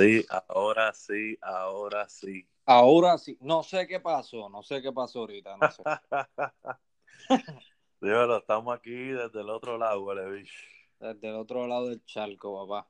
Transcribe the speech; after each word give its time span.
Sí, 0.00 0.26
ahora 0.48 0.94
sí, 0.94 1.36
ahora 1.42 2.08
sí. 2.08 2.48
Ahora 2.64 3.18
sí. 3.18 3.36
No 3.40 3.62
sé 3.62 3.86
qué 3.86 4.00
pasó, 4.00 4.48
no 4.48 4.62
sé 4.62 4.80
qué 4.80 4.90
pasó 4.92 5.20
ahorita, 5.20 5.58
no 5.58 5.70
sé. 5.70 5.82
Dímelo, 8.00 8.38
estamos 8.38 8.74
aquí 8.74 8.92
desde 8.92 9.42
el 9.42 9.50
otro 9.50 9.76
lado, 9.76 10.02
huele 10.02 10.46
Desde 11.00 11.28
el 11.28 11.34
otro 11.34 11.66
lado 11.66 11.88
del 11.88 12.02
charco, 12.06 12.66
papá. 12.66 12.88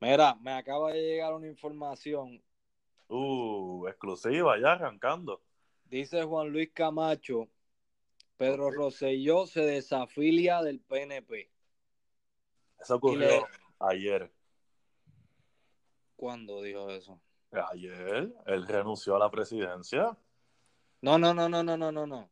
Mira, 0.00 0.34
me 0.36 0.52
acaba 0.52 0.92
de 0.92 1.02
llegar 1.02 1.34
una 1.34 1.46
información. 1.46 2.42
Uh, 3.08 3.86
exclusiva, 3.88 4.58
ya 4.58 4.72
arrancando. 4.72 5.42
Dice 5.84 6.22
Juan 6.22 6.48
Luis 6.48 6.70
Camacho, 6.72 7.48
Pedro 8.38 8.70
Rosselló 8.70 9.46
se 9.46 9.60
desafilia 9.60 10.62
del 10.62 10.80
PNP. 10.80 11.50
Eso 12.80 12.94
ocurrió 12.94 13.46
ayer. 13.78 14.32
¿Cuándo 16.20 16.60
dijo 16.60 16.90
eso? 16.90 17.18
Ayer, 17.50 18.30
él 18.44 18.66
renunció 18.66 19.16
a 19.16 19.18
la 19.18 19.30
presidencia. 19.30 20.14
No, 21.00 21.16
no, 21.16 21.32
no, 21.32 21.48
no, 21.48 21.62
no, 21.62 21.78
no, 21.78 21.90
no, 21.90 22.06
no. 22.06 22.30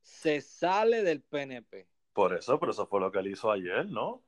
Se 0.00 0.40
sale 0.40 1.04
del 1.04 1.22
PNP. 1.22 1.86
Por 2.12 2.34
eso, 2.34 2.58
pero 2.58 2.72
eso 2.72 2.88
fue 2.88 2.98
lo 2.98 3.12
que 3.12 3.20
él 3.20 3.28
hizo 3.28 3.52
ayer, 3.52 3.86
¿no? 3.86 4.24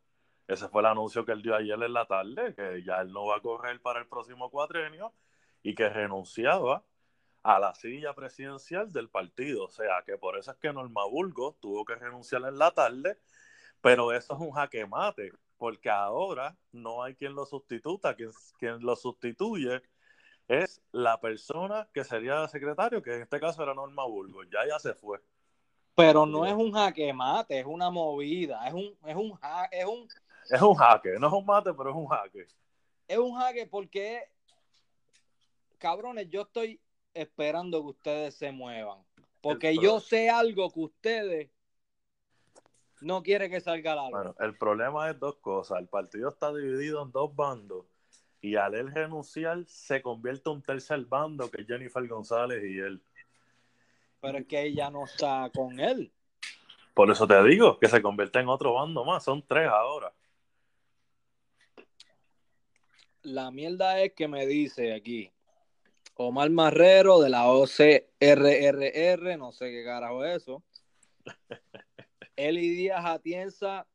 Ese 0.47 0.69
fue 0.69 0.83
el 0.83 0.87
anuncio 0.87 1.25
que 1.25 1.33
él 1.33 1.43
dio 1.43 1.57
ayer 1.57 1.83
en 1.83 1.93
la 1.93 2.07
tarde, 2.07 2.55
que 2.55 2.85
ya 2.85 3.01
él 3.01 3.13
no 3.13 3.27
va 3.27 3.39
a 3.39 3.41
correr 3.41 3.83
para 3.83 3.99
el 3.99 4.07
próximo 4.07 4.49
cuatrenio 4.49 5.13
y 5.65 5.75
que 5.75 5.89
renunciaba 5.89 6.85
a 7.43 7.59
la 7.59 7.75
silla 7.75 8.15
presidencial 8.15 8.93
del 8.93 9.09
partido. 9.09 9.65
O 9.65 9.71
sea, 9.71 10.05
que 10.07 10.17
por 10.19 10.39
eso 10.39 10.53
es 10.53 10.57
que 10.59 10.73
Norma 10.73 11.05
Burgos 11.05 11.59
tuvo 11.59 11.85
que 11.85 11.97
renunciar 11.97 12.43
en 12.43 12.57
la 12.57 12.71
tarde, 12.71 13.19
pero 13.81 14.13
eso 14.13 14.35
es 14.35 14.41
un 14.41 14.53
jaque 14.53 14.87
mate, 14.87 15.33
porque 15.59 15.91
ahora 15.91 16.57
no 16.73 17.03
hay 17.03 17.15
quien 17.15 17.35
lo 17.35 17.45
sustituta, 17.45 18.15
quien, 18.15 18.31
quien 18.59 18.81
lo 18.81 18.97
sustituye 18.97 19.83
es 20.47 20.81
la 20.93 21.21
persona 21.21 21.89
que 21.93 22.05
sería 22.05 22.49
secretario, 22.49 23.03
que 23.03 23.17
en 23.17 23.23
este 23.23 23.39
caso 23.39 23.63
era 23.63 23.75
Norma 23.75 24.07
Burgos, 24.07 24.47
ya 24.51 24.67
ya 24.67 24.79
se 24.79 24.95
fue. 24.95 25.21
Pero 25.95 26.25
no 26.25 26.47
es 26.47 26.55
un 26.55 26.73
jaque 26.73 27.13
mate, 27.13 27.59
es 27.59 27.67
una 27.67 27.91
movida, 27.91 28.67
es 28.67 28.73
un, 28.73 28.97
es 29.05 29.17
un, 29.17 29.39
es 29.71 29.85
un, 29.85 30.09
es 30.49 30.63
un 30.63 30.75
jaque, 30.75 31.17
no 31.19 31.27
es 31.27 31.33
un 31.33 31.45
mate, 31.45 31.75
pero 31.75 31.91
es 31.91 31.97
un 31.97 32.07
jaque. 32.07 32.47
Es 33.07 33.19
un 33.19 33.35
jaque 33.35 33.67
porque, 33.67 34.23
cabrones, 35.77 36.31
yo 36.31 36.43
estoy 36.43 36.81
esperando 37.13 37.83
que 37.83 37.89
ustedes 37.89 38.35
se 38.37 38.53
muevan. 38.53 39.05
Porque 39.41 39.77
yo 39.77 40.01
sé 40.01 40.31
algo 40.31 40.71
que 40.71 40.81
ustedes 40.81 41.51
no 43.01 43.23
quieren 43.23 43.51
que 43.51 43.61
salga 43.61 43.95
la 43.95 44.09
Bueno, 44.11 44.35
el 44.41 44.57
problema 44.57 45.11
es 45.11 45.19
dos 45.19 45.37
cosas. 45.37 45.79
El 45.79 45.89
partido 45.89 46.29
está 46.29 46.53
dividido 46.53 47.03
en 47.03 47.13
dos 47.13 47.35
bandos 47.35 47.87
y 48.41 48.57
al 48.57 48.75
él 48.75 48.93
renunciar 48.93 49.65
se 49.67 50.01
convierte 50.01 50.49
en 50.49 50.57
un 50.57 50.63
tercer 50.63 51.05
bando 51.05 51.51
que 51.51 51.63
es 51.63 51.67
Jennifer 51.67 52.07
González 52.07 52.63
y 52.65 52.79
él. 52.79 53.03
Pero 54.21 54.39
es 54.39 54.47
que 54.47 54.63
ella 54.63 54.91
no 54.91 55.05
está 55.05 55.51
con 55.55 55.79
él. 55.79 56.13
Por 56.95 57.11
eso 57.11 57.27
te 57.27 57.43
digo 57.45 57.79
que 57.79 57.89
se 57.89 58.03
convierte 58.03 58.41
en 58.41 58.49
otro 58.49 58.75
bando 58.75 59.05
más. 59.05 59.25
Son 59.25 59.43
tres 59.47 59.69
ahora. 59.69 60.13
La 63.23 63.51
mierda 63.51 64.01
es 64.01 64.15
que 64.15 64.27
me 64.27 64.47
dice 64.47 64.95
aquí 64.95 65.31
Omar 66.15 66.51
Marrero 66.51 67.21
de 67.21 67.31
la 67.31 67.49
OCRRR, 67.49 69.39
no 69.39 69.53
sé 69.53 69.71
qué 69.71 69.85
carajo 69.85 70.25
es 70.25 70.43
eso. 70.43 70.63
Eli 72.39 72.71
Díaz 72.71 73.05
Atienza 73.05 73.89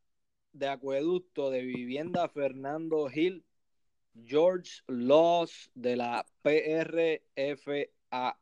de 0.51 0.67
Acueducto 0.67 1.49
de 1.49 1.61
Vivienda 1.61 2.27
Fernando 2.27 3.07
Gil. 3.07 3.45
George 4.25 4.81
Loss 4.87 5.71
de 5.73 5.95
la 5.95 6.25
PRFAA. 6.41 8.35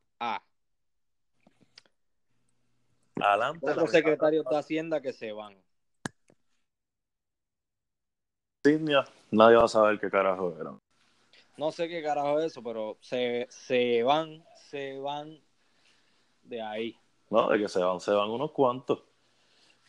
Adelante. 3.15 3.69
Otros 3.69 3.91
secretarios 3.91 4.43
de 4.49 4.57
Hacienda 4.57 5.01
que 5.01 5.13
se 5.13 5.33
van. 5.33 5.55
nadie 9.29 9.55
va 9.55 9.65
a 9.65 9.67
saber 9.67 9.99
qué 9.99 10.09
carajo 10.09 10.57
eran. 10.59 10.81
No 11.57 11.71
sé 11.71 11.87
qué 11.87 12.01
carajo 12.01 12.39
es 12.39 12.47
eso, 12.47 12.63
pero 12.63 12.97
se, 13.01 13.45
se 13.51 14.01
van, 14.01 14.43
se 14.55 14.97
van 14.97 15.39
de 16.41 16.59
ahí. 16.59 16.97
No, 17.29 17.49
de 17.49 17.59
que 17.59 17.67
se 17.69 17.83
van, 17.83 17.99
se 18.01 18.11
van 18.11 18.31
unos 18.31 18.51
cuantos. 18.51 19.10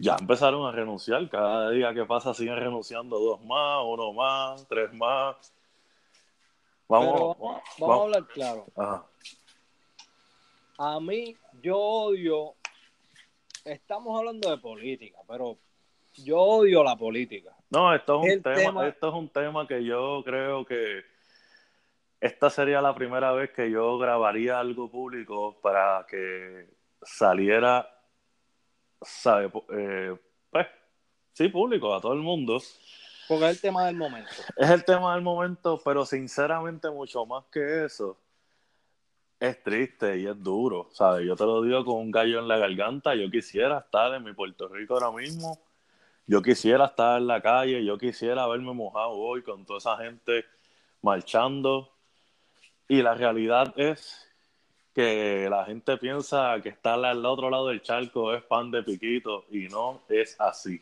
Ya 0.03 0.17
empezaron 0.19 0.67
a 0.67 0.73
renunciar. 0.73 1.29
Cada 1.29 1.71
día 1.71 1.95
que 1.95 2.05
pasa 2.05 2.35
siguen 2.35 2.57
renunciando 2.57 3.21
dos 3.21 3.41
más, 3.45 3.85
uno 3.87 4.13
más, 4.13 4.67
tres 4.67 4.93
más. 4.93 5.55
Vamos, 6.89 7.37
vamos, 7.79 8.01
a 8.01 8.03
hablar 8.03 8.27
claro. 8.27 8.67
A 10.77 10.99
mí, 10.99 11.37
yo 11.63 11.79
odio. 11.79 12.55
Estamos 13.65 14.19
hablando 14.19 14.51
de 14.51 14.59
política, 14.59 15.21
pero 15.29 15.59
yo 16.15 16.37
odio 16.37 16.83
la 16.83 16.97
política. 16.97 17.55
No, 17.71 17.95
esto 17.95 18.25
es 18.25 18.35
un 18.35 18.43
tema, 18.43 18.89
esto 18.89 19.09
es 19.09 19.15
un 19.15 19.29
tema 19.29 19.69
que 19.69 19.85
yo 19.85 20.23
creo 20.25 20.65
que 20.65 21.05
esta 22.21 22.51
sería 22.51 22.83
la 22.83 22.93
primera 22.93 23.31
vez 23.31 23.53
que 23.53 23.71
yo 23.71 23.99
grabaría 23.99 24.59
algo 24.59 24.91
público 24.91 25.61
para 25.63 26.05
que 26.11 26.67
saliera, 27.01 27.89
sabe, 29.05 29.51
eh, 29.73 30.17
pues, 30.51 30.67
sí, 31.33 31.49
público, 31.49 31.95
a 31.95 32.01
todo 32.01 32.13
el 32.13 32.21
mundo. 32.21 32.61
Porque 33.29 33.45
es 33.45 33.51
el 33.53 33.61
tema 33.61 33.87
del 33.87 33.97
momento. 33.97 34.31
Es 34.57 34.71
el 34.71 34.85
tema 34.85 35.15
del 35.15 35.23
momento, 35.23 35.81
pero 35.85 36.05
sinceramente 36.05 36.91
mucho 36.91 37.25
más 37.27 37.45
que 37.47 37.85
eso. 37.85 38.19
Es 39.41 39.63
triste 39.63 40.19
y 40.19 40.27
es 40.27 40.41
duro, 40.41 40.89
¿sabes? 40.93 41.27
Yo 41.27 41.35
te 41.35 41.45
lo 41.45 41.63
digo 41.63 41.85
con 41.85 41.97
un 41.97 42.11
gallo 42.11 42.39
en 42.39 42.49
la 42.49 42.59
garganta. 42.59 43.15
Yo 43.15 43.29
quisiera 43.31 43.79
estar 43.79 44.15
en 44.15 44.23
mi 44.23 44.33
Puerto 44.33 44.69
Rico 44.69 44.95
ahora 44.95 45.11
mismo. 45.11 45.59
Yo 46.27 46.43
quisiera 46.43 46.87
estar 46.87 47.19
en 47.19 47.27
la 47.27 47.41
calle. 47.43 47.85
Yo 47.85 47.99
quisiera 47.99 48.45
haberme 48.45 48.73
mojado 48.73 49.13
hoy 49.13 49.43
con 49.43 49.65
toda 49.65 49.79
esa 49.79 49.97
gente 49.97 50.45
marchando 51.01 51.93
y 52.87 53.03
la 53.03 53.15
realidad 53.15 53.73
es 53.77 54.29
que 54.95 55.49
la 55.49 55.65
gente 55.65 55.97
piensa 55.97 56.61
que 56.63 56.69
estar 56.69 57.03
al 57.05 57.25
otro 57.25 57.49
lado 57.51 57.69
del 57.69 57.83
charco 57.83 58.35
es 58.35 58.43
pan 58.43 58.71
de 58.71 58.83
piquito 58.83 59.45
y 59.51 59.69
no 59.69 60.03
es 60.09 60.39
así. 60.41 60.81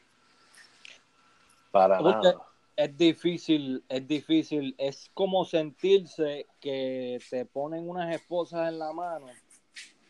Para 1.70 2.00
nada. 2.00 2.46
Es 2.76 2.96
difícil, 2.96 3.84
es 3.88 4.08
difícil, 4.08 4.74
es 4.78 5.10
como 5.12 5.44
sentirse 5.44 6.46
que 6.60 7.18
te 7.28 7.44
ponen 7.44 7.88
unas 7.88 8.14
esposas 8.14 8.68
en 8.68 8.78
la 8.78 8.92
mano 8.92 9.26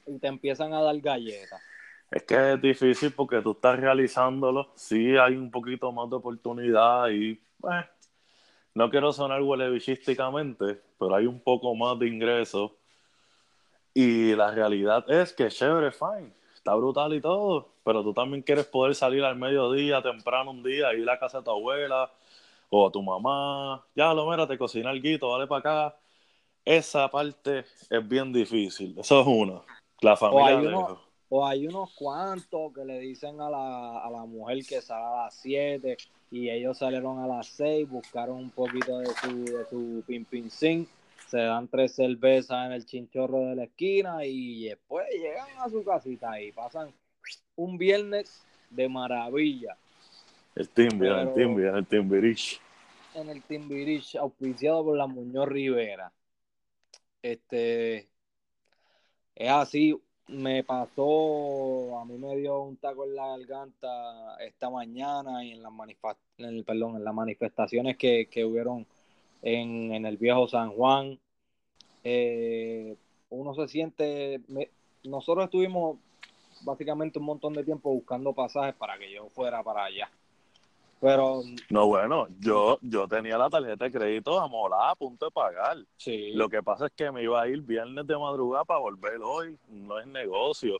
y 0.06 0.19
te 0.19 0.28
empiezan 0.28 0.72
a 0.72 0.81
dar 0.81 0.97
galletas. 1.00 1.61
Es 2.11 2.22
que 2.22 2.53
es 2.53 2.62
difícil 2.62 3.12
porque 3.12 3.41
tú 3.41 3.53
estás 3.53 3.78
realizándolo, 3.78 4.71
sí 4.77 5.17
hay 5.17 5.34
un 5.34 5.50
poquito 5.50 5.91
más 5.91 6.09
de 6.11 6.17
oportunidad 6.17 7.09
y 7.09 7.41
pues, 7.61 7.84
no 8.75 8.88
quiero 8.88 9.12
sonar 9.12 9.43
bichísticamente, 9.43 10.81
pero 10.99 11.15
hay 11.15 11.27
un 11.27 11.41
poco 11.41 11.75
más 11.75 11.99
de 11.99 12.09
ingresos. 12.09 12.72
Y 14.00 14.34
la 14.34 14.50
realidad 14.50 15.05
es 15.11 15.34
que 15.34 15.49
chévere, 15.49 15.93
fine, 15.93 16.33
está 16.55 16.75
brutal 16.75 17.12
y 17.12 17.21
todo, 17.21 17.69
pero 17.84 18.03
tú 18.03 18.15
también 18.15 18.43
quieres 18.43 18.65
poder 18.65 18.94
salir 18.94 19.22
al 19.22 19.37
mediodía, 19.37 20.00
temprano 20.00 20.53
un 20.53 20.62
día, 20.62 20.94
ir 20.94 21.03
a 21.03 21.12
la 21.12 21.19
casa 21.19 21.38
de 21.38 21.44
tu 21.44 21.50
abuela 21.50 22.11
o 22.71 22.88
a 22.88 22.91
tu 22.91 23.03
mamá, 23.03 23.84
ya 23.94 24.15
lo 24.15 24.31
mira, 24.31 24.47
te 24.47 24.56
cocina 24.56 24.91
el 24.91 25.03
guito, 25.03 25.28
vale 25.28 25.47
para 25.47 25.59
acá. 25.88 25.97
Esa 26.65 27.11
parte 27.11 27.66
es 27.91 28.09
bien 28.09 28.33
difícil, 28.33 28.99
eso 28.99 29.21
es 29.21 29.27
uno. 29.27 29.66
La 30.00 30.17
familia 30.17 30.87
o 31.32 31.47
hay 31.47 31.67
unos 31.67 31.93
cuantos 31.93 32.72
que 32.75 32.84
le 32.84 32.99
dicen 32.99 33.41
a 33.41 33.49
la, 33.49 34.00
a 34.00 34.11
la 34.11 34.25
mujer 34.25 34.65
que 34.67 34.81
sale 34.81 35.05
a 35.05 35.25
las 35.25 35.34
7 35.34 35.97
y 36.32 36.50
ellos 36.50 36.78
salieron 36.78 37.21
a 37.21 37.27
las 37.27 37.47
6, 37.49 37.88
buscaron 37.88 38.38
un 38.38 38.50
poquito 38.50 38.99
de 38.99 39.06
su, 39.06 39.44
de 39.44 39.64
su 39.69 40.03
pin 40.06 40.25
pin 40.25 40.50
sin, 40.50 40.88
se 41.31 41.38
dan 41.38 41.69
tres 41.69 41.94
cervezas 41.94 42.67
en 42.67 42.73
el 42.73 42.85
chinchorro 42.85 43.41
de 43.47 43.55
la 43.55 43.65
esquina 43.65 44.25
y 44.25 44.65
después 44.65 45.06
llegan 45.12 45.47
a 45.61 45.69
su 45.69 45.85
casita 45.85 46.41
y 46.41 46.50
pasan 46.50 46.93
un 47.55 47.79
viernes 47.79 48.44
de 48.69 48.88
maravilla. 48.88 49.77
El 50.56 50.69
Timbi, 50.69 51.06
el 51.06 51.32
Timbi, 51.35 51.62
el 51.62 51.87
Timbirich. 51.87 52.61
En 53.15 53.29
el 53.29 53.43
Timbirich, 53.43 54.17
auspiciado 54.17 54.85
por 54.85 54.97
la 54.97 55.06
Muñoz 55.06 55.49
Rivera. 55.49 56.12
Este 57.23 58.09
es 59.37 59.50
así, 59.50 59.97
me 60.27 60.65
pasó, 60.65 61.99
a 62.00 62.05
mí 62.06 62.19
me 62.19 62.37
dio 62.37 62.61
un 62.62 62.77
taco 62.77 63.05
en 63.05 63.15
la 63.15 63.37
garganta 63.37 64.37
esta 64.41 64.69
mañana 64.69 65.44
y 65.44 65.53
en 65.53 65.62
las, 65.62 65.73
en 66.38 66.65
perdón, 66.65 66.97
en 66.97 67.05
las 67.05 67.15
manifestaciones 67.15 67.97
que, 67.97 68.27
que 68.29 68.44
hubieron 68.44 68.87
en, 69.42 69.92
en, 69.92 70.06
el 70.06 70.16
viejo 70.16 70.48
San 70.48 70.72
Juan. 70.72 71.19
Eh, 72.04 72.96
uno 73.31 73.54
se 73.54 73.69
siente, 73.69 74.40
nosotros 75.04 75.44
estuvimos 75.44 75.98
básicamente 76.62 77.19
un 77.19 77.26
montón 77.26 77.52
de 77.52 77.64
tiempo 77.64 77.90
buscando 77.90 78.32
pasajes 78.32 78.75
para 78.75 78.98
que 78.98 79.12
yo 79.12 79.28
fuera 79.28 79.62
para 79.62 79.84
allá. 79.84 80.10
Pero. 81.00 81.42
No, 81.70 81.87
bueno, 81.87 82.26
yo, 82.40 82.78
yo 82.82 83.08
tenía 83.08 83.38
la 83.38 83.48
tarjeta 83.48 83.87
de 83.87 83.90
crédito 83.90 84.38
amolada 84.38 84.90
a 84.90 84.94
punto 84.94 85.26
de 85.26 85.31
pagar. 85.31 85.78
Sí. 85.96 86.32
Lo 86.32 86.48
que 86.48 86.62
pasa 86.62 86.86
es 86.86 86.93
que 86.93 87.10
me 87.10 87.22
iba 87.22 87.40
a 87.40 87.48
ir 87.48 87.62
viernes 87.62 88.06
de 88.06 88.19
madrugada 88.19 88.64
para 88.64 88.81
volver 88.81 89.19
hoy. 89.22 89.56
No 89.69 89.98
es 89.98 90.06
negocio. 90.06 90.78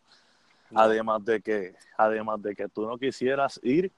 Además 0.75 1.25
de 1.25 1.41
que, 1.41 1.75
además 1.97 2.41
de 2.43 2.55
que 2.55 2.69
tú 2.69 2.87
no 2.87 2.99
quisieras 2.99 3.59
ir 3.63 3.91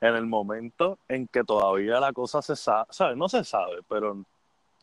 en 0.00 0.14
el 0.14 0.26
momento 0.26 0.98
en 1.08 1.26
que 1.26 1.44
todavía 1.44 2.00
la 2.00 2.12
cosa 2.12 2.42
se 2.42 2.56
sabe, 2.56 2.86
¿sabes? 2.90 3.16
No 3.16 3.28
se 3.28 3.44
sabe, 3.44 3.78
pero 3.88 4.24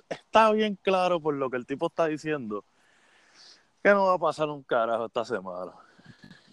está 0.10 0.51
bien 0.51 0.77
claro 0.81 1.19
por 1.19 1.36
lo 1.36 1.50
que 1.50 1.57
el 1.57 1.65
tipo 1.65 1.88
está 1.88 2.07
diciendo 2.07 2.63
que 3.83 3.89
no 3.89 4.06
va 4.06 4.13
a 4.13 4.19
pasar 4.19 4.50
un 4.50 4.63
carajo 4.63 5.06
esta 5.06 5.25
semana. 5.25 5.71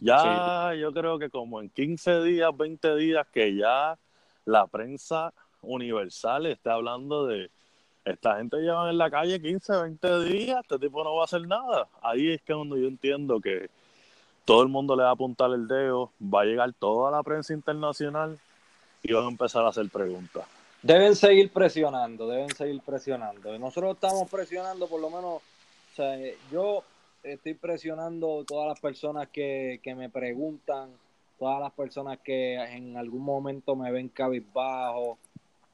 Ya 0.00 0.74
yo 0.74 0.92
creo 0.92 1.18
que 1.18 1.30
como 1.30 1.60
en 1.60 1.68
15 1.68 2.22
días, 2.22 2.56
20 2.56 2.96
días 2.96 3.26
que 3.32 3.54
ya 3.54 3.98
la 4.44 4.66
prensa 4.66 5.32
universal 5.62 6.46
está 6.46 6.72
hablando 6.74 7.26
de 7.26 7.50
esta 8.04 8.38
gente 8.38 8.56
lleva 8.56 8.88
en 8.88 8.96
la 8.96 9.10
calle 9.10 9.40
15, 9.40 9.82
20 9.82 10.24
días, 10.24 10.60
este 10.62 10.78
tipo 10.78 11.04
no 11.04 11.14
va 11.14 11.22
a 11.22 11.24
hacer 11.24 11.46
nada. 11.46 11.86
Ahí 12.02 12.32
es 12.32 12.42
que 12.42 12.54
cuando 12.54 12.76
yo 12.76 12.88
entiendo 12.88 13.40
que 13.40 13.68
todo 14.46 14.62
el 14.62 14.68
mundo 14.68 14.96
le 14.96 15.02
va 15.02 15.10
a 15.10 15.12
apuntar 15.12 15.50
el 15.52 15.68
dedo, 15.68 16.10
va 16.20 16.42
a 16.42 16.44
llegar 16.44 16.72
toda 16.72 17.10
la 17.10 17.22
prensa 17.22 17.52
internacional 17.52 18.38
y 19.02 19.12
van 19.12 19.24
a 19.24 19.28
empezar 19.28 19.64
a 19.64 19.68
hacer 19.68 19.88
preguntas. 19.88 20.44
Deben 20.82 21.14
seguir 21.14 21.50
presionando, 21.52 22.26
deben 22.26 22.50
seguir 22.50 22.80
presionando. 22.80 23.58
Nosotros 23.58 23.94
estamos 23.94 24.30
presionando 24.30 24.86
por 24.86 25.00
lo 25.00 25.10
menos, 25.10 25.34
o 25.34 25.94
sea, 25.94 26.16
yo 26.50 26.82
estoy 27.22 27.54
presionando 27.54 28.44
todas 28.46 28.68
las 28.68 28.80
personas 28.80 29.28
que, 29.28 29.80
que 29.82 29.94
me 29.94 30.08
preguntan 30.08 30.90
todas 31.40 31.58
las 31.58 31.72
personas 31.72 32.18
que 32.18 32.54
en 32.54 32.98
algún 32.98 33.22
momento 33.22 33.74
me 33.74 33.90
ven 33.90 34.10
cabizbajo 34.10 35.18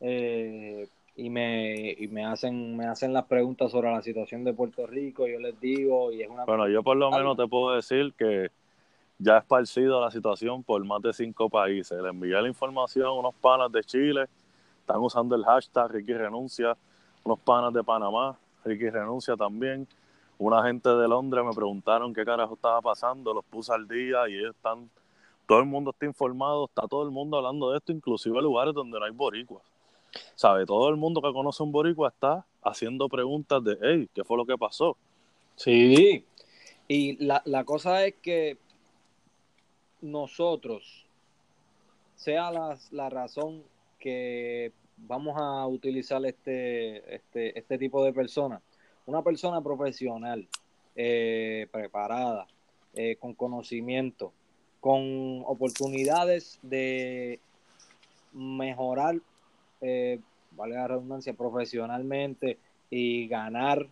eh, 0.00 0.86
y, 1.16 1.28
me, 1.28 1.90
y 1.98 2.06
me 2.06 2.24
hacen 2.24 2.76
me 2.76 2.86
hacen 2.86 3.12
las 3.12 3.24
preguntas 3.24 3.72
sobre 3.72 3.90
la 3.90 4.00
situación 4.00 4.44
de 4.44 4.52
Puerto 4.52 4.86
Rico, 4.86 5.26
yo 5.26 5.40
les 5.40 5.60
digo 5.60 6.12
y 6.12 6.22
es 6.22 6.30
una 6.30 6.44
Bueno, 6.44 6.68
yo 6.68 6.84
por 6.84 6.96
lo 6.96 7.10
menos 7.10 7.36
te 7.36 7.48
puedo 7.48 7.74
decir 7.74 8.14
que 8.16 8.50
ya 9.18 9.36
he 9.36 9.38
esparcido 9.38 10.00
la 10.00 10.10
situación 10.10 10.62
por 10.62 10.84
más 10.84 11.02
de 11.02 11.12
cinco 11.12 11.48
países. 11.48 12.00
Le 12.00 12.08
envié 12.08 12.40
la 12.40 12.48
información 12.48 13.06
a 13.06 13.12
unos 13.12 13.34
panas 13.34 13.70
de 13.72 13.82
Chile, 13.82 14.26
están 14.80 14.98
usando 14.98 15.34
el 15.34 15.44
hashtag 15.44 15.90
Ricky 15.90 16.14
Renuncia, 16.14 16.76
unos 17.24 17.38
panas 17.40 17.72
de 17.72 17.82
Panamá, 17.82 18.38
Ricky 18.64 18.90
Renuncia 18.90 19.36
también. 19.36 19.86
Una 20.38 20.62
gente 20.64 20.88
de 20.90 21.08
Londres 21.08 21.44
me 21.44 21.52
preguntaron 21.54 22.12
qué 22.12 22.24
carajo 22.24 22.54
estaba 22.54 22.82
pasando, 22.82 23.32
los 23.32 23.44
puse 23.44 23.72
al 23.72 23.88
día 23.88 24.28
y 24.28 24.34
ellos 24.34 24.54
están 24.54 24.90
todo 25.46 25.60
el 25.60 25.66
mundo 25.66 25.92
está 25.92 26.06
informado, 26.06 26.66
está 26.66 26.88
todo 26.88 27.04
el 27.04 27.10
mundo 27.10 27.36
hablando 27.36 27.70
de 27.70 27.78
esto, 27.78 27.92
inclusive 27.92 28.42
lugares 28.42 28.74
donde 28.74 28.98
no 28.98 29.04
hay 29.04 29.12
boricuas. 29.12 29.62
¿Sabe? 30.34 30.66
Todo 30.66 30.88
el 30.88 30.96
mundo 30.96 31.22
que 31.22 31.32
conoce 31.32 31.62
un 31.62 31.72
boricua 31.72 32.08
está 32.08 32.44
haciendo 32.62 33.08
preguntas 33.08 33.62
de, 33.62 33.78
hey, 33.80 34.08
¿qué 34.12 34.24
fue 34.24 34.36
lo 34.36 34.44
que 34.44 34.58
pasó? 34.58 34.96
Sí, 35.54 36.24
y 36.88 37.24
la, 37.24 37.42
la 37.44 37.64
cosa 37.64 38.04
es 38.04 38.14
que 38.16 38.58
nosotros, 40.00 41.06
sea 42.16 42.50
la, 42.50 42.78
la 42.90 43.10
razón 43.10 43.62
que 43.98 44.72
vamos 44.96 45.36
a 45.38 45.66
utilizar 45.66 46.24
este, 46.24 47.14
este, 47.14 47.58
este 47.58 47.78
tipo 47.78 48.04
de 48.04 48.12
personas, 48.12 48.62
una 49.06 49.22
persona 49.22 49.60
profesional, 49.60 50.46
eh, 50.94 51.68
preparada, 51.70 52.46
eh, 52.94 53.16
con 53.16 53.34
conocimiento, 53.34 54.32
con 54.80 55.42
oportunidades 55.46 56.58
de 56.62 57.40
mejorar, 58.32 59.16
eh, 59.80 60.18
vale 60.52 60.74
la 60.74 60.88
redundancia, 60.88 61.34
profesionalmente 61.34 62.58
y 62.88 63.28
ganar 63.28 63.86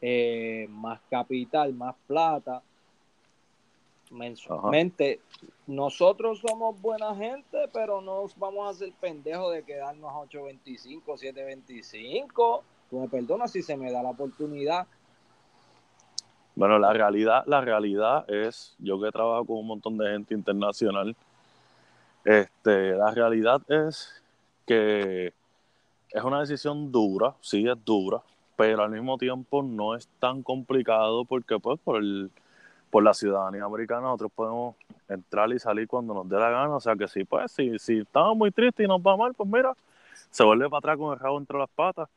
eh, 0.00 0.66
más 0.70 1.00
capital, 1.10 1.74
más 1.74 1.94
plata 2.06 2.62
mensualmente. 4.10 5.20
Nosotros 5.66 6.40
somos 6.40 6.80
buena 6.80 7.14
gente, 7.14 7.68
pero 7.72 8.00
no 8.00 8.24
vamos 8.36 8.68
a 8.68 8.78
ser 8.78 8.92
pendejos 9.00 9.54
de 9.54 9.62
quedarnos 9.62 10.10
a 10.10 10.16
8.25, 10.16 11.02
7.25. 11.04 12.62
Tú 12.90 13.00
me 13.00 13.08
perdonas 13.08 13.52
si 13.52 13.62
se 13.62 13.76
me 13.76 13.90
da 13.90 14.02
la 14.02 14.10
oportunidad 14.10 14.86
bueno, 16.60 16.78
la 16.78 16.92
realidad, 16.92 17.44
la 17.46 17.62
realidad 17.62 18.28
es, 18.28 18.74
yo 18.78 19.00
que 19.00 19.10
trabajo 19.10 19.46
con 19.46 19.56
un 19.56 19.66
montón 19.66 19.96
de 19.96 20.10
gente 20.10 20.34
internacional, 20.34 21.16
este, 22.22 22.92
la 22.92 23.12
realidad 23.12 23.62
es 23.66 24.22
que 24.66 25.32
es 26.10 26.22
una 26.22 26.40
decisión 26.40 26.92
dura, 26.92 27.34
sí 27.40 27.66
es 27.66 27.82
dura, 27.82 28.20
pero 28.56 28.82
al 28.82 28.90
mismo 28.90 29.16
tiempo 29.16 29.62
no 29.62 29.94
es 29.94 30.06
tan 30.18 30.42
complicado 30.42 31.24
porque 31.24 31.58
pues 31.58 31.80
por 31.80 31.96
el, 31.96 32.30
por 32.90 33.02
la 33.02 33.14
ciudadanía 33.14 33.64
americana 33.64 34.02
nosotros 34.02 34.32
podemos 34.34 34.76
entrar 35.08 35.50
y 35.52 35.58
salir 35.58 35.88
cuando 35.88 36.12
nos 36.12 36.28
dé 36.28 36.36
la 36.36 36.50
gana, 36.50 36.76
o 36.76 36.80
sea 36.80 36.96
que 36.96 37.08
sí, 37.08 37.24
pues 37.24 37.52
si, 37.52 37.78
si 37.78 37.98
estamos 37.98 38.36
muy 38.36 38.50
tristes 38.50 38.84
y 38.84 38.88
nos 38.88 39.00
va 39.00 39.16
mal, 39.16 39.34
pues 39.34 39.48
mira, 39.48 39.72
se 40.30 40.44
vuelve 40.44 40.68
para 40.68 40.78
atrás 40.78 40.98
con 40.98 41.12
el 41.12 41.18
rabo 41.18 41.38
entre 41.38 41.58
las 41.58 41.70
patas 41.70 42.08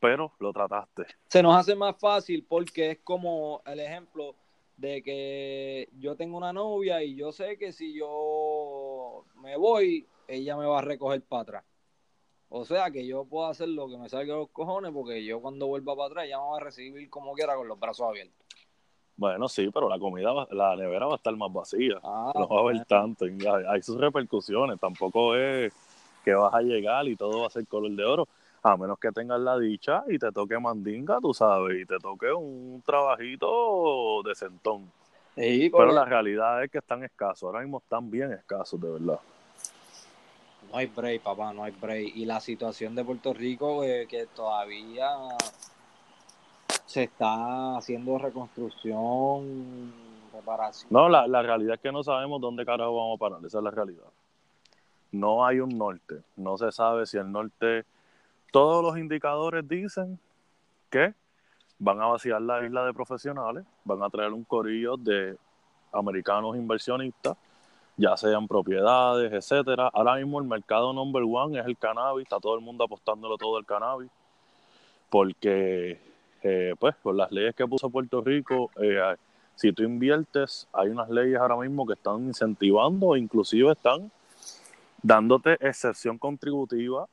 pero 0.00 0.32
lo 0.38 0.52
trataste. 0.52 1.06
Se 1.28 1.42
nos 1.42 1.56
hace 1.56 1.74
más 1.74 1.98
fácil 1.98 2.44
porque 2.48 2.92
es 2.92 2.98
como 2.98 3.62
el 3.66 3.80
ejemplo 3.80 4.34
de 4.76 5.02
que 5.02 5.88
yo 5.98 6.16
tengo 6.16 6.36
una 6.36 6.52
novia 6.52 7.02
y 7.02 7.16
yo 7.16 7.32
sé 7.32 7.56
que 7.56 7.72
si 7.72 7.94
yo 7.94 9.24
me 9.36 9.56
voy, 9.56 10.06
ella 10.28 10.56
me 10.56 10.66
va 10.66 10.78
a 10.78 10.82
recoger 10.82 11.22
para 11.22 11.42
atrás. 11.42 11.64
O 12.48 12.64
sea 12.64 12.90
que 12.90 13.06
yo 13.06 13.24
puedo 13.24 13.46
hacer 13.48 13.68
lo 13.68 13.88
que 13.88 13.96
me 13.96 14.08
salga 14.08 14.34
de 14.34 14.40
los 14.40 14.50
cojones 14.50 14.92
porque 14.92 15.24
yo 15.24 15.40
cuando 15.40 15.66
vuelva 15.66 15.96
para 15.96 16.06
atrás 16.06 16.24
ella 16.26 16.38
me 16.38 16.50
va 16.50 16.56
a 16.58 16.60
recibir 16.60 17.10
como 17.10 17.32
quiera 17.32 17.56
con 17.56 17.66
los 17.66 17.80
brazos 17.80 18.08
abiertos. 18.08 18.46
Bueno, 19.16 19.48
sí, 19.48 19.70
pero 19.72 19.88
la 19.88 19.98
comida, 19.98 20.30
la 20.50 20.76
nevera 20.76 21.06
va 21.06 21.14
a 21.14 21.16
estar 21.16 21.34
más 21.36 21.52
vacía. 21.52 21.98
Ah, 22.02 22.32
no 22.34 22.48
va 22.48 22.58
a 22.58 22.60
haber 22.60 22.84
tanto. 22.84 23.24
hay 23.24 23.82
sus 23.82 23.98
repercusiones. 23.98 24.78
Tampoco 24.78 25.34
es 25.34 25.72
que 26.24 26.34
vas 26.34 26.52
a 26.52 26.60
llegar 26.60 27.08
y 27.08 27.16
todo 27.16 27.40
va 27.40 27.46
a 27.46 27.50
ser 27.50 27.66
color 27.66 27.92
de 27.92 28.04
oro 28.04 28.28
a 28.62 28.76
menos 28.76 28.98
que 28.98 29.12
tengas 29.12 29.40
la 29.40 29.58
dicha 29.58 30.02
y 30.08 30.18
te 30.18 30.32
toque 30.32 30.58
mandinga, 30.58 31.20
tú 31.20 31.32
sabes, 31.32 31.80
y 31.80 31.86
te 31.86 31.98
toque 31.98 32.32
un 32.32 32.82
trabajito 32.84 34.22
de 34.24 34.34
centón. 34.34 34.90
Pero 35.36 35.92
la 35.92 36.04
realidad 36.04 36.64
es 36.64 36.70
que 36.70 36.78
están 36.78 37.04
escasos, 37.04 37.44
ahora 37.44 37.60
mismo 37.60 37.78
están 37.78 38.10
bien 38.10 38.32
escasos, 38.32 38.80
de 38.80 38.90
verdad. 38.90 39.20
No 40.70 40.78
hay 40.78 40.86
break, 40.86 41.22
papá, 41.22 41.52
no 41.52 41.62
hay 41.62 41.72
break. 41.72 42.16
Y 42.16 42.24
la 42.24 42.40
situación 42.40 42.94
de 42.96 43.04
Puerto 43.04 43.32
Rico, 43.32 43.84
eh, 43.84 44.06
que 44.08 44.26
todavía 44.26 45.10
se 46.86 47.04
está 47.04 47.76
haciendo 47.76 48.16
reconstrucción, 48.16 49.92
reparación. 50.32 50.88
No, 50.90 51.08
la, 51.08 51.26
la 51.26 51.42
realidad 51.42 51.74
es 51.74 51.80
que 51.80 51.92
no 51.92 52.02
sabemos 52.02 52.40
dónde 52.40 52.64
carajo 52.64 52.96
vamos 52.96 53.16
a 53.16 53.20
parar, 53.20 53.44
esa 53.44 53.58
es 53.58 53.64
la 53.64 53.70
realidad. 53.70 54.06
No 55.12 55.44
hay 55.44 55.60
un 55.60 55.76
norte, 55.76 56.22
no 56.36 56.56
se 56.56 56.70
sabe 56.72 57.06
si 57.06 57.18
el 57.18 57.30
norte 57.30 57.84
todos 58.52 58.82
los 58.82 58.96
indicadores 58.96 59.66
dicen 59.68 60.18
que 60.90 61.14
van 61.78 62.00
a 62.00 62.06
vaciar 62.06 62.40
la 62.40 62.64
isla 62.64 62.86
de 62.86 62.94
profesionales, 62.94 63.64
van 63.84 64.02
a 64.02 64.08
traer 64.08 64.32
un 64.32 64.44
corillo 64.44 64.96
de 64.96 65.36
americanos 65.92 66.56
inversionistas, 66.56 67.36
ya 67.96 68.16
sean 68.16 68.46
propiedades, 68.46 69.32
etcétera. 69.32 69.90
Ahora 69.92 70.16
mismo 70.16 70.38
el 70.38 70.46
mercado 70.46 70.92
number 70.92 71.22
one 71.22 71.58
es 71.58 71.66
el 71.66 71.76
cannabis, 71.76 72.22
está 72.24 72.38
todo 72.38 72.54
el 72.54 72.60
mundo 72.60 72.84
apostándolo 72.84 73.36
todo 73.36 73.58
el 73.58 73.66
cannabis, 73.66 74.10
porque 75.10 75.98
pues 76.78 76.94
con 77.02 77.16
las 77.16 77.30
leyes 77.32 77.54
que 77.54 77.66
puso 77.66 77.90
Puerto 77.90 78.20
Rico, 78.20 78.70
eh, 78.76 79.16
si 79.56 79.72
tú 79.72 79.82
inviertes, 79.82 80.68
hay 80.72 80.88
unas 80.88 81.08
leyes 81.08 81.38
ahora 81.38 81.56
mismo 81.56 81.86
que 81.86 81.94
están 81.94 82.26
incentivando, 82.26 83.16
inclusive 83.16 83.72
están 83.72 84.10
dándote 85.02 85.54
excepción 85.60 86.18
contributiva 86.18 87.08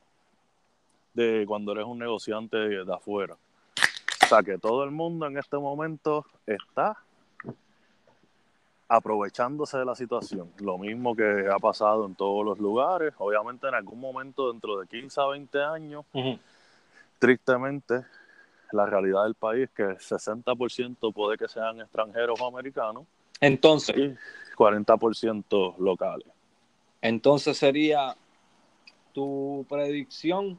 de 1.14 1.44
cuando 1.46 1.72
eres 1.72 1.84
un 1.86 1.98
negociante 1.98 2.56
de, 2.56 2.92
afuera. 2.92 3.36
O 4.24 4.26
sea 4.26 4.42
que 4.42 4.58
todo 4.58 4.84
el 4.84 4.90
mundo 4.90 5.26
en 5.26 5.38
este 5.38 5.56
momento 5.56 6.26
está 6.46 6.96
aprovechándose 8.88 9.78
de 9.78 9.84
la 9.84 9.94
situación. 9.94 10.50
Lo 10.58 10.76
mismo 10.76 11.16
que 11.16 11.48
ha 11.50 11.58
pasado 11.58 12.04
en 12.04 12.14
todos 12.14 12.44
los 12.44 12.58
lugares. 12.58 13.14
Obviamente 13.18 13.68
en 13.68 13.74
algún 13.74 14.00
momento 14.00 14.52
dentro 14.52 14.78
de 14.78 14.86
15 14.86 15.20
a 15.20 15.26
20 15.26 15.62
años, 15.62 16.04
tristemente, 17.18 18.04
la 18.74 18.86
realidad 18.86 19.24
del 19.24 19.34
país 19.34 19.64
es 19.64 19.70
que 19.70 19.82
el 19.82 19.98
60% 19.98 21.12
puede 21.12 21.38
que 21.38 21.48
sean 21.48 21.80
extranjeros 21.80 22.40
o 22.40 22.46
americanos. 22.46 23.04
Entonces. 23.40 23.96
Y 23.96 24.14
40% 24.56 25.78
locales. 25.78 26.28
Entonces 27.00 27.56
sería 27.56 28.16
tu 29.12 29.64
predicción 29.68 30.58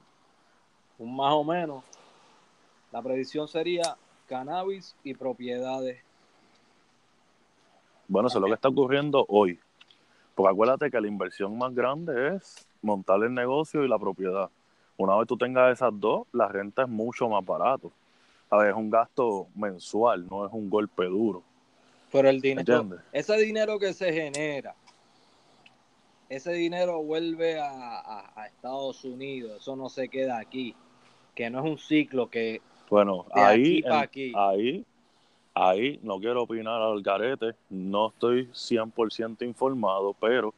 más 0.99 1.33
o 1.33 1.43
menos, 1.43 1.83
la 2.91 3.01
predicción 3.01 3.47
sería 3.47 3.97
cannabis 4.27 4.95
y 5.03 5.13
propiedades. 5.13 6.01
Bueno, 8.07 8.27
eso 8.27 8.37
es 8.37 8.41
lo 8.41 8.47
que 8.47 8.53
está 8.53 8.69
ocurriendo 8.69 9.25
hoy. 9.27 9.59
Porque 10.35 10.51
acuérdate 10.51 10.91
que 10.91 11.01
la 11.01 11.07
inversión 11.07 11.57
más 11.57 11.73
grande 11.73 12.35
es 12.35 12.67
montar 12.81 13.21
el 13.23 13.33
negocio 13.33 13.83
y 13.83 13.87
la 13.87 13.97
propiedad. 13.97 14.49
Una 14.97 15.15
vez 15.17 15.27
tú 15.27 15.37
tengas 15.37 15.73
esas 15.73 15.91
dos, 15.99 16.27
la 16.31 16.47
renta 16.47 16.83
es 16.83 16.89
mucho 16.89 17.27
más 17.27 17.43
barato. 17.43 17.91
A 18.49 18.57
ver, 18.57 18.69
es 18.69 18.75
un 18.75 18.89
gasto 18.89 19.47
mensual, 19.55 20.27
no 20.29 20.45
es 20.45 20.53
un 20.53 20.69
golpe 20.69 21.05
duro. 21.05 21.43
Pero 22.11 22.29
el 22.29 22.39
dinero, 22.39 22.87
ese 23.11 23.37
dinero 23.37 23.77
que 23.79 23.93
se 23.93 24.13
genera, 24.13 24.75
ese 26.29 26.53
dinero 26.53 27.01
vuelve 27.03 27.59
a, 27.59 28.45
Estados 28.47 29.03
Unidos, 29.03 29.61
eso 29.61 29.75
no 29.75 29.89
se 29.89 30.07
queda 30.07 30.37
aquí, 30.37 30.75
que 31.33 31.49
no 31.49 31.59
es 31.59 31.65
un 31.65 31.77
ciclo 31.77 32.29
que... 32.29 32.61
Bueno, 32.89 33.25
ahí, 33.33 33.83
ahí, 34.35 34.85
ahí 35.53 35.99
no 36.03 36.19
quiero 36.19 36.43
opinar 36.43 36.81
al 36.81 37.01
garete, 37.01 37.55
no 37.69 38.09
estoy 38.09 38.47
100% 38.47 39.45
informado, 39.45 40.15
pero 40.19 40.53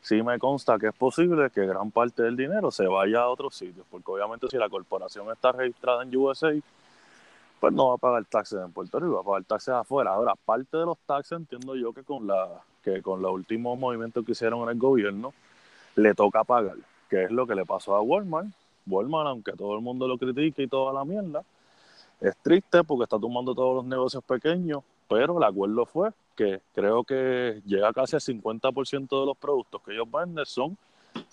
sí 0.00 0.22
me 0.22 0.38
consta 0.38 0.78
que 0.78 0.88
es 0.88 0.94
posible 0.94 1.50
que 1.50 1.66
gran 1.66 1.90
parte 1.90 2.22
del 2.22 2.36
dinero 2.36 2.70
se 2.70 2.86
vaya 2.86 3.20
a 3.20 3.28
otros 3.28 3.54
sitios, 3.54 3.86
porque 3.90 4.10
obviamente 4.10 4.48
si 4.48 4.56
la 4.56 4.68
corporación 4.68 5.30
está 5.30 5.52
registrada 5.52 6.02
en 6.02 6.16
USA, 6.16 6.52
pues 7.60 7.74
no 7.74 7.88
va 7.88 7.94
a 7.94 7.98
pagar 7.98 8.24
taxes 8.24 8.58
en 8.64 8.72
Puerto 8.72 8.98
Rico, 8.98 9.14
va 9.16 9.20
a 9.20 9.24
pagar 9.24 9.44
taxes 9.44 9.74
afuera. 9.74 10.14
Ahora, 10.14 10.34
parte 10.34 10.78
de 10.78 10.86
los 10.86 10.98
taxes 11.06 11.32
entiendo 11.32 11.76
yo 11.76 11.92
que 11.92 12.02
con 12.02 12.26
la 12.26 12.62
que 12.82 13.02
con 13.02 13.20
los 13.20 13.32
últimos 13.32 13.78
movimientos 13.78 14.24
que 14.24 14.32
hicieron 14.32 14.62
en 14.62 14.70
el 14.70 14.78
gobierno 14.78 15.34
le 15.96 16.14
toca 16.14 16.42
pagar, 16.44 16.76
que 17.10 17.24
es 17.24 17.30
lo 17.30 17.46
que 17.46 17.54
le 17.54 17.66
pasó 17.66 17.94
a 17.94 18.00
Walmart. 18.00 18.48
Walmart, 18.86 19.28
aunque 19.28 19.52
todo 19.52 19.74
el 19.74 19.82
mundo 19.82 20.08
lo 20.08 20.16
critique 20.16 20.62
y 20.62 20.66
toda 20.66 20.92
la 20.94 21.04
mierda, 21.04 21.44
es 22.20 22.34
triste 22.38 22.82
porque 22.82 23.04
está 23.04 23.18
tomando 23.18 23.54
todos 23.54 23.76
los 23.76 23.84
negocios 23.84 24.24
pequeños, 24.24 24.82
pero 25.06 25.36
el 25.36 25.44
acuerdo 25.44 25.84
fue 25.84 26.10
que 26.34 26.62
creo 26.74 27.04
que 27.04 27.60
llega 27.66 27.92
casi 27.92 28.16
al 28.16 28.22
50% 28.22 29.20
de 29.20 29.26
los 29.26 29.36
productos 29.36 29.82
que 29.82 29.92
ellos 29.92 30.10
venden 30.10 30.46
son 30.46 30.78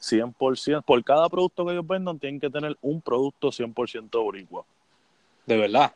100%, 0.02 0.84
por 0.84 1.04
cada 1.06 1.30
producto 1.30 1.66
que 1.66 1.72
ellos 1.72 1.88
vendan 1.88 2.20
tienen 2.20 2.42
que 2.42 2.50
tener 2.50 2.76
un 2.82 3.00
producto 3.00 3.50
100% 3.50 4.10
boricua. 4.22 4.66
¿De 5.46 5.56
verdad? 5.56 5.94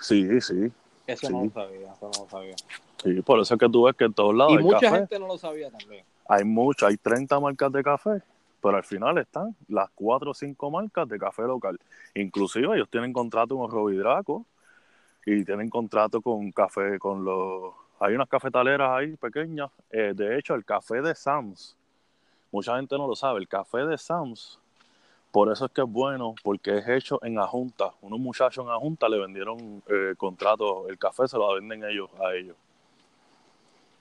Sí, 0.00 0.40
sí. 0.40 0.72
Eso 1.06 1.30
no 1.30 1.44
lo 1.44 1.50
sabía, 1.50 1.92
eso 1.92 2.10
no 2.14 2.24
lo 2.24 2.30
sabía. 2.30 2.54
Sí, 3.02 3.22
por 3.22 3.40
eso 3.40 3.54
es 3.54 3.60
que 3.60 3.68
tú 3.68 3.84
ves 3.84 3.96
que 3.96 4.04
en 4.04 4.12
todos 4.12 4.34
lados. 4.34 4.52
Y 4.54 4.58
mucha 4.58 4.90
gente 4.90 5.18
no 5.18 5.26
lo 5.26 5.38
sabía 5.38 5.70
también. 5.70 6.04
Hay 6.28 6.44
muchas, 6.44 6.90
hay 6.90 6.96
30 6.96 7.40
marcas 7.40 7.72
de 7.72 7.82
café, 7.82 8.22
pero 8.62 8.76
al 8.76 8.84
final 8.84 9.18
están 9.18 9.56
las 9.68 9.90
4 9.96 10.30
o 10.30 10.34
5 10.34 10.70
marcas 10.70 11.08
de 11.08 11.18
café 11.18 11.42
local. 11.42 11.80
Inclusive 12.14 12.76
ellos 12.76 12.88
tienen 12.88 13.12
contrato 13.12 13.56
con 13.56 13.68
Robidraco 13.70 14.46
y 15.26 15.44
tienen 15.44 15.68
contrato 15.68 16.20
con 16.20 16.52
café, 16.52 16.98
con 16.98 17.24
los... 17.24 17.74
Hay 17.98 18.14
unas 18.14 18.28
cafetaleras 18.28 18.90
ahí 18.92 19.16
pequeñas. 19.16 19.70
Eh, 19.90 20.12
de 20.14 20.38
hecho, 20.38 20.54
el 20.54 20.64
café 20.64 21.02
de 21.02 21.14
Sams, 21.14 21.76
mucha 22.52 22.76
gente 22.76 22.96
no 22.96 23.08
lo 23.08 23.16
sabe, 23.16 23.40
el 23.40 23.48
café 23.48 23.78
de 23.78 23.98
Sams 23.98 24.59
por 25.30 25.52
eso 25.52 25.66
es 25.66 25.72
que 25.72 25.82
es 25.82 25.88
bueno, 25.88 26.34
porque 26.42 26.78
es 26.78 26.88
hecho 26.88 27.20
en 27.22 27.38
Ajunta. 27.38 27.92
Unos 28.00 28.18
muchachos 28.18 28.64
en 28.64 28.72
Ajunta 28.72 29.08
le 29.08 29.18
vendieron 29.18 29.82
eh, 29.86 30.14
contrato, 30.16 30.88
el 30.88 30.98
café 30.98 31.28
se 31.28 31.36
lo 31.36 31.54
venden 31.54 31.84
ellos 31.84 32.10
a 32.20 32.34
ellos. 32.34 32.56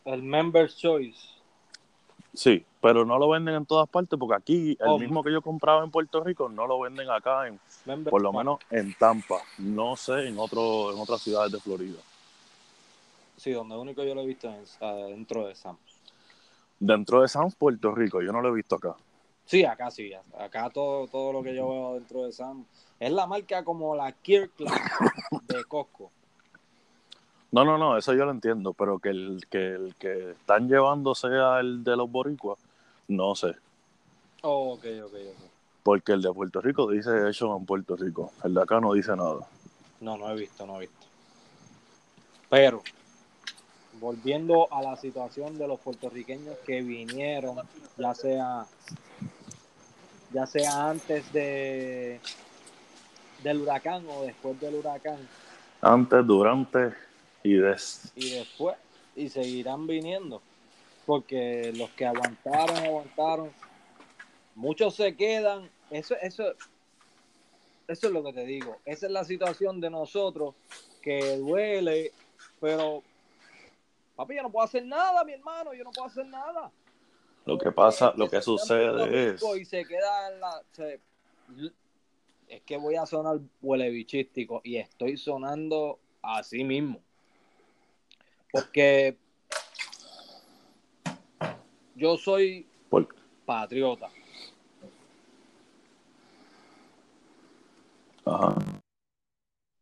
El 0.05 0.23
Member's 0.23 0.75
Choice. 0.77 1.39
Sí, 2.33 2.63
pero 2.81 3.05
no 3.05 3.17
lo 3.17 3.29
venden 3.29 3.55
en 3.55 3.65
todas 3.65 3.87
partes 3.89 4.17
porque 4.17 4.35
aquí 4.35 4.77
el 4.79 4.87
oh. 4.87 4.99
mismo 4.99 5.23
que 5.23 5.31
yo 5.31 5.41
compraba 5.41 5.83
en 5.83 5.91
Puerto 5.91 6.23
Rico 6.23 6.47
no 6.47 6.67
lo 6.67 6.79
venden 6.79 7.09
acá 7.09 7.47
en 7.47 7.59
por 8.03 8.21
lo 8.21 8.31
menos 8.31 8.59
en 8.69 8.93
Tampa, 8.93 9.39
no 9.57 9.95
sé 9.95 10.27
en 10.27 10.37
otro 10.37 10.93
en 10.93 10.99
otras 10.99 11.21
ciudades 11.21 11.51
de 11.51 11.59
Florida. 11.59 11.99
Sí, 13.35 13.51
donde 13.51 13.75
único 13.75 14.03
yo 14.03 14.13
lo 14.13 14.21
he 14.21 14.27
visto 14.27 14.49
es 14.49 14.77
dentro 14.79 15.47
de 15.47 15.55
Sams. 15.55 15.79
Dentro 16.79 17.21
de 17.21 17.27
Sams, 17.27 17.55
Puerto 17.55 17.93
Rico, 17.93 18.21
yo 18.21 18.31
no 18.31 18.41
lo 18.41 18.49
he 18.49 18.53
visto 18.53 18.75
acá. 18.75 18.95
Sí, 19.49 19.65
acá 19.65 19.89
sí. 19.89 20.11
Acá 20.37 20.69
todo, 20.69 21.07
todo 21.07 21.33
lo 21.33 21.41
que 21.41 21.55
yo 21.55 21.67
veo 21.67 21.93
dentro 21.95 22.23
de 22.23 22.31
Sam 22.31 22.65
es 22.99 23.11
la 23.11 23.25
marca 23.25 23.63
como 23.63 23.95
la 23.95 24.11
Kirkland 24.11 24.79
de 25.47 25.63
Costco. 25.63 26.11
No, 27.51 27.65
no, 27.65 27.79
no, 27.79 27.97
eso 27.97 28.13
yo 28.13 28.25
lo 28.25 28.31
entiendo, 28.31 28.73
pero 28.73 28.99
que 28.99 29.09
el 29.09 29.47
que, 29.49 29.73
el 29.73 29.95
que 29.95 30.33
están 30.33 30.69
llevando 30.69 31.15
sea 31.15 31.61
el 31.61 31.83
de 31.83 31.97
los 31.97 32.11
boricuas, 32.11 32.59
no 33.07 33.33
sé. 33.33 33.55
Oh, 34.43 34.73
ok, 34.73 34.85
ok, 35.05 35.13
ok. 35.13 35.43
Porque 35.81 36.11
el 36.11 36.21
de 36.21 36.31
Puerto 36.31 36.61
Rico 36.61 36.91
dice 36.91 37.27
hecho 37.27 37.57
en 37.57 37.65
Puerto 37.65 37.95
Rico, 37.95 38.31
el 38.43 38.53
de 38.53 38.61
acá 38.61 38.79
no 38.79 38.93
dice 38.93 39.15
nada. 39.15 39.47
No, 39.99 40.15
no 40.15 40.29
he 40.29 40.35
visto, 40.35 40.63
no 40.67 40.75
he 40.75 40.81
visto. 40.81 41.07
Pero, 42.51 42.83
volviendo 43.99 44.71
a 44.71 44.83
la 44.83 44.95
situación 44.95 45.57
de 45.57 45.67
los 45.67 45.79
puertorriqueños 45.79 46.55
que 46.67 46.83
vinieron, 46.83 47.57
ya 47.97 48.13
sea 48.13 48.67
ya 50.31 50.45
sea 50.45 50.89
antes 50.89 51.31
de 51.33 52.19
del 53.43 53.61
huracán 53.61 54.05
o 54.09 54.23
después 54.23 54.59
del 54.59 54.75
huracán. 54.75 55.17
Antes, 55.81 56.25
durante 56.25 56.93
y 57.43 57.53
después. 57.53 58.11
Y 58.15 58.29
después. 58.31 58.77
Y 59.15 59.29
seguirán 59.29 59.87
viniendo. 59.87 60.41
Porque 61.05 61.71
los 61.75 61.89
que 61.91 62.05
aguantaron, 62.05 62.77
aguantaron. 62.77 63.49
Muchos 64.55 64.95
se 64.95 65.15
quedan. 65.15 65.69
Eso, 65.89 66.15
eso, 66.21 66.43
eso 67.87 68.07
es 68.07 68.13
lo 68.13 68.23
que 68.23 68.33
te 68.33 68.45
digo. 68.45 68.77
Esa 68.85 69.07
es 69.07 69.11
la 69.11 69.23
situación 69.23 69.79
de 69.79 69.89
nosotros 69.89 70.53
que 71.01 71.37
duele, 71.37 72.11
pero 72.59 73.01
papi, 74.15 74.35
yo 74.35 74.43
no 74.43 74.51
puedo 74.51 74.65
hacer 74.65 74.85
nada, 74.85 75.23
mi 75.23 75.33
hermano, 75.33 75.73
yo 75.73 75.83
no 75.83 75.91
puedo 75.91 76.07
hacer 76.07 76.25
nada. 76.25 76.69
Lo 77.49 77.57
que 77.57 77.71
pasa, 77.71 78.13
lo 78.15 78.29
que 78.29 78.43
sucede 78.43 79.31
es. 79.31 79.43
Y 79.59 79.65
se 79.65 79.83
queda 79.83 80.31
en 80.31 80.39
la, 80.39 80.61
es 82.47 82.61
que 82.61 82.77
voy 82.77 82.95
a 82.95 83.07
sonar 83.07 83.39
huele 83.59 83.89
bichístico 83.89 84.61
y 84.63 84.77
estoy 84.77 85.17
sonando 85.17 85.99
así 86.21 86.63
mismo. 86.63 87.01
Porque 88.51 89.17
yo 91.95 92.17
soy 92.17 92.67
patriota. 93.47 94.09
Ajá. 98.25 98.55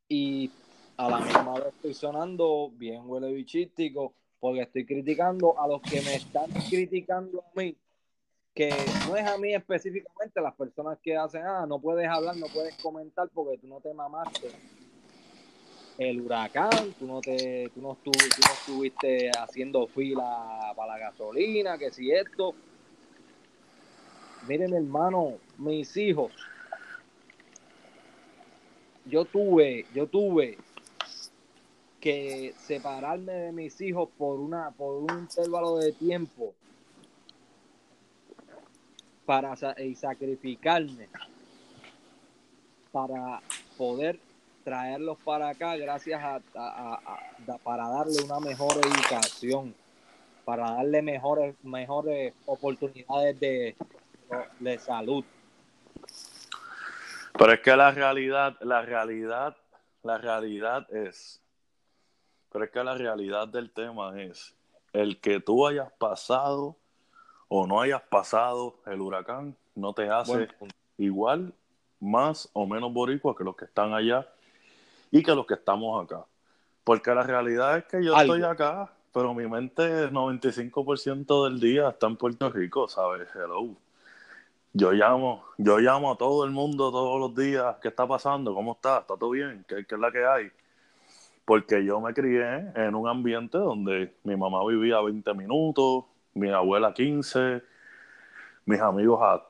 Y 0.08 0.50
a 0.96 1.10
la 1.10 1.20
misma 1.20 1.56
vez 1.56 1.66
estoy 1.76 1.94
sonando 1.94 2.72
bien 2.76 3.02
huele 3.10 3.34
bichístico 3.34 4.14
porque 4.40 4.62
estoy 4.62 4.86
criticando 4.86 5.60
a 5.60 5.68
los 5.68 5.82
que 5.82 6.02
me 6.02 6.16
están 6.16 6.52
criticando 6.70 7.42
a 7.42 7.60
mí, 7.60 7.76
que 8.54 8.70
no 9.08 9.16
es 9.16 9.28
a 9.28 9.38
mí 9.38 9.54
específicamente, 9.54 10.42
las 10.42 10.56
personas 10.56 10.98
que 11.02 11.16
hacen, 11.16 11.44
ah, 11.46 11.66
no 11.68 11.80
puedes 11.80 12.08
hablar, 12.08 12.36
no 12.38 12.48
puedes 12.48 12.76
comentar 12.78 13.30
porque 13.34 13.58
tú 13.58 13.68
no 13.68 13.80
te 13.80 13.94
mamaste 13.94 14.50
el 15.98 16.22
huracán, 16.22 16.94
tú 17.00 17.08
no, 17.08 17.22
te, 17.22 17.72
tú 17.74 17.82
no, 17.82 17.94
estuviste 17.94 19.32
haciendo 19.32 19.88
fila 19.88 20.74
para 20.76 20.94
la 20.94 21.00
gasolina, 21.00 21.78
que 21.78 21.92
si 21.92 22.12
esto. 22.12 22.54
Miren, 24.48 24.74
hermano, 24.74 25.38
mis 25.58 25.98
hijos, 25.98 26.32
yo 29.06 29.26
tuve, 29.26 29.86
yo 29.94 30.08
tuve 30.08 30.58
que 32.00 32.54
separarme 32.58 33.34
de 33.34 33.52
mis 33.52 33.80
hijos 33.82 34.10
por 34.18 34.40
una 34.40 34.72
por 34.72 34.98
un 34.98 35.20
intervalo 35.20 35.78
de 35.78 35.92
tiempo 35.94 36.54
para 39.26 39.56
y 39.78 39.96
sacrificarme 39.96 41.10
para 42.92 43.42
poder 43.78 44.20
traerlos 44.64 45.18
para 45.24 45.50
acá 45.50 45.76
gracias 45.76 46.22
a, 46.24 46.40
para 47.64 47.90
darle 47.90 48.22
una 48.24 48.40
mejor 48.40 48.78
educación 48.78 49.74
para 50.46 50.72
darle 50.72 51.02
mejores 51.02 51.56
mejores 51.64 52.34
oportunidades 52.46 53.38
de, 53.40 53.76
de 54.60 54.80
salud. 54.80 55.26
Pero 57.38 57.52
es 57.52 57.60
que 57.60 57.76
la 57.76 57.92
realidad 57.92 58.56
la 58.62 58.82
realidad 58.82 59.58
la 60.04 60.18
realidad 60.18 60.88
es 60.94 61.42
pero 62.58 62.66
es 62.66 62.72
que 62.72 62.84
la 62.84 62.96
realidad 62.96 63.48
del 63.48 63.70
tema 63.70 64.20
es 64.20 64.56
el 64.92 65.22
que 65.22 65.40
tú 65.40 65.68
hayas 65.68 65.92
pasado 65.92 66.76
o 67.50 67.68
no 67.68 67.80
hayas 67.82 68.02
pasado 68.02 68.80
el 68.88 69.00
huracán 69.00 69.56
no 69.76 69.94
te 69.94 70.10
hace 70.10 70.48
igual, 70.98 71.54
más 72.00 72.50
o 72.54 72.66
menos 72.66 72.92
boricua 72.92 73.36
que 73.36 73.44
los 73.44 73.56
que 73.56 73.66
están 73.66 73.94
allá 73.94 74.28
y 75.12 75.22
que 75.22 75.36
los 75.36 75.46
que 75.46 75.54
estamos 75.54 76.04
acá. 76.04 76.26
Porque 76.84 77.14
la 77.14 77.22
realidad 77.22 77.78
es 77.78 77.86
que 77.86 78.04
yo 78.04 78.18
estoy 78.18 78.42
acá, 78.42 78.92
pero 79.14 79.36
mi 79.36 79.46
mente 79.46 80.10
95% 80.10 81.44
del 81.44 81.60
día 81.60 81.90
está 81.90 82.08
en 82.08 82.18
Puerto 82.18 82.50
Rico, 82.50 82.88
¿sabes? 82.88 83.30
Hello. 83.36 83.76
Yo 84.74 84.94
llamo, 84.94 85.46
yo 85.60 85.78
llamo 85.78 86.12
a 86.12 86.18
todo 86.18 86.44
el 86.44 86.50
mundo 86.50 86.90
todos 86.90 87.20
los 87.20 87.36
días, 87.36 87.76
¿qué 87.84 87.90
está 87.90 88.08
pasando? 88.08 88.56
¿Cómo 88.56 88.72
está? 88.72 88.98
¿Está 89.02 89.16
todo 89.16 89.30
bien? 89.30 89.64
¿Qué, 89.68 89.86
qué 89.86 89.94
es 89.94 90.02
la 90.02 90.12
que 90.12 90.26
hay? 90.26 90.52
Porque 91.48 91.86
yo 91.86 92.02
me 92.02 92.14
crié 92.14 92.74
en 92.76 92.94
un 92.94 93.08
ambiente 93.08 93.58
donde 93.58 94.14
mi 94.26 94.36
mamá 94.36 94.66
vivía 94.68 95.00
20 95.00 95.34
minutos, 95.34 96.04
mi 96.34 96.50
abuela 96.50 96.94
15, 96.94 97.64
mis 98.66 98.82
amigos, 98.82 99.22
a, 99.24 99.42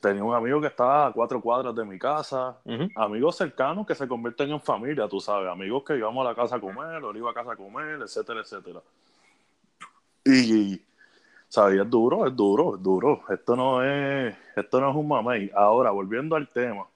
tenía 0.00 0.24
un 0.24 0.34
amigo 0.34 0.62
que 0.62 0.68
estaba 0.68 1.08
a 1.08 1.12
cuatro 1.12 1.42
cuadras 1.42 1.74
de 1.74 1.84
mi 1.84 1.98
casa, 1.98 2.56
amigos 2.96 3.36
cercanos 3.36 3.86
que 3.86 3.94
se 3.94 4.08
convierten 4.08 4.48
en 4.48 4.62
familia, 4.62 5.06
tú 5.06 5.20
sabes, 5.20 5.50
amigos 5.50 5.84
que 5.84 5.94
íbamos 5.94 6.24
a 6.24 6.30
la 6.30 6.34
casa 6.34 6.56
a 6.56 6.60
comer, 6.60 7.04
o 7.04 7.10
él 7.10 7.18
iba 7.18 7.30
a 7.30 7.34
casa 7.34 7.52
a 7.52 7.56
comer, 7.56 8.00
etcétera, 8.00 8.40
etcétera. 8.40 8.80
Y, 10.24 10.80
¿sabes? 11.48 11.82
Es 11.82 11.90
duro, 11.90 12.26
es 12.26 12.34
duro, 12.34 12.76
es 12.76 12.82
duro. 12.82 13.24
Esto 13.28 13.56
no 13.56 13.84
es, 13.84 14.34
esto 14.56 14.80
no 14.80 14.88
es 14.88 14.96
un 14.96 15.06
mamey. 15.06 15.50
Ahora, 15.54 15.90
volviendo 15.90 16.34
al 16.34 16.48
tema, 16.48 16.86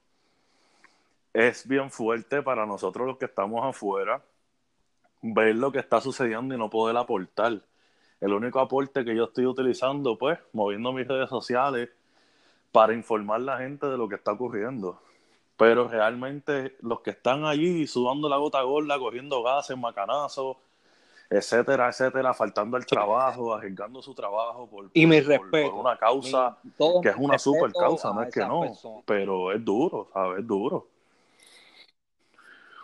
es 1.35 1.69
bien 1.69 1.91
fuerte 1.91 2.41
para 2.41 2.65
nosotros 2.65 3.07
los 3.07 3.19
que 3.19 3.27
estamos 3.27 3.63
afuera 3.63 4.23
ver 5.23 5.57
lo 5.57 5.73
que 5.73 5.79
está 5.79 6.01
sucediendo 6.01 6.55
y 6.55 6.59
no 6.59 6.71
poder 6.71 6.97
aportar 6.97 7.61
el 8.21 8.33
único 8.33 8.61
aporte 8.61 9.05
que 9.05 9.15
yo 9.15 9.25
estoy 9.25 9.47
utilizando, 9.47 10.17
pues, 10.17 10.39
moviendo 10.53 10.93
mis 10.93 11.07
redes 11.07 11.29
sociales 11.29 11.91
para 12.73 12.95
informar 12.95 13.37
a 13.37 13.45
la 13.45 13.59
gente 13.59 13.87
de 13.87 13.97
lo 13.97 14.09
que 14.09 14.15
está 14.15 14.33
ocurriendo. 14.33 15.01
Pero 15.57 15.89
realmente 15.89 16.77
los 16.81 17.01
que 17.01 17.11
están 17.11 17.45
allí 17.45 17.87
sudando 17.87 18.29
la 18.29 18.37
gota 18.37 18.63
gorda, 18.63 18.99
cogiendo 18.99 19.43
gases, 19.43 19.77
macanazos, 19.77 20.57
etcétera, 21.29 21.89
etcétera, 21.89 22.35
faltando 22.35 22.77
el 22.77 22.87
trabajo, 22.87 23.55
arriesgando 23.55 24.01
su 24.01 24.15
trabajo 24.15 24.69
por, 24.69 24.91
y 24.93 25.07
mi 25.07 25.21
por, 25.23 25.75
una 25.75 25.97
causa 25.97 26.57
que 27.03 27.09
es 27.09 27.17
una 27.19 27.39
super 27.39 27.73
causa, 27.73 28.13
no 28.13 28.23
es 28.23 28.33
que 28.33 28.41
no, 28.41 29.03
pero 29.05 29.53
es 29.53 29.65
duro, 29.65 30.09
¿sabes? 30.13 30.41
Es 30.41 30.47
duro. 30.47 30.87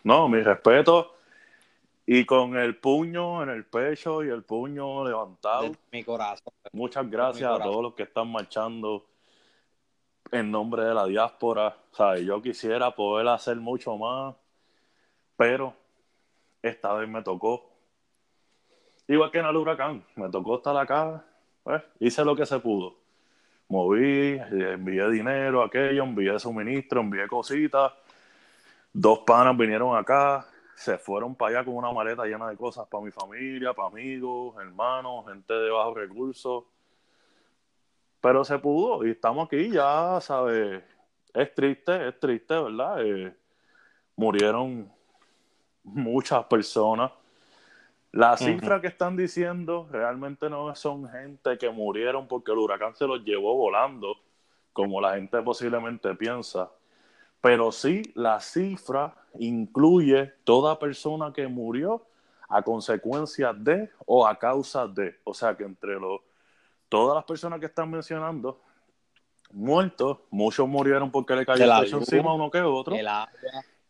No, 0.04 0.28
mi 0.28 0.40
respeto 0.40 1.14
y 2.06 2.24
con 2.24 2.56
el 2.56 2.76
puño 2.76 3.42
en 3.42 3.50
el 3.50 3.64
pecho 3.64 4.24
y 4.24 4.28
el 4.28 4.42
puño 4.42 5.04
levantado. 5.04 5.72
mi 5.92 6.02
corazón. 6.02 6.52
Muchas 6.72 7.08
gracias 7.08 7.50
a 7.50 7.62
todos 7.62 7.82
los 7.82 7.94
que 7.94 8.02
están 8.04 8.30
marchando 8.30 9.06
en 10.30 10.50
nombre 10.50 10.84
de 10.84 10.94
la 10.94 11.06
diáspora. 11.06 11.76
O 11.96 12.16
yo 12.16 12.42
quisiera 12.42 12.90
poder 12.90 13.28
hacer 13.28 13.56
mucho 13.56 13.96
más, 13.96 14.34
pero 15.36 15.74
esta 16.62 16.92
vez 16.94 17.08
me 17.08 17.22
tocó. 17.22 17.70
Igual 19.06 19.30
que 19.30 19.38
en 19.38 19.46
el 19.46 19.56
huracán, 19.56 20.04
me 20.16 20.28
tocó 20.30 20.56
estar 20.56 20.76
acá, 20.76 21.24
pues, 21.62 21.82
hice 22.00 22.24
lo 22.24 22.34
que 22.34 22.46
se 22.46 22.58
pudo. 22.60 22.96
Moví, 23.68 24.38
envié 24.38 25.08
dinero, 25.10 25.62
aquello, 25.62 26.04
envié 26.04 26.38
suministro, 26.38 27.00
envié 27.00 27.26
cositas. 27.26 27.92
Dos 28.92 29.20
panas 29.20 29.56
vinieron 29.56 29.96
acá, 29.96 30.46
se 30.74 30.98
fueron 30.98 31.34
para 31.34 31.58
allá 31.58 31.64
con 31.64 31.76
una 31.76 31.92
maleta 31.92 32.24
llena 32.24 32.48
de 32.48 32.56
cosas 32.56 32.86
para 32.88 33.04
mi 33.04 33.10
familia, 33.10 33.72
para 33.72 33.88
amigos, 33.88 34.54
hermanos, 34.60 35.26
gente 35.28 35.52
de 35.52 35.70
bajos 35.70 35.94
recursos. 35.94 36.64
Pero 38.20 38.44
se 38.44 38.58
pudo 38.58 39.04
y 39.06 39.10
estamos 39.10 39.46
aquí 39.46 39.70
ya, 39.70 40.20
¿sabes? 40.20 40.82
Es 41.34 41.54
triste, 41.54 42.08
es 42.08 42.18
triste, 42.20 42.54
¿verdad? 42.54 43.04
Eh, 43.04 43.34
murieron 44.16 44.90
muchas 45.84 46.44
personas. 46.44 47.12
Las 48.12 48.40
cifras 48.40 48.82
que 48.82 48.88
están 48.88 49.16
diciendo 49.16 49.88
realmente 49.90 50.50
no 50.50 50.74
son 50.74 51.08
gente 51.08 51.56
que 51.56 51.70
murieron 51.70 52.28
porque 52.28 52.52
el 52.52 52.58
huracán 52.58 52.94
se 52.94 53.06
los 53.06 53.24
llevó 53.24 53.56
volando, 53.56 54.16
como 54.72 55.00
la 55.00 55.14
gente 55.14 55.40
posiblemente 55.40 56.14
piensa 56.14 56.70
pero 57.42 57.72
sí 57.72 58.02
la 58.14 58.40
cifra 58.40 59.14
incluye 59.38 60.32
toda 60.44 60.78
persona 60.78 61.32
que 61.32 61.48
murió 61.48 62.06
a 62.48 62.62
consecuencia 62.62 63.52
de 63.52 63.90
o 64.06 64.26
a 64.26 64.38
causa 64.38 64.86
de. 64.86 65.16
O 65.24 65.34
sea 65.34 65.56
que 65.56 65.64
entre 65.64 65.98
los, 65.98 66.20
todas 66.88 67.16
las 67.16 67.24
personas 67.24 67.58
que 67.58 67.66
están 67.66 67.90
mencionando, 67.90 68.60
muertos, 69.50 70.18
muchos 70.30 70.68
murieron 70.68 71.10
porque 71.10 71.34
le 71.34 71.44
cayó 71.44 71.64
el 71.64 71.94
encima 71.94 72.30
a 72.30 72.34
uno 72.34 72.50
que 72.50 72.60
otro. 72.60 72.94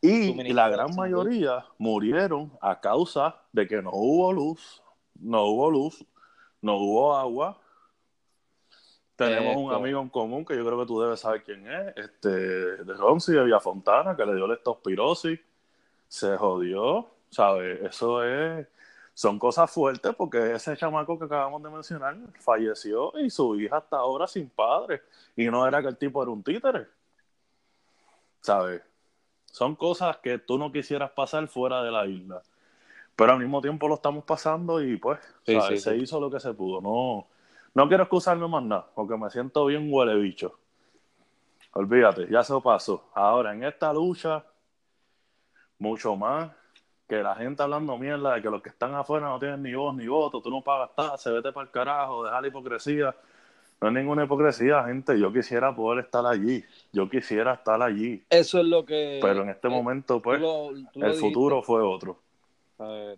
y 0.00 0.52
la 0.52 0.68
gran 0.70 0.96
mayoría 0.96 1.66
murieron 1.76 2.50
a 2.60 2.80
causa 2.80 3.36
de 3.52 3.68
que 3.68 3.82
no 3.82 3.90
hubo 3.92 4.32
luz, 4.32 4.82
no 5.20 5.44
hubo 5.44 5.70
luz, 5.70 6.04
no 6.62 6.76
hubo 6.76 7.14
agua, 7.14 7.60
tenemos 9.16 9.56
un 9.56 9.72
amigo 9.72 10.00
en 10.00 10.08
común 10.08 10.44
que 10.44 10.56
yo 10.56 10.64
creo 10.64 10.80
que 10.80 10.86
tú 10.86 11.00
debes 11.00 11.20
saber 11.20 11.42
quién 11.42 11.66
es, 11.70 11.96
este, 11.96 12.28
de 12.30 12.94
Ronzi 12.94 13.32
de 13.32 13.44
Villafontana, 13.44 14.16
que 14.16 14.24
le 14.24 14.34
dio 14.34 14.46
leptospirosis, 14.46 15.38
se 16.08 16.36
jodió, 16.36 17.08
¿sabes? 17.30 17.80
Eso 17.82 18.24
es, 18.24 18.66
son 19.14 19.38
cosas 19.38 19.70
fuertes 19.70 20.14
porque 20.16 20.54
ese 20.54 20.76
chamaco 20.76 21.18
que 21.18 21.26
acabamos 21.26 21.62
de 21.62 21.70
mencionar 21.70 22.16
falleció 22.40 23.12
y 23.18 23.30
su 23.30 23.58
hija 23.60 23.78
hasta 23.78 23.96
ahora 23.96 24.26
sin 24.26 24.48
padre, 24.48 25.02
y 25.36 25.46
no 25.46 25.66
era 25.66 25.82
que 25.82 25.88
el 25.88 25.96
tipo 25.96 26.22
era 26.22 26.30
un 26.30 26.42
títere, 26.42 26.86
¿sabes? 28.40 28.82
Son 29.46 29.76
cosas 29.76 30.16
que 30.18 30.38
tú 30.38 30.56
no 30.56 30.72
quisieras 30.72 31.10
pasar 31.10 31.46
fuera 31.48 31.82
de 31.82 31.90
la 31.90 32.06
isla, 32.06 32.42
pero 33.14 33.32
al 33.32 33.38
mismo 33.38 33.60
tiempo 33.60 33.86
lo 33.88 33.96
estamos 33.96 34.24
pasando 34.24 34.82
y 34.82 34.96
pues, 34.96 35.20
se 35.44 35.96
hizo 35.96 36.18
lo 36.18 36.30
que 36.30 36.40
se 36.40 36.54
pudo, 36.54 36.80
no 36.80 37.26
no 37.74 37.88
quiero 37.88 38.04
excusarme 38.04 38.46
más 38.48 38.62
nada, 38.62 38.86
porque 38.94 39.16
me 39.16 39.30
siento 39.30 39.64
bien 39.66 39.88
huele 39.90 40.14
bicho. 40.16 40.58
Olvídate, 41.74 42.28
ya 42.30 42.42
se 42.42 42.54
pasó. 42.60 43.10
Ahora, 43.14 43.54
en 43.54 43.64
esta 43.64 43.92
lucha, 43.92 44.44
mucho 45.78 46.14
más 46.16 46.50
que 47.08 47.22
la 47.22 47.34
gente 47.34 47.62
hablando 47.62 47.96
mierda 47.96 48.34
de 48.34 48.42
que 48.42 48.50
los 48.50 48.62
que 48.62 48.68
están 48.68 48.94
afuera 48.94 49.28
no 49.28 49.38
tienen 49.38 49.62
ni 49.62 49.74
voz 49.74 49.94
ni 49.94 50.06
voto, 50.06 50.40
tú 50.42 50.50
no 50.50 50.62
pagas 50.62 51.20
se 51.20 51.30
vete 51.30 51.52
para 51.52 51.64
el 51.64 51.70
carajo, 51.70 52.24
deja 52.24 52.40
la 52.40 52.48
hipocresía. 52.48 53.14
No 53.80 53.88
es 53.88 53.94
ninguna 53.94 54.24
hipocresía, 54.24 54.84
gente. 54.84 55.18
Yo 55.18 55.32
quisiera 55.32 55.74
poder 55.74 56.04
estar 56.04 56.24
allí. 56.24 56.62
Yo 56.92 57.10
quisiera 57.10 57.54
estar 57.54 57.82
allí. 57.82 58.22
Eso 58.30 58.60
es 58.60 58.66
lo 58.66 58.84
que. 58.84 59.18
Pero 59.20 59.42
en 59.42 59.48
este 59.48 59.66
eh, 59.66 59.70
momento, 59.70 60.22
pues, 60.22 60.40
el 60.94 61.14
futuro 61.14 61.62
fue 61.62 61.82
otro 61.82 62.18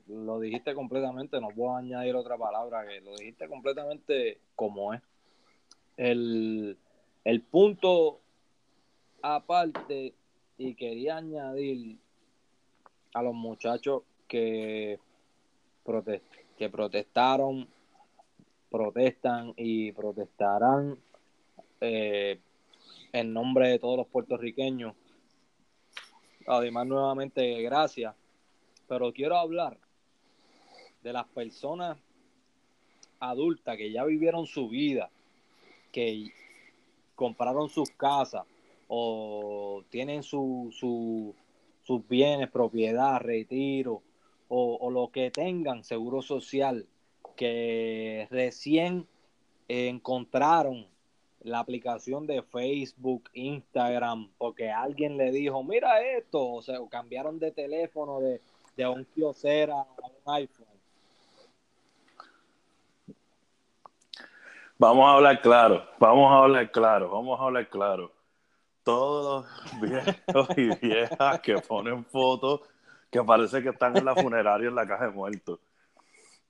lo 0.06 0.40
dijiste 0.40 0.74
completamente, 0.74 1.40
no 1.40 1.48
puedo 1.48 1.76
añadir 1.76 2.14
otra 2.16 2.36
palabra, 2.36 2.86
que 2.86 3.00
lo 3.00 3.14
dijiste 3.16 3.48
completamente 3.48 4.38
como 4.54 4.94
es. 4.94 5.02
El, 5.96 6.76
punto 7.50 8.20
aparte, 9.22 10.14
y 10.58 10.74
quería 10.74 11.16
añadir 11.16 11.98
a 13.14 13.22
los 13.22 13.34
muchachos 13.34 14.02
que, 14.26 14.98
que 16.56 16.68
protestaron, 16.68 17.68
protestan 18.70 19.54
y 19.56 19.92
protestarán 19.92 20.98
eh, 21.80 22.40
en 23.12 23.32
nombre 23.32 23.68
de 23.68 23.78
todos 23.78 23.98
los 23.98 24.06
puertorriqueños. 24.08 24.94
Además, 26.46 26.86
nuevamente, 26.86 27.62
gracias 27.62 28.14
pero 28.88 29.12
quiero 29.12 29.36
hablar 29.36 29.78
de 31.02 31.12
las 31.12 31.26
personas 31.28 31.98
adultas 33.20 33.76
que 33.76 33.92
ya 33.92 34.04
vivieron 34.04 34.46
su 34.46 34.68
vida, 34.68 35.10
que 35.92 36.32
compraron 37.14 37.68
sus 37.68 37.90
casas 37.90 38.44
o 38.88 39.82
tienen 39.90 40.22
su, 40.22 40.74
sus 41.82 42.08
bienes, 42.08 42.50
propiedad, 42.50 43.20
retiro 43.20 44.02
o, 44.48 44.90
lo 44.90 45.08
que 45.08 45.30
tengan, 45.30 45.82
seguro 45.82 46.22
social, 46.22 46.86
que 47.36 48.28
recién 48.30 49.06
encontraron 49.66 50.86
la 51.40 51.58
aplicación 51.58 52.26
de 52.26 52.42
Facebook, 52.42 53.30
Instagram, 53.32 54.30
porque 54.38 54.70
alguien 54.70 55.16
le 55.16 55.32
dijo, 55.32 55.62
mira 55.64 56.02
esto, 56.16 56.46
o 56.46 56.62
sea, 56.62 56.78
cambiaron 56.88 57.38
de 57.38 57.50
teléfono, 57.50 58.20
de, 58.20 58.40
de 58.76 58.86
un 58.86 59.04
Kyocera 59.04 59.74
a 59.74 60.06
un 60.06 60.34
iPhone. 60.34 60.66
Vamos 64.76 65.06
a 65.08 65.14
hablar 65.14 65.40
claro, 65.40 65.86
vamos 65.98 66.32
a 66.32 66.38
hablar 66.38 66.70
claro, 66.70 67.10
vamos 67.10 67.40
a 67.40 67.44
hablar 67.44 67.68
claro. 67.68 68.12
Todos 68.82 69.46
los 69.46 69.80
viejos 69.80 70.48
y 70.56 70.68
viejas 70.86 71.40
que 71.40 71.54
ponen 71.58 72.04
fotos 72.04 72.60
que 73.10 73.22
parece 73.22 73.62
que 73.62 73.68
están 73.68 73.96
en 73.96 74.04
la 74.04 74.14
funeraria 74.14 74.68
en 74.68 74.74
la 74.74 74.86
caja 74.86 75.06
de 75.06 75.12
muertos. 75.12 75.60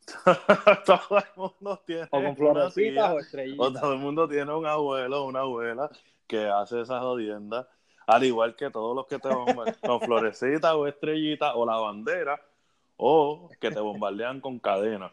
todo 0.86 1.18
el 1.18 1.24
mundo 1.36 1.82
tiene 1.86 2.08
o 2.10 2.22
con 2.22 2.36
florecitas 2.36 3.12
o 3.12 3.18
estrellitas. 3.20 3.66
O 3.66 3.72
todo 3.72 3.92
el 3.92 3.98
mundo 3.98 4.28
tiene 4.28 4.52
un 4.52 4.66
abuelo 4.66 5.22
o 5.22 5.28
una 5.28 5.40
abuela 5.40 5.90
que 6.26 6.46
hace 6.46 6.80
esas 6.80 7.00
jodiendas 7.00 7.66
al 8.06 8.24
igual 8.24 8.54
que 8.56 8.70
todos 8.70 8.94
los 8.94 9.06
que 9.06 9.18
te 9.18 9.28
bombardean 9.28 9.76
con 9.86 10.00
florecitas 10.00 10.74
o 10.74 10.86
estrellitas 10.86 11.52
o 11.54 11.66
la 11.66 11.76
bandera, 11.76 12.40
o 12.96 13.48
que 13.60 13.70
te 13.70 13.80
bombardean 13.80 14.40
con 14.40 14.58
cadena. 14.58 15.12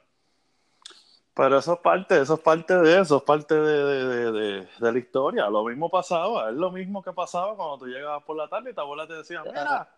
Pero 1.34 1.58
eso 1.58 1.74
es 1.74 1.80
parte, 1.80 2.20
eso 2.22 2.34
es 2.34 2.40
parte 2.42 2.76
de 2.76 3.00
eso, 3.00 3.18
es 3.18 3.24
parte 3.24 3.56
de, 3.56 4.68
la 4.80 4.98
historia. 5.00 5.50
Lo 5.50 5.64
mismo 5.64 5.90
pasaba, 5.90 6.50
es 6.50 6.56
lo 6.56 6.72
mismo 6.72 7.02
que 7.02 7.14
pasaba 7.14 7.56
cuando 7.56 7.78
tú 7.78 7.88
llegabas 7.88 8.24
por 8.24 8.36
la 8.36 8.50
tarde 8.50 8.72
y 8.72 8.74
tu 8.74 8.82
abuela 8.82 9.08
te 9.08 9.14
decía, 9.14 9.42
mira, 9.44 9.90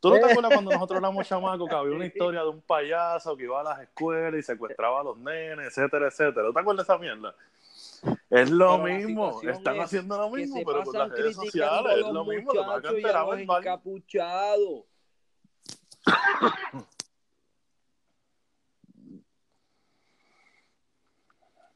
¿tú 0.00 0.10
no 0.10 0.16
te 0.16 0.30
acuerdas 0.30 0.52
cuando 0.52 0.72
nosotros 0.72 0.98
éramos 0.98 1.26
chamacos 1.26 1.68
que 1.68 1.74
había 1.74 1.96
una 1.96 2.04
historia 2.04 2.42
de 2.42 2.48
un 2.50 2.60
payaso 2.60 3.34
que 3.36 3.44
iba 3.44 3.58
a 3.58 3.64
las 3.64 3.80
escuelas 3.80 4.38
y 4.38 4.42
secuestraba 4.42 5.00
a 5.00 5.04
los 5.04 5.16
nenes, 5.16 5.66
etcétera, 5.68 6.08
etcétera? 6.08 6.46
¿Tú 6.46 6.52
te 6.52 6.60
acuerdas 6.60 6.86
de 6.86 6.92
esa 6.92 7.00
mierda? 7.00 7.34
Es 8.30 8.50
lo 8.50 8.78
mismo, 8.78 9.40
están 9.42 9.76
es 9.76 9.84
haciendo 9.84 10.18
lo 10.18 10.30
mismo, 10.30 10.60
pero 10.64 10.82
con 10.82 10.98
las 10.98 11.10
redes 11.10 11.36
sociales 11.36 11.98
es 11.98 12.12
lo 12.12 12.24
mismo, 12.24 12.52
los 12.52 12.82
verbal. 12.82 13.40
encapuchados. 13.40 14.84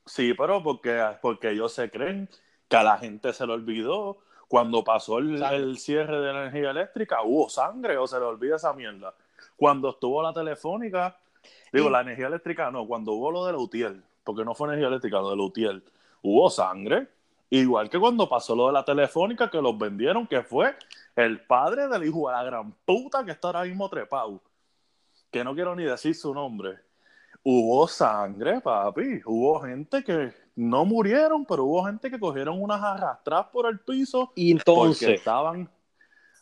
Sí, 0.06 0.34
pero 0.34 0.62
porque, 0.62 1.04
porque 1.22 1.50
ellos 1.50 1.72
se 1.72 1.88
creen 1.88 2.28
que 2.68 2.76
a 2.76 2.82
la 2.82 2.98
gente 2.98 3.32
se 3.32 3.46
le 3.46 3.52
olvidó. 3.52 4.18
Cuando 4.48 4.82
pasó 4.82 5.18
el, 5.18 5.78
cierre 5.78 6.20
de 6.20 6.32
la 6.32 6.40
energía 6.42 6.70
eléctrica, 6.70 7.22
hubo 7.22 7.48
sangre 7.48 7.96
o 7.96 8.08
se 8.08 8.18
le 8.18 8.24
olvida 8.24 8.56
esa 8.56 8.72
mierda. 8.72 9.14
Cuando 9.54 9.90
estuvo 9.90 10.20
la 10.20 10.32
telefónica, 10.32 11.16
digo, 11.72 11.86
Y- 11.86 11.92
la 11.92 12.00
energía 12.00 12.26
eléctrica 12.26 12.68
no, 12.72 12.84
cuando 12.88 13.12
hubo 13.12 13.30
lo 13.30 13.46
de 13.46 13.52
la 13.52 13.58
UTIEL, 13.58 14.02
porque 14.24 14.44
no 14.44 14.56
fue 14.56 14.66
energía 14.66 14.88
eléctrica, 14.88 15.18
lo 15.20 15.30
de 15.30 15.36
la 15.36 15.42
UTIEL, 15.44 15.84
hubo 16.22 16.50
sangre. 16.50 17.08
Igual 17.52 17.90
que 17.90 17.98
cuando 17.98 18.28
pasó 18.28 18.54
lo 18.54 18.68
de 18.68 18.72
la 18.72 18.84
telefónica, 18.84 19.50
que 19.50 19.60
los 19.60 19.76
vendieron, 19.76 20.26
que 20.26 20.42
fue 20.42 20.76
el 21.16 21.40
padre 21.40 21.88
del 21.88 22.04
hijo 22.04 22.28
de 22.28 22.34
la 22.34 22.44
gran 22.44 22.72
puta 22.84 23.24
que 23.24 23.32
está 23.32 23.48
ahora 23.48 23.64
mismo 23.64 23.88
trepado, 23.88 24.40
que 25.30 25.42
no 25.42 25.54
quiero 25.54 25.74
ni 25.74 25.82
decir 25.82 26.14
su 26.14 26.32
nombre. 26.32 26.78
Hubo 27.42 27.88
sangre, 27.88 28.60
papi. 28.60 29.22
Hubo 29.24 29.60
gente 29.60 30.04
que 30.04 30.32
no 30.54 30.84
murieron, 30.84 31.44
pero 31.44 31.64
hubo 31.64 31.84
gente 31.86 32.10
que 32.10 32.20
cogieron 32.20 32.62
unas 32.62 32.82
arrastradas 32.82 33.46
por 33.46 33.66
el 33.66 33.80
piso 33.80 34.32
Y 34.36 34.54
porque 34.54 34.70
entonces, 34.70 35.08
estaban 35.08 35.68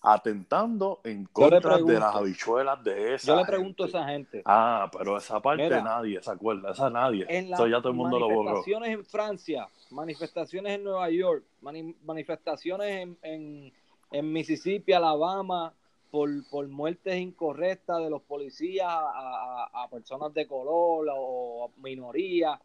atentando 0.00 1.00
en 1.04 1.24
contra 1.26 1.78
de 1.78 1.98
las 1.98 2.14
habichuelas 2.14 2.82
de 2.84 3.14
esa 3.14 3.26
yo 3.28 3.36
le 3.36 3.44
pregunto 3.44 3.84
a 3.84 3.86
gente. 3.86 3.98
esa 3.98 4.08
gente, 4.08 4.42
Ah, 4.44 4.88
pero 4.96 5.16
esa 5.16 5.40
parte 5.40 5.64
Mira, 5.64 5.82
nadie 5.82 6.22
se 6.22 6.30
acuerda, 6.30 6.70
esa 6.70 6.88
nadie. 6.90 7.26
en 7.28 7.50
las 7.50 7.58
ya 7.60 7.78
todo 7.78 7.88
el 7.90 7.94
mundo 7.94 8.18
lo 8.18 8.26
borró. 8.28 8.42
manifestaciones 8.44 8.90
en 8.90 9.04
Francia, 9.04 9.68
manifestaciones 9.90 10.72
en 10.74 10.84
Nueva 10.84 11.10
York, 11.10 11.44
mani- 11.62 11.96
manifestaciones 12.04 13.02
en, 13.02 13.18
en, 13.22 13.72
en 14.12 14.32
Mississippi, 14.32 14.92
Alabama, 14.92 15.72
por, 16.10 16.28
por 16.48 16.66
muertes 16.68 17.16
incorrectas 17.16 17.98
de 17.98 18.08
los 18.08 18.22
policías 18.22 18.86
a, 18.88 19.68
a- 19.74 19.84
a 19.84 19.88
personas 19.88 20.32
de 20.32 20.46
color 20.46 21.06
o 21.14 21.66
a 21.66 21.80
minorías, 21.82 22.58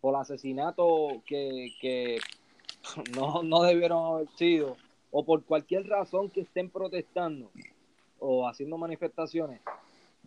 por 0.00 0.16
asesinatos 0.16 1.22
que, 1.26 1.68
que 1.80 2.18
no, 3.16 3.42
no 3.42 3.62
debieron 3.62 4.14
haber 4.14 4.28
sido, 4.36 4.76
o 5.10 5.24
por 5.24 5.44
cualquier 5.44 5.86
razón 5.88 6.30
que 6.30 6.42
estén 6.42 6.70
protestando 6.70 7.50
o 8.18 8.48
haciendo 8.48 8.78
manifestaciones. 8.78 9.60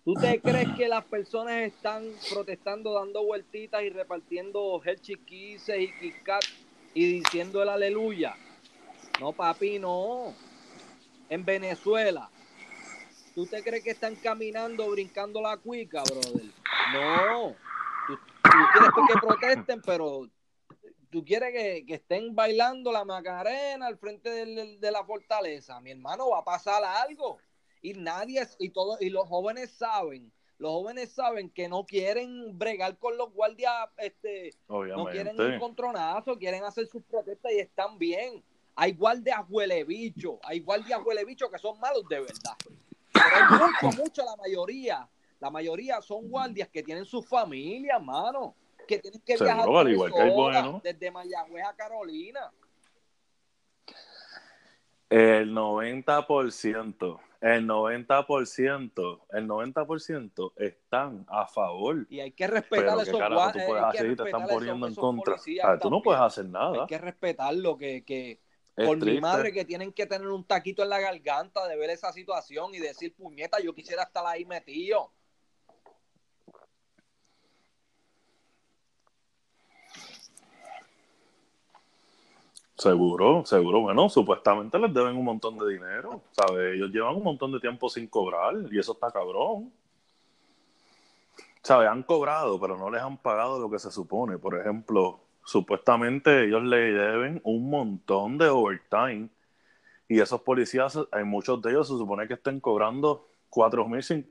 ¿Tú 0.04 0.14
te 0.16 0.40
crees 0.42 0.70
que 0.76 0.88
las 0.88 1.06
personas 1.06 1.62
están 1.62 2.04
protestando, 2.32 2.94
dando 2.94 3.24
vueltitas 3.24 3.84
y 3.84 3.90
repartiendo 3.90 4.82
Hershey 4.84 5.18
Kisses 5.18 5.80
y 5.80 5.92
Kit 6.00 6.24
Kat 6.24 6.44
y 6.94 7.20
diciendo 7.20 7.62
el 7.62 7.70
aleluya? 7.70 8.36
No, 9.20 9.32
papi, 9.32 9.80
no. 9.80 10.34
En 11.30 11.46
Venezuela, 11.46 12.30
¿tú 13.34 13.46
te 13.46 13.64
crees 13.64 13.84
que 13.84 13.92
están 13.92 14.16
caminando, 14.16 14.90
brincando 14.92 15.42
la 15.42 15.58
cuica, 15.58 16.04
brother? 16.04 16.52
No. 16.94 17.56
Tú, 18.08 18.16
tú 18.16 18.50
quieres 18.74 18.90
que 19.08 19.20
protesten, 19.20 19.82
pero 19.86 20.28
tú 21.14 21.24
quieres 21.24 21.54
que, 21.54 21.86
que 21.86 21.94
estén 21.94 22.36
bailando 22.36 22.92
la 22.92 23.06
Macarena 23.06 23.86
al 23.88 23.98
frente 23.98 24.30
del- 24.30 24.80
de 24.82 24.92
la 24.92 25.06
fortaleza. 25.06 25.80
Mi 25.80 25.92
hermano, 25.92 26.30
va 26.32 26.40
a 26.40 26.44
pasar 26.44 26.84
algo. 26.84 27.38
Y 27.82 27.94
nadie 27.94 28.46
y 28.60 28.70
todo 28.70 28.98
y 29.00 29.10
los 29.10 29.28
jóvenes 29.30 29.72
saben 29.72 30.32
los 30.60 30.72
jóvenes 30.72 31.12
saben 31.12 31.50
que 31.50 31.68
no 31.68 31.86
quieren 31.86 32.58
bregar 32.58 32.98
con 32.98 33.18
los 33.18 33.34
guardias 33.34 33.74
este 33.98 34.54
no 34.96 35.04
quieren 35.12 35.36
un 35.56 35.60
contronazo 35.60 36.38
quieren 36.38 36.64
hacer 36.64 36.88
sus 36.88 37.04
protestas 37.04 37.52
y 37.52 37.60
están 37.60 37.98
bien. 37.98 38.42
Hay 38.76 38.94
guardias 38.94 39.40
huele 39.50 39.84
bicho 39.84 40.40
hay 40.44 40.60
guardias 40.62 41.02
huele 41.06 41.26
bicho 41.26 41.50
que 41.50 41.58
son 41.60 41.78
malos 41.80 42.08
de 42.08 42.22
verdad. 42.22 42.56
Pero 43.12 43.68
mucho 43.92 44.02
mucho 44.02 44.24
la 44.26 44.36
mayoría 44.38 45.10
la 45.42 45.50
mayoría 45.50 46.02
son 46.02 46.30
guardias 46.30 46.70
que 46.70 46.82
tienen 46.84 47.04
sus 47.06 47.28
familias 47.28 48.02
mano 48.02 48.56
que 48.88 49.00
tienen 49.00 49.22
que 49.22 49.38
Seguro, 49.38 49.56
viajar 49.56 49.90
igual 49.90 50.14
que 50.14 50.20
hay 50.22 50.30
buenos. 50.32 50.84
desde 50.84 51.12
Mayagüez 51.12 51.66
a 51.66 51.76
Carolina 51.76 52.52
El 55.10 55.54
90%, 55.54 57.20
el 57.42 57.68
90%, 57.68 59.20
el 59.32 59.48
90% 59.48 60.54
están 60.56 61.26
a 61.30 61.46
favor. 61.46 62.08
y 62.10 62.20
hay 62.20 62.32
que 62.32 62.48
respetar 62.48 62.86
Pero 62.86 63.02
esos 63.02 63.20
carajo 63.20 63.36
tú 63.36 63.36
guardias 63.60 63.68
puedes 63.68 63.84
hacer 63.84 64.12
y 64.12 64.16
te 64.16 64.24
están 64.24 64.48
poniendo 64.48 64.88
esos- 64.88 64.98
en 64.98 65.02
contra. 65.02 65.80
tú 65.80 65.90
no 65.90 66.02
puedes 66.02 66.22
hacer 66.22 66.46
nada. 66.46 66.82
Hay 66.82 66.88
que 66.88 66.98
respetarlo, 66.98 67.78
que, 67.78 68.04
que 68.04 68.40
Es 68.76 68.88
por 68.88 68.98
mi 69.06 69.20
madre 69.22 69.52
que 69.52 69.66
tienen 69.66 69.94
que 69.94 70.08
tener 70.08 70.28
un 70.30 70.44
taquito 70.46 70.82
en 70.82 70.90
la 70.90 71.00
garganta 71.00 71.68
de 71.68 71.76
ver 71.78 71.92
esa 71.92 72.12
situación 72.12 72.74
y 72.74 72.80
decir, 72.80 73.14
puñeta, 73.14 73.60
yo 73.60 73.74
quisiera 73.76 74.04
estar 74.04 74.26
ahí 74.26 74.46
metido. 74.46 75.12
Seguro, 82.84 83.46
seguro. 83.46 83.80
Bueno, 83.80 84.10
supuestamente 84.10 84.78
les 84.78 84.94
deben 84.94 85.16
un 85.16 85.24
montón 85.24 85.58
de 85.58 85.70
dinero, 85.72 86.22
¿sabes? 86.32 86.76
Ellos 86.76 86.90
llevan 86.92 87.16
un 87.16 87.24
montón 87.24 87.54
de 87.54 87.62
tiempo 87.62 87.88
sin 87.88 88.08
cobrar 88.08 88.56
y 88.70 88.78
eso 88.78 88.92
está 88.92 89.10
cabrón. 89.10 89.72
¿Sabes? 91.62 91.88
Han 91.88 92.04
cobrado, 92.04 92.60
pero 92.60 92.78
no 92.78 92.90
les 92.90 93.02
han 93.02 93.16
pagado 93.16 93.58
lo 93.58 93.70
que 93.70 93.80
se 93.80 93.90
supone. 93.90 94.38
Por 94.38 94.60
ejemplo, 94.60 95.22
supuestamente 95.46 96.44
ellos 96.44 96.62
le 96.64 96.92
deben 96.92 97.40
un 97.46 97.70
montón 97.70 98.38
de 98.38 98.50
overtime 98.50 99.30
y 100.10 100.20
esos 100.20 100.42
policías, 100.42 101.00
hay 101.14 101.24
muchos 101.24 101.62
de 101.62 101.70
ellos 101.72 101.88
se 101.88 101.94
supone 101.98 102.28
que 102.28 102.34
estén 102.34 102.60
cobrando 102.60 103.30
cuatro 103.50 103.88
mil 103.88 104.04
sin 104.04 104.30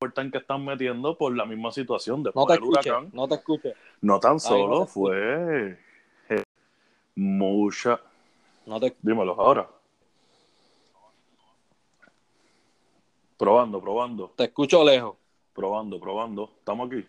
overtime 0.00 0.30
que 0.30 0.38
están 0.38 0.64
metiendo 0.64 1.18
por 1.18 1.36
la 1.36 1.44
misma 1.44 1.70
situación 1.70 2.22
No 2.22 2.46
después 2.46 2.46
te 2.46 2.52
del 2.54 2.62
huracán. 2.64 3.10
no 3.12 3.28
te 3.28 3.34
escuches, 3.34 3.74
No 4.00 4.18
tan 4.20 4.32
no 4.32 4.38
solo 4.40 4.86
fue 4.86 5.78
mucha. 7.14 8.00
no 8.66 8.80
te 8.80 8.96
Dímelo 9.02 9.32
ahora. 9.40 9.68
Probando, 13.36 13.80
probando, 13.80 14.32
te 14.36 14.44
escucho 14.44 14.84
lejos. 14.84 15.16
probando, 15.52 15.98
probando. 15.98 16.50
Estamos 16.58 16.86
aquí. 16.86 17.04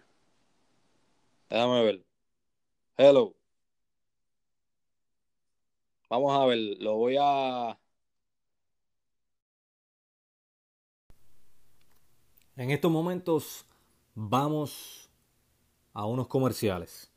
Déjame 1.49 1.83
ver. 1.83 2.03
Hello. 2.97 3.35
Vamos 6.09 6.31
a 6.35 6.45
ver, 6.45 6.59
lo 6.79 6.95
voy 6.95 7.17
a... 7.19 7.77
En 12.55 12.69
estos 12.69 12.91
momentos 12.91 13.65
vamos 14.13 15.09
a 15.93 16.05
unos 16.05 16.27
comerciales. 16.27 17.11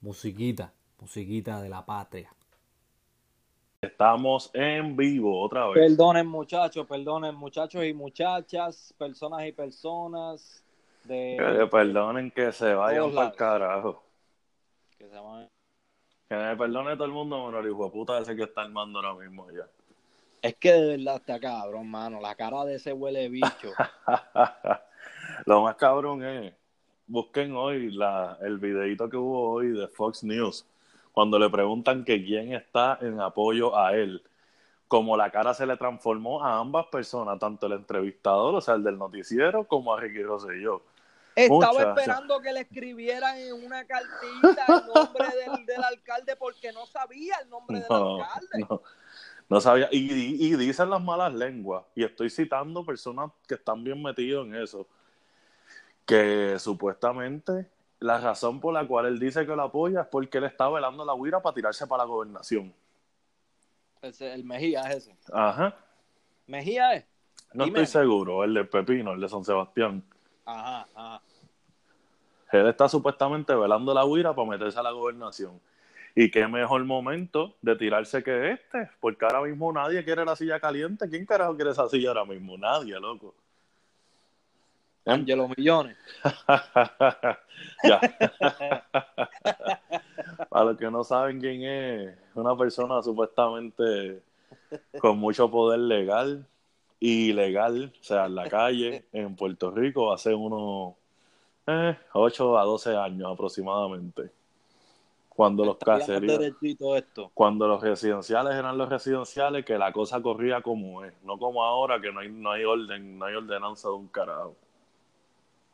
Musiquita, 0.00 0.72
musiquita 1.00 1.60
de 1.60 1.68
la 1.68 1.84
patria. 1.84 2.30
Estamos 3.80 4.50
en 4.52 4.94
vivo 4.94 5.40
otra 5.40 5.66
vez. 5.68 5.74
Perdonen 5.88 6.26
muchachos, 6.26 6.86
perdonen 6.86 7.34
muchachos 7.34 7.82
y 7.84 7.94
muchachas, 7.94 8.94
personas 8.98 9.46
y 9.46 9.52
personas 9.52 10.62
de... 11.04 11.36
Que 11.38 11.66
perdonen 11.66 12.30
que 12.30 12.52
se 12.52 12.74
vayan 12.74 13.14
para 13.14 13.28
el 13.28 13.34
carajo. 13.34 14.02
que 14.98 15.08
se 15.08 15.14
llaman- 15.14 15.48
Que 16.28 16.36
me 16.36 16.56
perdone 16.56 16.94
todo 16.94 17.06
el 17.06 17.12
mundo, 17.12 17.46
menos 17.46 17.64
el 17.64 17.70
hijo 17.70 17.84
de 17.86 17.90
puta 17.90 18.18
ese 18.18 18.36
que 18.36 18.42
está 18.42 18.62
armando 18.62 18.98
ahora 18.98 19.14
mismo 19.14 19.50
ya. 19.50 19.66
Es 20.42 20.54
que 20.56 20.72
de 20.72 20.96
verdad 20.96 21.16
está 21.16 21.40
cabrón, 21.40 21.90
mano. 21.90 22.20
La 22.20 22.34
cara 22.34 22.64
de 22.66 22.74
ese 22.74 22.92
huele 22.92 23.28
bicho. 23.30 23.72
Lo 25.46 25.62
más 25.62 25.76
cabrón 25.76 26.22
es, 26.22 26.52
busquen 27.06 27.54
hoy 27.56 27.90
la, 27.92 28.36
el 28.42 28.58
videito 28.58 29.08
que 29.08 29.16
hubo 29.16 29.52
hoy 29.52 29.68
de 29.68 29.88
Fox 29.88 30.22
News, 30.22 30.66
cuando 31.20 31.38
le 31.38 31.50
preguntan 31.50 32.02
que 32.02 32.24
quién 32.24 32.54
está 32.54 32.96
en 33.02 33.20
apoyo 33.20 33.76
a 33.76 33.94
él. 33.94 34.22
Como 34.88 35.18
la 35.18 35.30
cara 35.30 35.52
se 35.52 35.66
le 35.66 35.76
transformó 35.76 36.42
a 36.42 36.56
ambas 36.58 36.86
personas, 36.86 37.38
tanto 37.38 37.66
el 37.66 37.72
entrevistador, 37.74 38.54
o 38.54 38.60
sea, 38.62 38.72
el 38.76 38.82
del 38.82 38.96
noticiero, 38.96 39.64
como 39.64 39.92
a 39.92 40.00
Ricky 40.00 40.22
Rosselló. 40.22 40.80
Estaba 41.36 41.90
esperando 41.90 42.40
que 42.40 42.54
le 42.54 42.60
escribieran 42.60 43.36
en 43.36 43.52
una 43.52 43.84
cartita 43.84 44.64
el 44.66 44.86
nombre 44.94 45.28
del, 45.44 45.66
del 45.66 45.84
alcalde 45.84 46.36
porque 46.36 46.72
no 46.72 46.86
sabía 46.86 47.34
el 47.42 47.50
nombre 47.50 47.80
del 47.80 47.92
alcalde. 47.92 48.66
no, 48.70 48.80
no 49.50 49.60
sabía. 49.60 49.90
Y, 49.92 50.10
y- 50.10 50.46
y 50.54 50.56
dicen 50.56 50.88
las 50.88 51.02
malas 51.02 51.34
lenguas, 51.34 51.84
y 51.94 52.02
estoy 52.02 52.30
citando 52.30 52.82
personas 52.82 53.30
que 53.46 53.56
están 53.56 53.84
bien 53.84 54.02
metidos 54.02 54.46
en 54.46 54.54
eso, 54.54 54.86
que 56.06 56.56
supuestamente 56.58 57.66
la 58.00 58.18
razón 58.18 58.60
por 58.60 58.72
la 58.74 58.86
cual 58.86 59.06
él 59.06 59.18
dice 59.18 59.46
que 59.46 59.54
lo 59.54 59.62
apoya 59.62 60.02
es 60.02 60.06
porque 60.08 60.38
él 60.38 60.44
está 60.44 60.68
velando 60.68 61.04
la 61.04 61.14
huira 61.14 61.40
para 61.40 61.54
tirarse 61.54 61.86
para 61.86 62.02
la 62.04 62.08
gobernación. 62.08 62.72
Ese- 64.02 64.32
el 64.32 64.44
Mejía 64.44 64.80
es 64.90 64.96
ese. 65.08 65.16
Ajá. 65.32 65.74
Mejía 66.46 66.94
es. 66.94 67.04
No 67.52 67.64
Dime. 67.64 67.82
estoy 67.82 68.02
seguro, 68.02 68.42
el 68.44 68.54
de 68.54 68.64
Pepino, 68.64 69.12
el 69.12 69.20
de 69.20 69.28
San 69.28 69.44
Sebastián. 69.44 70.02
Ajá, 70.46 70.86
ajá. 70.94 71.20
Él 72.52 72.66
está 72.66 72.88
supuestamente 72.88 73.54
velando 73.54 73.92
la 73.94 74.04
huira 74.04 74.34
para 74.34 74.48
meterse 74.48 74.78
a 74.78 74.82
la 74.82 74.90
gobernación. 74.90 75.60
Y 76.16 76.30
qué 76.30 76.48
mejor 76.48 76.84
momento 76.84 77.54
de 77.62 77.76
tirarse 77.76 78.22
que 78.24 78.52
este, 78.52 78.90
porque 78.98 79.24
ahora 79.24 79.42
mismo 79.42 79.72
nadie 79.72 80.02
quiere 80.04 80.24
la 80.24 80.34
silla 80.34 80.58
caliente. 80.58 81.08
¿Quién 81.08 81.24
carajo 81.26 81.54
quiere 81.54 81.70
esa 81.70 81.88
silla 81.88 82.08
ahora 82.08 82.24
mismo? 82.24 82.56
Nadie, 82.58 82.98
loco. 82.98 83.34
Angelo 85.10 85.48
Millones. 85.48 85.96
ya. 87.84 88.00
Para 90.48 90.64
los 90.64 90.76
que 90.76 90.90
no 90.90 91.04
saben 91.04 91.40
quién 91.40 91.62
es, 91.62 92.16
una 92.34 92.56
persona 92.56 93.02
supuestamente 93.02 94.22
con 94.98 95.18
mucho 95.18 95.50
poder 95.50 95.80
legal 95.80 96.46
y 96.98 97.30
ilegal, 97.30 97.92
o 97.98 98.04
sea, 98.04 98.26
en 98.26 98.34
la 98.34 98.48
calle, 98.48 99.06
en 99.12 99.34
Puerto 99.34 99.70
Rico, 99.70 100.12
hace 100.12 100.34
unos 100.34 100.94
eh, 101.66 101.96
8 102.12 102.58
a 102.58 102.64
12 102.64 102.96
años 102.96 103.32
aproximadamente. 103.32 104.30
Cuando 105.28 105.64
los 105.64 105.78
caseríos, 105.78 106.38
esto. 106.96 107.30
cuando 107.32 107.66
los 107.66 107.80
residenciales 107.80 108.54
eran 108.54 108.76
los 108.76 108.90
residenciales, 108.90 109.64
que 109.64 109.78
la 109.78 109.90
cosa 109.90 110.20
corría 110.20 110.60
como 110.60 111.02
es, 111.02 111.14
no 111.22 111.38
como 111.38 111.64
ahora 111.64 111.98
que 111.98 112.12
no 112.12 112.20
hay, 112.20 112.30
no 112.30 112.50
hay 112.50 112.64
orden, 112.64 113.18
no 113.18 113.24
hay 113.24 113.34
ordenanza 113.34 113.88
de 113.88 113.94
un 113.94 114.08
carajo. 114.08 114.54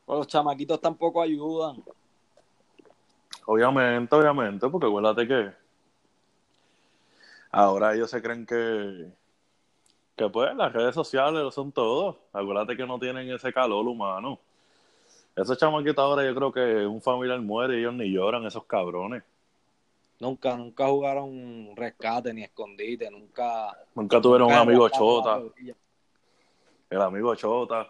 Los 0.06 0.26
chamaquitos 0.26 0.80
tampoco 0.80 1.20
ayudan. 1.20 1.82
Obviamente, 3.46 4.14
obviamente, 4.14 4.68
porque 4.68 4.86
acuérdate 4.86 5.26
que 5.26 5.52
ahora 7.50 7.94
ellos 7.94 8.10
se 8.10 8.20
creen 8.20 8.44
que, 8.44 9.06
que 10.16 10.28
pues 10.28 10.54
las 10.56 10.72
redes 10.72 10.94
sociales 10.94 11.42
lo 11.42 11.50
son 11.50 11.72
todo. 11.72 12.18
Acuérdate 12.32 12.76
que 12.76 12.86
no 12.86 12.98
tienen 12.98 13.30
ese 13.30 13.52
calor 13.52 13.86
humano. 13.86 14.38
Esos 15.36 15.58
chamaquitos 15.58 15.98
ahora 15.98 16.24
yo 16.24 16.34
creo 16.34 16.52
que 16.52 16.86
un 16.86 17.02
familiar 17.02 17.40
muere 17.40 17.76
y 17.76 17.80
ellos 17.80 17.94
ni 17.94 18.10
lloran, 18.10 18.46
esos 18.46 18.64
cabrones. 18.64 19.22
Nunca, 20.18 20.56
nunca 20.56 20.86
jugaron 20.86 21.76
rescate 21.76 22.32
ni 22.32 22.42
escondite, 22.42 23.10
nunca. 23.10 23.76
Nunca 23.94 24.20
tuvieron 24.20 24.48
un 24.48 24.54
amigo 24.54 24.88
chota. 24.88 25.42
El 26.88 27.02
amigo 27.02 27.34
chota. 27.34 27.86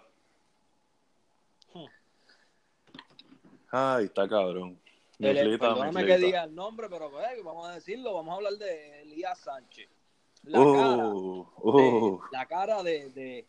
Ay, 3.79 4.07
está 4.07 4.27
cabrón. 4.27 4.81
El, 5.19 5.59
perdóname 5.59 6.07
que 6.07 6.17
diga 6.17 6.45
el 6.45 6.55
nombre, 6.55 6.89
pero 6.89 7.11
pues, 7.11 7.45
vamos 7.45 7.69
a 7.69 7.75
decirlo, 7.75 8.15
vamos 8.15 8.33
a 8.33 8.37
hablar 8.37 8.55
de 8.55 9.03
Elías 9.03 9.39
Sánchez. 9.39 9.87
La 10.45 10.61
Uh, 10.61 10.75
cara, 10.75 11.09
uh. 11.09 12.21
de, 12.23 12.29
la 12.33 12.47
cara 12.47 12.83
de, 12.83 13.11
de 13.11 13.47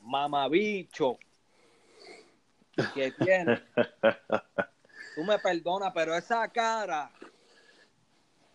mamabicho 0.00 1.18
que 2.94 3.12
tiene. 3.12 3.62
Tú 5.14 5.24
me 5.24 5.38
perdonas, 5.38 5.92
pero 5.92 6.14
esa 6.14 6.48
cara 6.48 7.10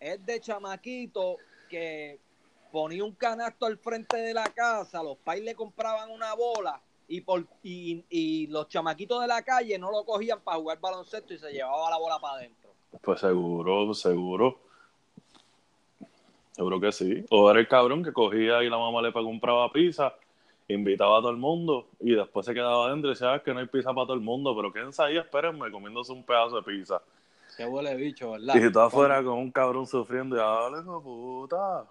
es 0.00 0.26
de 0.26 0.40
chamaquito 0.40 1.36
que 1.68 2.18
ponía 2.72 3.04
un 3.04 3.14
canasto 3.14 3.66
al 3.66 3.78
frente 3.78 4.16
de 4.16 4.34
la 4.34 4.44
casa, 4.44 5.04
los 5.04 5.18
pais 5.18 5.42
le 5.42 5.54
compraban 5.54 6.10
una 6.10 6.34
bola 6.34 6.82
y, 7.10 7.22
por, 7.22 7.44
y, 7.64 8.04
y 8.08 8.46
los 8.46 8.68
chamaquitos 8.68 9.20
de 9.20 9.26
la 9.26 9.42
calle 9.42 9.76
no 9.80 9.90
lo 9.90 10.04
cogían 10.04 10.40
para 10.42 10.58
jugar 10.58 10.78
baloncesto 10.78 11.34
y 11.34 11.38
se 11.38 11.50
llevaba 11.50 11.90
la 11.90 11.98
bola 11.98 12.20
para 12.20 12.34
adentro. 12.34 12.70
Pues 13.02 13.18
seguro, 13.18 13.92
seguro. 13.94 14.60
Seguro 16.52 16.80
que 16.80 16.92
sí. 16.92 17.24
O 17.30 17.50
era 17.50 17.58
el 17.58 17.66
cabrón 17.66 18.04
que 18.04 18.12
cogía 18.12 18.62
y 18.62 18.70
la 18.70 18.78
mamá 18.78 19.02
le 19.02 19.12
compraba 19.12 19.72
pizza, 19.72 20.14
invitaba 20.68 21.18
a 21.18 21.20
todo 21.20 21.32
el 21.32 21.36
mundo 21.36 21.88
y 21.98 22.14
después 22.14 22.46
se 22.46 22.54
quedaba 22.54 22.86
adentro 22.86 23.10
y 23.10 23.14
decía, 23.14 23.32
"Ah, 23.32 23.42
que 23.42 23.52
no 23.52 23.58
hay 23.58 23.66
pizza 23.66 23.92
para 23.92 24.06
todo 24.06 24.14
el 24.14 24.20
mundo, 24.20 24.54
pero 24.54 24.72
quédense 24.72 25.02
ahí, 25.02 25.18
espérenme, 25.18 25.68
comiéndose 25.72 26.12
un 26.12 26.22
pedazo 26.22 26.56
de 26.56 26.62
pizza. 26.62 27.02
Qué 27.56 27.66
huele 27.66 27.96
bicho, 27.96 28.30
¿verdad? 28.30 28.54
Y 28.54 28.70
tú 28.70 28.78
afuera 28.78 29.16
con 29.24 29.36
un 29.36 29.50
cabrón 29.50 29.84
sufriendo 29.84 30.36
y 30.36 30.38
dale, 30.38 30.80
hijo 30.80 30.98
de 30.98 31.02
puta. 31.02 31.86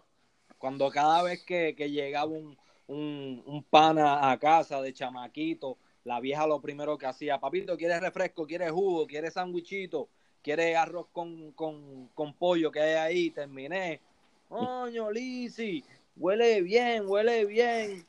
Cuando 0.57 0.89
cada 0.89 1.23
vez 1.23 1.43
que, 1.43 1.75
que 1.75 1.91
llegaba 1.91 2.31
un, 2.31 2.57
un, 2.89 3.41
un 3.45 3.63
pana 3.63 4.29
a 4.31 4.37
casa 4.37 4.81
de 4.81 4.91
chamaquito, 4.93 5.77
la 6.03 6.19
vieja 6.19 6.45
lo 6.47 6.59
primero 6.59 6.97
que 6.97 7.05
hacía, 7.05 7.39
papito, 7.39 7.77
¿quieres 7.77 8.01
refresco? 8.01 8.45
¿Quieres 8.45 8.71
jugo? 8.71 9.05
¿Quieres 9.07 9.33
sandwichito? 9.33 10.09
¿Quieres 10.41 10.75
arroz 10.75 11.07
con, 11.11 11.51
con, 11.51 12.07
con 12.15 12.33
pollo 12.33 12.71
que 12.71 12.79
hay 12.81 12.93
ahí? 12.95 13.29
Terminé. 13.31 13.99
Coño, 14.47 15.11
Lisi, 15.11 15.83
huele 16.17 16.61
bien, 16.61 17.03
huele 17.07 17.45
bien. 17.45 18.05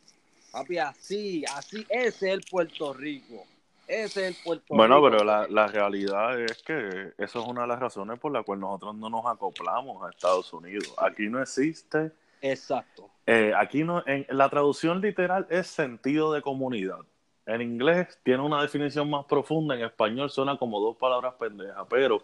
Papi, 0.52 0.78
así, 0.78 1.44
así, 1.54 1.84
ese 1.88 2.06
es 2.06 2.22
el 2.22 2.40
Puerto 2.50 2.92
Rico. 2.94 3.44
Ese 3.86 4.28
es 4.28 4.36
el 4.36 4.36
Puerto 4.44 4.74
Bueno, 4.74 4.96
Rico. 4.96 5.10
pero 5.10 5.24
la, 5.24 5.46
la 5.48 5.66
realidad 5.66 6.40
es 6.40 6.62
que 6.62 7.12
eso 7.18 7.42
es 7.42 7.46
una 7.46 7.62
de 7.62 7.66
las 7.66 7.80
razones 7.80 8.18
por 8.18 8.32
las 8.32 8.44
cuales 8.44 8.60
nosotros 8.62 8.94
no 8.94 9.10
nos 9.10 9.26
acoplamos 9.26 10.02
a 10.06 10.10
Estados 10.10 10.52
Unidos. 10.52 10.94
Aquí 10.98 11.28
no 11.28 11.42
existe, 11.42 12.12
Exacto. 12.40 13.10
eh, 13.26 13.52
aquí 13.56 13.84
no, 13.84 14.02
en 14.06 14.26
la 14.30 14.48
traducción 14.48 15.00
literal 15.00 15.46
es 15.50 15.66
sentido 15.66 16.32
de 16.32 16.42
comunidad. 16.42 17.00
En 17.46 17.62
inglés 17.62 18.18
tiene 18.22 18.42
una 18.42 18.62
definición 18.62 19.08
más 19.10 19.24
profunda, 19.26 19.74
en 19.74 19.82
español 19.82 20.30
suena 20.30 20.56
como 20.56 20.80
dos 20.80 20.96
palabras 20.96 21.34
pendejas, 21.34 21.86
pero 21.88 22.22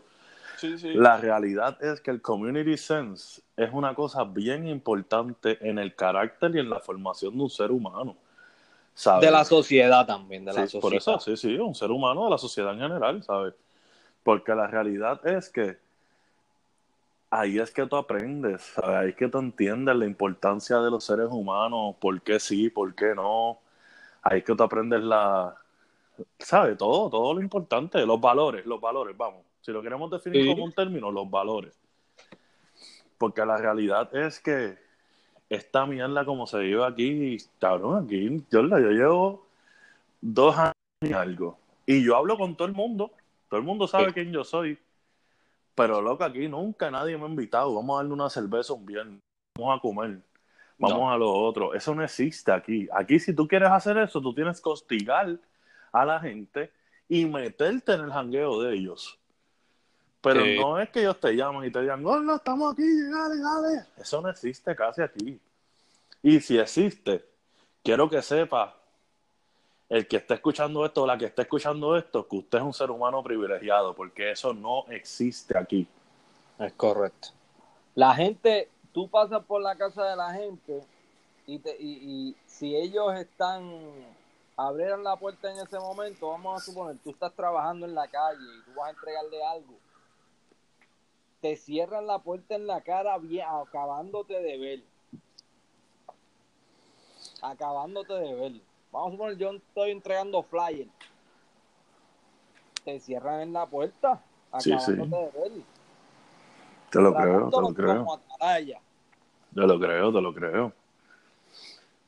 Sí, 0.57 0.79
sí. 0.79 0.95
la 0.95 1.17
realidad 1.19 1.83
es 1.83 2.01
que 2.01 2.11
el 2.11 2.23
community 2.23 2.77
sense 2.77 3.43
es 3.57 3.71
una 3.73 3.95
cosa 3.95 4.25
bien 4.25 4.67
importante 4.69 5.59
en 5.69 5.79
el 5.79 5.95
carácter 5.95 6.55
y 6.57 6.61
en 6.61 6.71
la 6.71 6.81
formación 6.81 7.37
de 7.37 7.43
un 7.43 7.51
ser 7.51 7.71
humano. 7.71 8.17
¿sabes? 8.95 9.27
De 9.27 9.31
la 9.31 9.45
sociedad 9.45 10.07
también, 10.07 10.45
de 10.45 10.53
la 10.55 10.63
Sí, 10.67 10.81
sociedad. 10.81 10.81
por 10.81 10.95
eso, 10.95 11.21
sí, 11.21 11.37
sí, 11.37 11.59
un 11.59 11.75
ser 11.75 11.91
humano 11.91 12.25
de 12.25 12.31
la 12.31 12.39
sociedad 12.39 12.73
en 12.73 12.81
general, 12.81 13.23
¿sabes? 13.23 13.55
Porque 14.23 14.55
la 14.55 14.67
realidad 14.67 15.27
es 15.27 15.51
que 15.51 15.79
ahí 17.41 17.59
es 17.59 17.71
que 17.71 17.87
tú 17.87 17.97
aprendes, 17.97 18.63
¿sabes? 18.63 18.97
Ahí 18.97 19.09
es 19.11 19.17
que 19.17 19.29
tú 19.29 19.39
entiendes 19.39 19.95
la 19.97 20.07
importancia 20.07 20.79
de 20.79 20.91
los 20.91 21.05
seres 21.05 21.29
humanos, 21.31 21.97
por 22.01 22.21
qué 22.23 22.41
sí, 22.41 22.71
por 22.71 22.95
qué 22.95 23.15
no. 23.15 23.59
Ahí 24.23 24.39
es 24.39 24.45
que 24.45 24.55
tú 24.55 24.63
aprendes 24.63 25.03
la, 25.03 25.55
¿sabes? 26.39 26.77
Todo, 26.79 27.11
todo 27.11 27.35
lo 27.35 27.41
importante, 27.41 28.05
los 28.07 28.21
valores, 28.21 28.65
los 28.67 28.81
valores, 28.81 29.17
vamos. 29.17 29.43
Si 29.61 29.73
lo 29.73 29.83
queremos 29.83 30.11
definir 30.11 30.43
Sí. 30.43 30.49
como 30.51 30.65
un 30.65 30.73
término, 30.73 31.11
los 31.11 31.29
valores. 31.31 31.75
Porque 33.19 33.45
la 33.45 33.57
realidad 33.57 34.15
es 34.15 34.41
que 34.41 34.77
esta 35.49 35.87
mierda 35.87 36.25
como 36.25 36.47
se 36.47 36.59
vive 36.59 36.85
aquí, 36.85 37.37
cabrón, 37.59 38.05
aquí, 38.05 38.45
yo, 38.51 38.63
yo 38.63 38.91
llevo 38.91 39.47
dos 40.21 40.57
años 40.59 40.75
y 41.01 41.13
algo. 41.13 41.59
Y 41.87 42.05
yo 42.05 42.17
hablo 42.17 42.37
con 42.37 42.57
todo 42.57 42.67
el 42.69 42.75
mundo. 42.75 43.11
Todo 43.49 43.59
el 43.61 43.65
mundo 43.67 43.87
sabe 43.87 44.07
Sí. 44.07 44.13
quién 44.15 44.33
yo 44.33 44.45
soy. 44.45 44.79
Pero 45.77 46.01
loco, 46.01 46.25
aquí 46.25 46.49
nunca 46.49 46.91
nadie 46.91 47.17
me 47.17 47.25
ha 47.25 47.29
invitado. 47.29 47.73
Vamos 47.75 47.95
a 47.95 47.97
darle 47.99 48.15
una 48.15 48.29
cerveza 48.31 48.73
un 48.73 48.85
viernes. 48.85 49.21
Vamos 49.57 49.79
a 49.79 49.81
comer. 49.81 50.19
Vamos 50.79 50.99
No. 50.99 51.11
a 51.13 51.17
lo 51.19 51.31
otro. 51.33 51.75
Eso 51.75 51.95
no 51.95 52.03
existe 52.03 52.51
aquí. 52.51 52.89
Aquí 52.93 53.21
si 53.21 53.33
tú 53.35 53.47
quieres 53.47 53.71
hacer 53.71 53.97
eso, 53.99 54.21
tú 54.21 54.35
tienes 54.35 54.61
que 54.61 54.69
hostigar 54.69 55.39
a 55.93 56.05
la 56.05 56.19
gente 56.19 56.73
y 57.09 57.25
meterte 57.27 57.93
en 57.93 58.01
el 58.01 58.11
jangueo 58.11 58.61
de 58.63 58.75
ellos. 58.75 59.19
Pero 60.23 60.45
no 60.45 60.81
es 60.81 60.89
que 60.89 61.01
ellos 61.01 61.21
te 61.21 61.37
llaman 61.37 61.65
y 61.67 61.71
te 61.71 61.81
digan, 61.83 62.05
hola, 62.05 62.37
estamos 62.37 62.73
aquí, 62.73 62.83
dale, 63.11 63.39
dale. 63.41 63.85
Eso 63.97 64.21
no 64.21 64.29
existe 64.31 64.75
casi 64.75 65.03
aquí. 65.03 65.39
Y 66.23 66.41
si 66.41 66.59
existe, 66.59 67.25
quiero 67.85 68.09
que 68.11 68.21
sepa 68.23 68.76
el 69.89 70.09
que 70.09 70.17
esté 70.17 70.35
escuchando 70.35 70.85
esto 70.85 71.07
la 71.07 71.17
que 71.17 71.27
esté 71.27 71.43
escuchando 71.43 71.97
esto, 71.97 72.27
que 72.27 72.37
usted 72.37 72.59
es 72.59 72.65
un 72.65 72.75
ser 72.75 72.91
humano 72.91 73.23
privilegiado, 73.23 73.95
porque 73.95 74.31
eso 74.31 74.53
no 74.53 74.85
existe 74.89 75.57
aquí. 75.57 75.87
Es 76.59 76.73
correcto. 76.73 77.29
La 77.95 78.15
gente, 78.15 78.69
tú 78.93 79.09
pasas 79.09 79.45
por 79.45 79.63
la 79.63 79.77
casa 79.77 80.05
de 80.05 80.17
la 80.17 80.33
gente 80.33 80.83
y, 81.47 81.59
te, 81.59 81.77
y, 81.79 81.91
y 82.03 82.37
si 82.47 82.75
ellos 82.75 83.15
están, 83.15 83.71
abrieran 84.57 85.05
la 85.05 85.17
puerta 85.17 85.51
en 85.51 85.59
ese 85.59 85.79
momento, 85.79 86.31
vamos 86.31 86.61
a 86.61 86.65
suponer, 86.65 86.97
tú 87.05 87.11
estás 87.11 87.33
trabajando 87.35 87.87
en 87.87 87.95
la 87.95 88.09
calle 88.09 88.45
y 88.59 88.65
tú 88.65 88.73
vas 88.77 88.89
a 88.89 88.91
entregarle 88.91 89.45
algo, 89.45 89.75
te 91.41 91.57
cierran 91.57 92.07
la 92.07 92.19
puerta 92.19 92.55
en 92.55 92.67
la 92.67 92.81
cara 92.81 93.15
acabándote 93.15 94.35
de 94.35 94.59
ver. 94.59 94.83
Acabándote 97.43 98.15
de 98.15 98.35
ver. 98.35 98.53
Vamos 98.97 99.09
a 99.09 99.13
suponer, 99.13 99.37
yo 99.37 99.51
estoy 99.51 99.91
entregando 99.91 100.43
flyer. 100.43 100.89
Te 102.83 102.99
cierran 102.99 103.43
en 103.43 103.53
la 103.53 103.67
puerta, 103.67 104.23
Sí, 104.59 104.73
sí. 104.79 104.93
de 104.93 105.05
ver. 105.05 105.53
Te 106.91 107.01
lo 107.03 107.13
creo, 107.13 107.51
te 107.51 107.61
lo 107.61 107.75
creo. 107.75 108.21
Te 109.55 109.67
lo 109.67 109.79
creo, 109.79 110.13
te 110.13 110.21
lo 110.23 110.33
creo. 110.35 110.73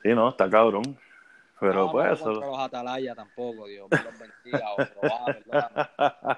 Sí, 0.02 0.14
no, 0.14 0.30
está 0.30 0.48
cabrón. 0.48 0.98
Pero 1.60 1.74
no, 1.74 1.92
pues 1.92 2.06
no 2.06 2.14
eso. 2.14 2.32
los 2.40 2.58
atalaya 2.58 3.14
tampoco, 3.14 3.66
Dios 3.66 3.86
me 3.90 4.02
los 4.02 4.18
bendiga. 4.18 4.68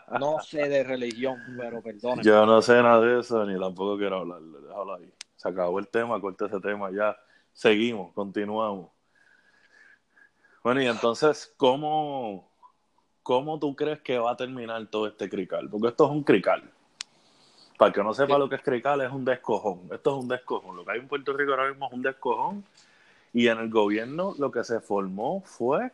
No 0.18 0.40
sé 0.40 0.68
de 0.68 0.82
religión, 0.82 1.40
pero 1.56 1.80
perdóname. 1.80 2.24
Yo 2.24 2.44
no 2.44 2.60
sé 2.60 2.82
nada 2.82 3.00
de 3.00 3.20
eso, 3.20 3.46
ni 3.46 3.56
tampoco 3.56 3.96
quiero 3.96 4.16
hablar. 4.16 4.40
Déjalo 4.40 4.94
ahí. 4.94 5.14
Se 5.36 5.48
acabó 5.48 5.78
el 5.78 5.86
tema, 5.86 6.20
corta 6.20 6.46
ese 6.46 6.58
tema 6.58 6.90
ya. 6.90 7.16
Seguimos, 7.52 8.12
continuamos. 8.14 8.90
Bueno, 10.62 10.82
y 10.82 10.86
entonces, 10.86 11.54
¿cómo, 11.56 12.46
¿cómo 13.22 13.58
tú 13.58 13.74
crees 13.74 14.00
que 14.00 14.18
va 14.18 14.32
a 14.32 14.36
terminar 14.36 14.86
todo 14.88 15.06
este 15.06 15.28
crical? 15.30 15.70
Porque 15.70 15.88
esto 15.88 16.04
es 16.04 16.10
un 16.10 16.22
crical. 16.22 16.70
Para 17.78 17.92
que 17.92 18.04
no 18.04 18.12
sepa 18.12 18.36
lo 18.36 18.46
que 18.46 18.56
es 18.56 18.62
crical, 18.62 19.00
es 19.00 19.10
un 19.10 19.24
descojón. 19.24 19.88
Esto 19.90 20.10
es 20.10 20.22
un 20.22 20.28
descojón. 20.28 20.76
Lo 20.76 20.84
que 20.84 20.92
hay 20.92 20.98
en 20.98 21.08
Puerto 21.08 21.32
Rico 21.32 21.52
ahora 21.52 21.70
mismo 21.70 21.86
es 21.86 21.92
un 21.94 22.02
descojón. 22.02 22.64
Y 23.32 23.48
en 23.48 23.58
el 23.58 23.70
gobierno 23.70 24.34
lo 24.38 24.50
que 24.50 24.62
se 24.62 24.80
formó 24.80 25.40
fue 25.46 25.92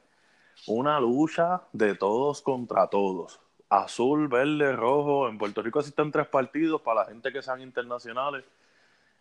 una 0.66 0.98
lucha 0.98 1.62
de 1.72 1.94
todos 1.94 2.42
contra 2.42 2.88
todos. 2.88 3.38
Azul, 3.68 4.26
verde, 4.26 4.74
rojo. 4.74 5.28
En 5.28 5.38
Puerto 5.38 5.62
Rico 5.62 5.78
existen 5.78 6.10
tres 6.10 6.26
partidos 6.26 6.80
para 6.80 7.02
la 7.02 7.06
gente 7.06 7.32
que 7.32 7.40
sean 7.40 7.60
internacionales. 7.60 8.44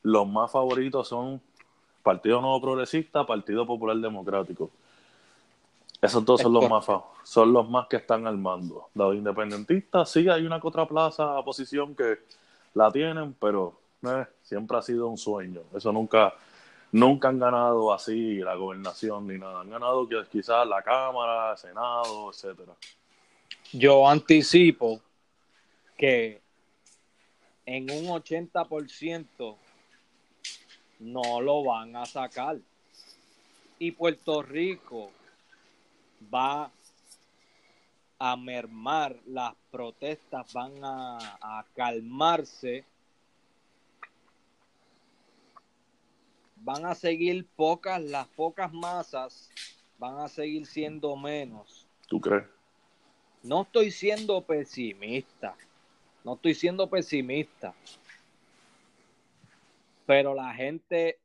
Los 0.02 0.28
más 0.28 0.52
favoritos 0.52 1.08
son 1.08 1.40
Partido 2.02 2.42
Nuevo 2.42 2.60
Progresista, 2.62 3.28
Partido 3.28 3.68
Popular 3.68 3.98
Democrático. 3.98 4.72
Esos 6.06 6.24
dos 6.24 6.42
son 6.42 6.54
los 6.54 6.70
más 6.70 6.86
son 7.24 7.52
los 7.52 7.68
más 7.70 7.88
que 7.88 7.98
están 7.98 8.28
al 8.28 8.38
mando. 8.38 8.90
Los 8.94 9.16
independentistas, 9.16 10.10
sí 10.12 10.30
hay 10.30 10.46
una 10.46 10.60
que 10.60 10.68
otra 10.68 10.88
plaza, 10.88 11.42
posición 11.44 11.96
que 11.96 12.20
la 12.76 12.92
tienen, 12.92 13.34
pero 13.34 13.80
eh, 14.04 14.26
siempre 14.44 14.78
ha 14.78 14.82
sido 14.82 15.08
un 15.08 15.18
sueño. 15.18 15.62
Eso 15.76 15.92
nunca, 15.92 16.34
nunca 16.92 17.30
han 17.30 17.40
ganado 17.40 17.92
así 17.92 18.38
la 18.38 18.56
gobernación 18.56 19.28
ni 19.28 19.40
nada. 19.40 19.62
Han 19.62 19.70
ganado 19.72 20.08
quizás 20.32 20.68
la 20.68 20.84
Cámara, 20.84 21.54
el 21.54 21.58
Senado, 21.58 22.30
etcétera. 22.30 22.74
Yo 23.74 24.08
anticipo 24.08 25.02
que 25.98 26.42
en 27.66 27.90
un 27.90 28.06
80% 28.08 29.56
no 31.00 31.42
lo 31.42 31.64
van 31.64 31.96
a 31.96 32.06
sacar. 32.06 32.58
Y 33.80 33.92
Puerto 33.92 34.42
Rico 34.42 35.10
va 36.34 36.72
a 38.18 38.36
mermar, 38.36 39.20
las 39.26 39.54
protestas 39.72 40.52
van 40.54 40.74
a, 40.84 41.66
calmarse, 41.76 42.86
van 46.58 46.86
a 46.86 46.96
seguir 46.96 47.46
pocas, 47.56 48.02
las 48.02 48.28
pocas 48.28 48.72
masas 48.74 49.50
van 49.98 50.20
a 50.20 50.28
seguir 50.28 50.66
siendo 50.66 51.16
menos. 51.16 51.86
¿Tú 52.08 52.20
crees? 52.20 52.46
No 53.44 53.64
estoy 53.64 53.92
siendo 53.92 54.42
pesimista, 54.42 55.56
no 56.24 56.34
estoy 56.34 56.56
siendo 56.56 56.90
pesimista, 56.90 57.74
pero 60.06 60.34
la 60.34 60.54
gente 60.54 61.20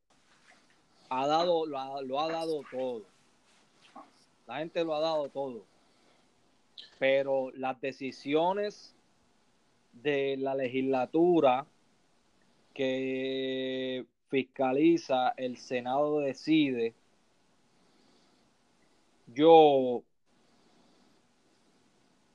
ha 1.08 1.26
dado, 1.26 1.66
lo 1.66 2.20
ha 2.20 2.28
dado 2.28 2.62
todo. 2.70 3.04
La 4.50 4.58
gente 4.58 4.82
lo 4.82 4.96
ha 4.96 5.00
dado 5.00 5.28
todo. 5.28 5.64
Pero 6.98 7.52
las 7.52 7.80
decisiones 7.80 8.96
de 9.92 10.36
la 10.38 10.56
legislatura 10.56 11.64
que 12.74 14.04
fiscaliza, 14.26 15.34
el 15.36 15.56
Senado 15.56 16.18
decide, 16.18 16.94
yo 19.28 20.02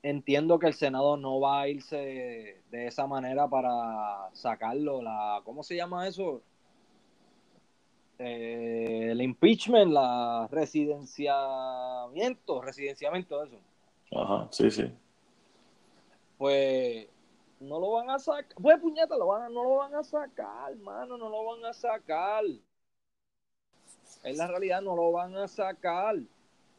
entiendo 0.02 0.58
que 0.58 0.68
el 0.68 0.74
Senado 0.74 1.18
no 1.18 1.42
va 1.42 1.64
a 1.64 1.68
irse 1.68 2.62
de, 2.72 2.88
esa 2.88 3.08
manera 3.08 3.50
para 3.50 4.30
sacarlo, 4.32 5.02
la, 5.02 5.42
¿cómo 5.44 5.64
se 5.64 5.76
llama 5.76 6.08
eso? 6.08 6.42
Eh, 8.18 9.10
el 9.12 9.22
impeachment, 9.22 9.92
la 9.92 10.48
residenciamiento, 10.50 12.62
residenciamiento, 12.62 13.44
eso. 13.44 13.58
Ajá, 14.16 14.48
sí, 14.52 14.72
sí. 14.72 14.90
Pues 16.38 17.08
no 17.60 17.80
lo 17.80 17.92
van 17.92 18.10
a 18.10 18.20
sacar. 18.20 18.56
Pues 18.62 18.80
puñeta, 18.80 19.18
lo 19.18 19.28
van 19.28 19.54
no 19.54 19.64
lo 19.64 19.76
van 19.76 19.96
a 19.96 20.04
sacar, 20.04 20.72
hermano, 20.72 21.18
no 21.18 21.30
lo 21.30 21.44
van 21.44 21.66
a 21.66 21.74
sacar. 21.74 22.44
Es 24.24 24.38
la 24.38 24.48
realidad, 24.48 24.82
no 24.82 24.96
lo 24.96 25.12
van 25.12 25.36
a 25.36 25.48
sacar. 25.48 26.16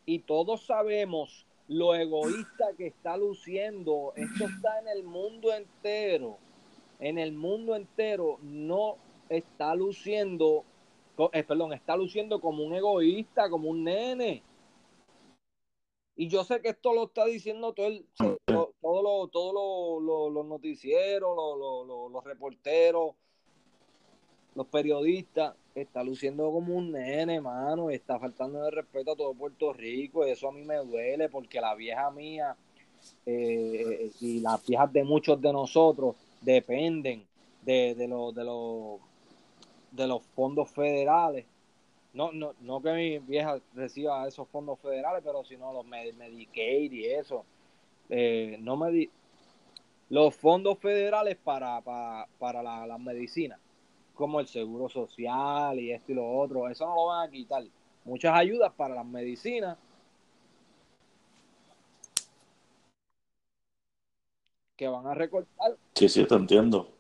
Y 0.07 0.20
todos 0.20 0.64
sabemos 0.64 1.46
lo 1.68 1.94
egoísta 1.94 2.68
que 2.77 2.87
está 2.87 3.16
luciendo. 3.16 4.12
Esto 4.16 4.46
está 4.46 4.79
en 4.81 4.88
el 4.88 5.05
mundo 5.05 5.53
entero. 5.53 6.38
En 6.99 7.18
el 7.18 7.33
mundo 7.33 7.75
entero 7.75 8.38
no 8.42 8.96
está 9.29 9.75
luciendo 9.75 10.64
eh, 11.33 11.44
perdón, 11.44 11.72
está 11.72 11.96
luciendo 11.96 12.40
como 12.40 12.64
un 12.64 12.74
egoísta, 12.74 13.48
como 13.48 13.70
un 13.70 13.85
nene. 13.85 14.42
Y 16.16 16.29
yo 16.29 16.44
sé 16.44 16.61
que 16.61 16.70
esto 16.70 16.94
lo 16.94 17.05
está 17.05 17.26
diciendo 17.26 17.72
todo 17.72 17.87
el, 17.87 18.07
todo, 18.81 19.29
todos 19.29 20.33
los 20.33 20.46
noticieros, 20.46 21.37
los 22.11 22.24
reporteros, 22.24 23.14
los 24.55 24.66
periodistas. 24.66 25.55
Está 25.74 26.02
luciendo 26.02 26.50
como 26.50 26.74
un 26.74 26.92
nene, 26.92 27.40
mano. 27.40 27.90
Está 27.90 28.18
faltando 28.18 28.62
de 28.62 28.70
respeto 28.70 29.12
a 29.12 29.16
todo 29.16 29.35
Puerto 29.35 29.74
Rico. 29.74 30.24
Eso 30.24 30.48
a 30.48 30.52
mí 30.52 30.64
me 30.64 30.76
duele 30.76 31.29
porque 31.29 31.61
la 31.61 31.74
vieja 31.74 32.11
mía 32.11 32.57
eh, 33.26 34.11
y 34.20 34.40
las 34.40 34.64
viejas 34.66 34.92
de 34.92 35.05
muchos 35.05 35.40
de 35.40 35.52
nosotros 35.52 36.16
dependen 36.40 37.26
de, 37.62 37.94
de, 37.94 38.09
lo, 38.09 38.33
de, 38.33 38.44
los 38.44 39.00
de 39.90 40.07
los 40.07 40.22
fondos 40.35 40.70
federales. 40.70 41.46
No, 42.12 42.33
no, 42.33 42.55
no 42.61 42.81
que 42.81 42.92
mi 42.92 43.18
vieja 43.18 43.61
reciba 43.75 44.27
esos 44.27 44.49
fondos 44.49 44.79
federales, 44.81 45.22
pero 45.25 45.44
sino 45.44 45.72
los 45.72 45.85
Medicaid 45.85 46.92
y 46.92 47.07
eso. 47.07 47.44
Eh, 48.09 48.57
no 48.61 48.77
me 48.77 49.11
los 50.09 50.35
fondos 50.37 50.79
federales 50.79 51.37
para, 51.37 51.81
para, 51.81 52.29
para 52.38 52.62
la, 52.62 52.87
las 52.87 53.01
medicinas, 53.01 53.59
como 54.14 54.38
el 54.38 54.46
seguro 54.46 54.88
social 54.88 55.79
y 55.81 55.90
esto 55.90 56.12
y 56.12 56.14
lo 56.14 56.38
otro, 56.38 56.68
eso 56.68 56.87
no 56.87 56.94
lo 56.94 57.07
van 57.07 57.29
a 57.29 57.31
quitar. 57.31 57.64
Muchas 58.05 58.35
ayudas 58.35 58.72
para 58.72 58.94
las 58.94 59.05
medicinas. 59.05 59.77
Que 64.77 64.87
van 64.87 65.07
a 65.07 65.14
recortar. 65.14 65.77
Sí, 65.94 66.09
sí, 66.09 66.25
te 66.25 66.35
entiendo 66.35 66.95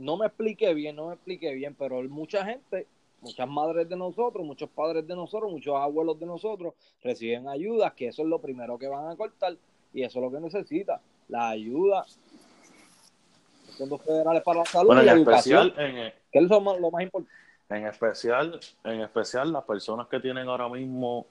no 0.00 0.16
me 0.16 0.26
expliqué 0.26 0.72
bien, 0.74 0.96
no 0.96 1.08
me 1.08 1.14
expliqué 1.14 1.52
bien, 1.54 1.74
pero 1.78 2.02
mucha 2.04 2.44
gente, 2.44 2.86
muchas 3.20 3.48
madres 3.48 3.88
de 3.88 3.96
nosotros, 3.96 4.44
muchos 4.44 4.68
padres 4.70 5.06
de 5.06 5.14
nosotros, 5.14 5.52
muchos 5.52 5.76
abuelos 5.76 6.18
de 6.18 6.26
nosotros 6.26 6.74
reciben 7.02 7.46
ayudas, 7.48 7.92
que 7.92 8.08
eso 8.08 8.22
es 8.22 8.28
lo 8.28 8.40
primero 8.40 8.78
que 8.78 8.88
van 8.88 9.10
a 9.10 9.16
cortar 9.16 9.56
y 9.92 10.02
eso 10.02 10.18
es 10.18 10.24
lo 10.24 10.30
que 10.32 10.40
necesita, 10.40 11.00
la 11.28 11.50
ayuda. 11.50 12.04
Fondos 13.76 14.02
federales 14.02 14.42
para 14.42 14.60
la 14.60 14.64
salud 14.64 14.96
y 14.96 15.00
en 15.00 15.08
educación, 15.08 15.72
en, 15.76 16.12
que 16.32 16.38
es 16.38 16.48
lo 16.48 16.60
más, 16.60 16.80
lo 16.80 16.90
más 16.90 17.02
importante. 17.02 17.34
En 17.68 17.86
especial, 17.86 18.58
en 18.82 19.00
especial 19.02 19.52
las 19.52 19.64
personas 19.64 20.08
que 20.08 20.18
tienen 20.18 20.48
ahora 20.48 20.68
mismo, 20.68 21.26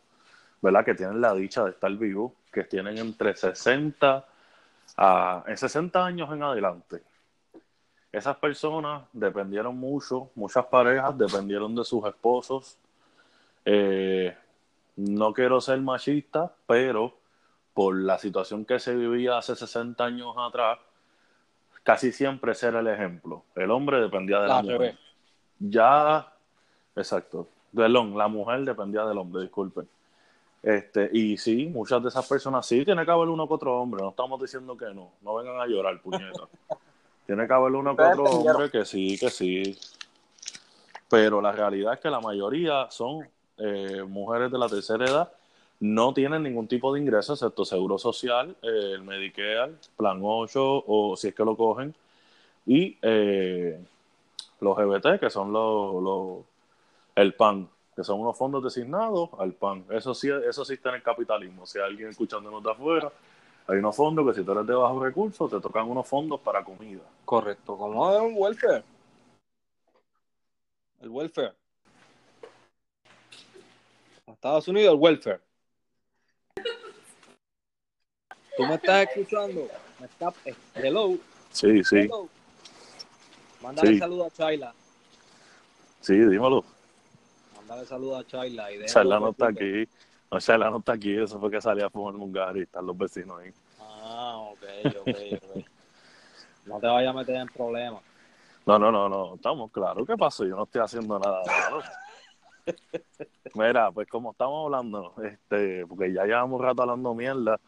¿verdad? 0.62 0.86
Que 0.86 0.94
tienen 0.94 1.20
la 1.20 1.34
dicha 1.34 1.66
de 1.66 1.72
estar 1.72 1.92
vivos, 1.92 2.32
que 2.52 2.64
tienen 2.64 2.98
entre 2.98 3.36
60 3.36 4.26
a 4.98 5.44
en 5.48 5.58
60 5.58 6.06
años 6.06 6.32
en 6.32 6.44
adelante 6.44 7.09
esas 8.12 8.38
personas 8.38 9.04
dependieron 9.14 9.78
mucho, 9.78 10.30
muchas 10.36 10.66
parejas 10.66 11.18
dependieron 11.18 11.76
de 11.76 11.84
sus 11.84 12.06
esposos. 12.06 12.78
Eh, 13.66 14.36
no 14.96 15.34
quiero 15.34 15.62
ser 15.62 15.80
machista, 15.82 16.54
pero 16.66 17.14
por 17.74 17.96
la 17.96 18.18
situación 18.18 18.66
que 18.66 18.80
se 18.80 18.96
vivía 18.96 19.38
hace 19.38 19.56
60 19.56 20.04
años 20.04 20.36
atrás, 20.38 20.80
casi 21.84 22.12
siempre 22.12 22.54
ese 22.54 22.68
era 22.68 22.80
el 22.80 22.88
ejemplo. 22.88 23.44
El 23.56 23.70
hombre 23.72 24.02
dependía 24.02 24.42
de 24.42 24.48
la, 24.48 24.62
mujer. 24.62 24.98
Ya, 25.60 26.34
exacto. 26.96 27.48
Perdón, 27.74 28.18
la 28.18 28.28
mujer 28.28 28.66
dependía 28.66 29.06
del 29.06 29.18
hombre, 29.20 29.44
disculpen. 29.44 29.88
Este, 30.64 31.10
y 31.14 31.38
sí, 31.38 31.68
muchas 31.68 32.02
de 32.02 32.10
esas 32.10 32.28
personas 32.28 32.66
sí 32.66 32.84
tiene 32.84 33.06
que 33.06 33.12
haber 33.12 33.30
uno 33.30 33.48
con 33.48 33.56
otro 33.56 33.80
hombre, 33.80 34.02
no 34.02 34.10
estamos 34.10 34.42
diciendo 34.42 34.76
que 34.76 34.94
no, 34.94 35.12
no 35.22 35.36
vengan 35.36 35.62
a 35.62 35.68
llorar, 35.68 36.02
puñeta. 36.02 36.50
Tiene 37.30 37.46
que 37.46 37.54
haber 37.54 37.74
uno 37.74 37.96
que 37.96 38.02
otro 38.02 38.24
hombre 38.24 38.72
que 38.72 38.84
sí, 38.86 39.16
que 39.20 39.30
sí. 39.30 39.78
Pero 41.08 41.40
la 41.40 41.52
realidad 41.52 41.94
es 41.94 42.00
que 42.00 42.10
la 42.10 42.20
mayoría 42.20 42.88
son 42.90 43.24
eh, 43.60 44.02
mujeres 44.02 44.52
de 44.52 44.58
la 44.58 44.68
tercera 44.68 45.06
edad, 45.06 45.32
no 45.80 46.12
tienen 46.12 46.42
ningún 46.42 46.68
tipo 46.68 46.92
de 46.92 47.00
ingreso 47.00 47.34
excepto 47.34 47.66
seguro 47.66 48.00
social, 48.00 48.56
eh, 48.64 48.94
el 48.96 49.04
Medicare, 49.04 49.74
Plan 49.96 50.20
8 50.24 50.86
o 50.88 51.16
si 51.16 51.28
es 51.28 51.36
que 51.36 51.46
lo 51.46 51.56
cogen, 51.56 51.94
y 52.66 52.98
eh, 53.04 53.80
los 54.60 54.76
GBT, 54.76 55.20
que 55.20 55.30
son 55.30 55.54
los, 55.54 56.02
los, 56.02 56.38
el 57.14 57.36
PAN, 57.36 57.70
que 57.96 58.04
son 58.04 58.22
unos 58.22 58.40
fondos 58.40 58.64
designados 58.64 59.30
al 59.38 59.54
PAN. 59.54 59.86
Eso 59.92 60.16
sí, 60.16 60.32
eso 60.32 60.66
sí 60.66 60.74
está 60.74 60.90
en 60.90 60.96
el 60.96 61.04
capitalismo. 61.04 61.68
Si 61.68 61.78
hay 61.78 61.86
alguien 61.86 62.10
escuchándonos 62.10 62.64
de 62.64 62.72
afuera, 62.72 63.12
hay 63.70 63.78
unos 63.78 63.96
fondos 63.96 64.26
que 64.28 64.40
si 64.40 64.44
tú 64.44 64.52
eres 64.52 64.66
de 64.66 64.74
bajos 64.74 65.02
recursos, 65.04 65.50
te 65.52 65.60
tocan 65.62 65.88
unos 65.88 66.08
fondos 66.08 66.40
para 66.42 66.64
comida. 66.64 67.02
Correcto, 67.24 67.78
como 67.78 68.12
es 68.12 68.20
un 68.20 68.34
welfare. 68.36 68.84
El 71.02 71.10
welfare. 71.10 71.54
Estados 74.26 74.68
Unidos, 74.68 74.94
el 74.94 75.00
welfare. 75.00 75.40
¿Tú 78.58 78.66
me 78.66 78.76
estás 78.76 79.08
escuchando? 79.08 79.68
¿Me 80.00 80.06
está... 80.08 80.34
eh, 80.46 80.56
Hello. 80.76 81.18
Sí, 81.52 81.84
sí, 81.84 81.98
Hello. 81.98 82.28
Mándale 83.62 83.92
Sí. 83.94 84.00
saludo 84.00 84.26
a 84.26 84.30
Chayla. 84.32 84.74
sí, 86.02 86.14
dímelo. 86.16 86.64
Mándale 87.56 87.86
saludo 87.86 88.18
a 88.18 88.26
Chayla. 88.26 88.72
Y 88.72 88.86
Charla 88.86 89.20
no 89.20 89.30
está 89.30 89.50
explique. 89.50 89.88
No, 90.32 90.40
Charla 90.40 90.70
no 90.70 90.78
está 90.78 90.94
aquí. 90.94 91.16
Eso 91.16 91.40
fue 91.40 91.50
que 91.50 91.62
salía 91.62 91.88
a 91.88 91.90
fumar 91.90 92.16
un 92.16 92.32
gar 92.32 92.56
y 92.58 92.62
están 92.62 92.86
los 92.86 92.98
vecinos 92.98 93.40
ahí. 93.40 93.52
Ah, 93.80 94.38
ok, 94.38 94.64
ok, 95.02 95.18
ok. 95.42 95.66
No 96.66 96.80
te 96.80 96.88
vayas 96.88 97.14
a 97.14 97.18
meter 97.18 97.36
en 97.36 97.48
problemas. 97.48 98.04
No, 98.66 98.78
no, 98.78 98.92
no, 98.92 99.10
no. 99.10 99.36
Estamos 99.36 99.72
claros. 99.72 100.06
¿Qué 100.06 100.16
pasó? 100.16 100.46
Yo 100.46 100.56
no 100.56 100.64
estoy 100.64 100.82
haciendo 100.82 101.18
nada 101.18 101.42
malo. 101.46 101.82
Mira, 103.56 103.92
pues 103.92 104.08
como 104.08 104.32
estamos 104.32 104.66
hablando, 104.66 105.16
este, 105.24 105.86
porque 105.88 106.14
ya 106.14 106.26
llevamos 106.26 106.62
rato 106.62 106.84
hablando 106.84 107.16
mierda, 107.16 107.60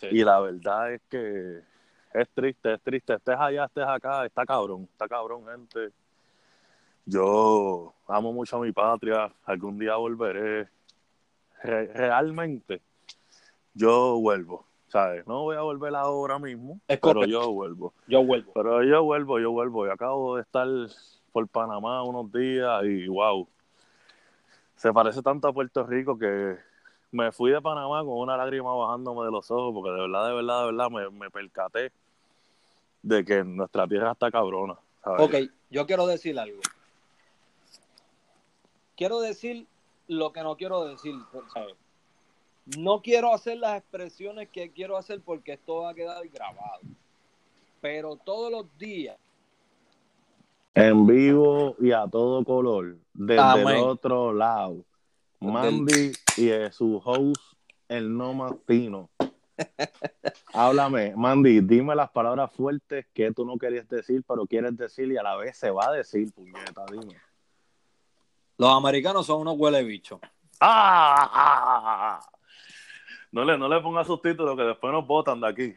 y 0.00 0.22
la 0.22 0.38
verdad 0.38 0.92
es 0.92 1.02
que 1.10 1.60
es 2.14 2.28
triste, 2.30 2.74
es 2.74 2.82
triste. 2.82 3.14
Estés 3.14 3.36
allá, 3.36 3.64
estés 3.64 3.84
acá, 3.84 4.24
está 4.24 4.46
cabrón, 4.46 4.88
está 4.92 5.08
cabrón, 5.08 5.44
gente. 5.46 5.90
Yo 7.04 7.92
amo 8.06 8.32
mucho 8.32 8.58
a 8.58 8.60
mi 8.60 8.70
patria, 8.70 9.32
algún 9.44 9.78
día 9.78 9.96
volveré. 9.96 10.68
Re- 11.62 11.86
realmente, 11.92 12.80
yo 13.74 14.18
vuelvo, 14.20 14.64
¿sabes? 14.88 15.26
No 15.26 15.42
voy 15.42 15.56
a 15.56 15.60
volver 15.62 15.94
ahora 15.94 16.38
mismo, 16.38 16.80
Es 16.86 16.98
pero 16.98 17.14
correcto. 17.14 17.26
yo 17.26 17.52
vuelvo. 17.52 17.92
Yo 18.06 18.24
vuelvo. 18.24 18.52
Pero 18.54 18.82
yo 18.84 19.02
vuelvo, 19.02 19.38
yo 19.40 19.50
vuelvo. 19.50 19.86
Yo 19.86 19.92
acabo 19.92 20.36
de 20.36 20.42
estar 20.42 20.66
por 21.32 21.46
Panamá 21.48 22.02
unos 22.04 22.30
días 22.32 22.84
y 22.84 23.08
wow. 23.08 23.46
Se 24.76 24.92
parece 24.92 25.22
tanto 25.22 25.48
a 25.48 25.52
Puerto 25.52 25.84
Rico 25.84 26.16
que 26.18 26.56
me 27.10 27.32
fui 27.32 27.50
de 27.50 27.60
Panamá 27.60 28.00
con 28.04 28.18
una 28.18 28.36
lágrima 28.36 28.74
bajándome 28.74 29.24
de 29.24 29.32
los 29.32 29.50
ojos 29.50 29.74
porque 29.74 29.90
de 29.90 30.00
verdad, 30.02 30.28
de 30.28 30.34
verdad, 30.34 30.60
de 30.60 30.66
verdad 30.72 30.90
me, 30.90 31.10
me 31.10 31.30
percaté 31.30 31.90
de 33.02 33.24
que 33.24 33.42
nuestra 33.42 33.86
tierra 33.88 34.12
está 34.12 34.30
cabrona. 34.30 34.76
¿sabes? 35.02 35.20
Ok, 35.22 35.34
yo 35.70 35.86
quiero 35.86 36.06
decir 36.06 36.38
algo. 36.38 36.60
Quiero 38.96 39.20
decir 39.20 39.66
lo 40.08 40.32
que 40.32 40.42
no 40.42 40.56
quiero 40.56 40.84
decir. 40.84 41.14
¿sabes? 41.52 41.74
No 42.76 43.00
quiero 43.00 43.32
hacer 43.32 43.58
las 43.58 43.78
expresiones 43.78 44.48
que 44.50 44.70
quiero 44.72 44.96
hacer 44.96 45.20
porque 45.24 45.52
esto 45.52 45.82
va 45.82 45.90
a 45.90 45.94
quedar 45.94 46.26
grabado. 46.28 46.80
Pero 47.80 48.16
todos 48.16 48.50
los 48.50 48.78
días, 48.78 49.16
En 50.74 51.06
vivo 51.06 51.76
y 51.80 51.92
a 51.92 52.06
todo 52.06 52.44
color, 52.44 52.96
desde 53.14 53.40
Amén. 53.40 53.68
el 53.68 53.84
otro 53.84 54.32
lado. 54.32 54.84
Mandy 55.40 56.12
y 56.36 56.50
su 56.72 57.00
host, 57.04 57.40
el 57.88 58.16
no 58.16 58.34
más 58.34 58.52
fino. 58.66 59.08
Háblame, 60.52 61.14
Mandy, 61.16 61.60
dime 61.60 61.94
las 61.94 62.10
palabras 62.10 62.52
fuertes 62.52 63.06
que 63.12 63.32
tú 63.32 63.44
no 63.44 63.56
querías 63.56 63.88
decir, 63.88 64.24
pero 64.26 64.46
quieres 64.46 64.76
decir 64.76 65.10
y 65.10 65.16
a 65.16 65.22
la 65.22 65.36
vez 65.36 65.56
se 65.56 65.70
va 65.70 65.88
a 65.88 65.92
decir, 65.92 66.32
puñeta, 66.32 66.84
dime. 66.90 67.16
Los 68.58 68.70
americanos 68.70 69.26
son 69.26 69.40
unos 69.40 69.54
huele 69.56 69.82
bichos. 69.82 70.20
¡Ah! 70.60 71.30
ah, 71.32 71.64
ah, 71.66 72.20
ah! 72.20 72.30
No 73.30 73.44
le, 73.44 73.56
no 73.56 73.68
le 73.68 73.80
pongas 73.80 74.06
subtítulos 74.06 74.56
que 74.56 74.62
después 74.62 74.92
nos 74.92 75.06
botan 75.06 75.40
de 75.40 75.48
aquí. 75.48 75.76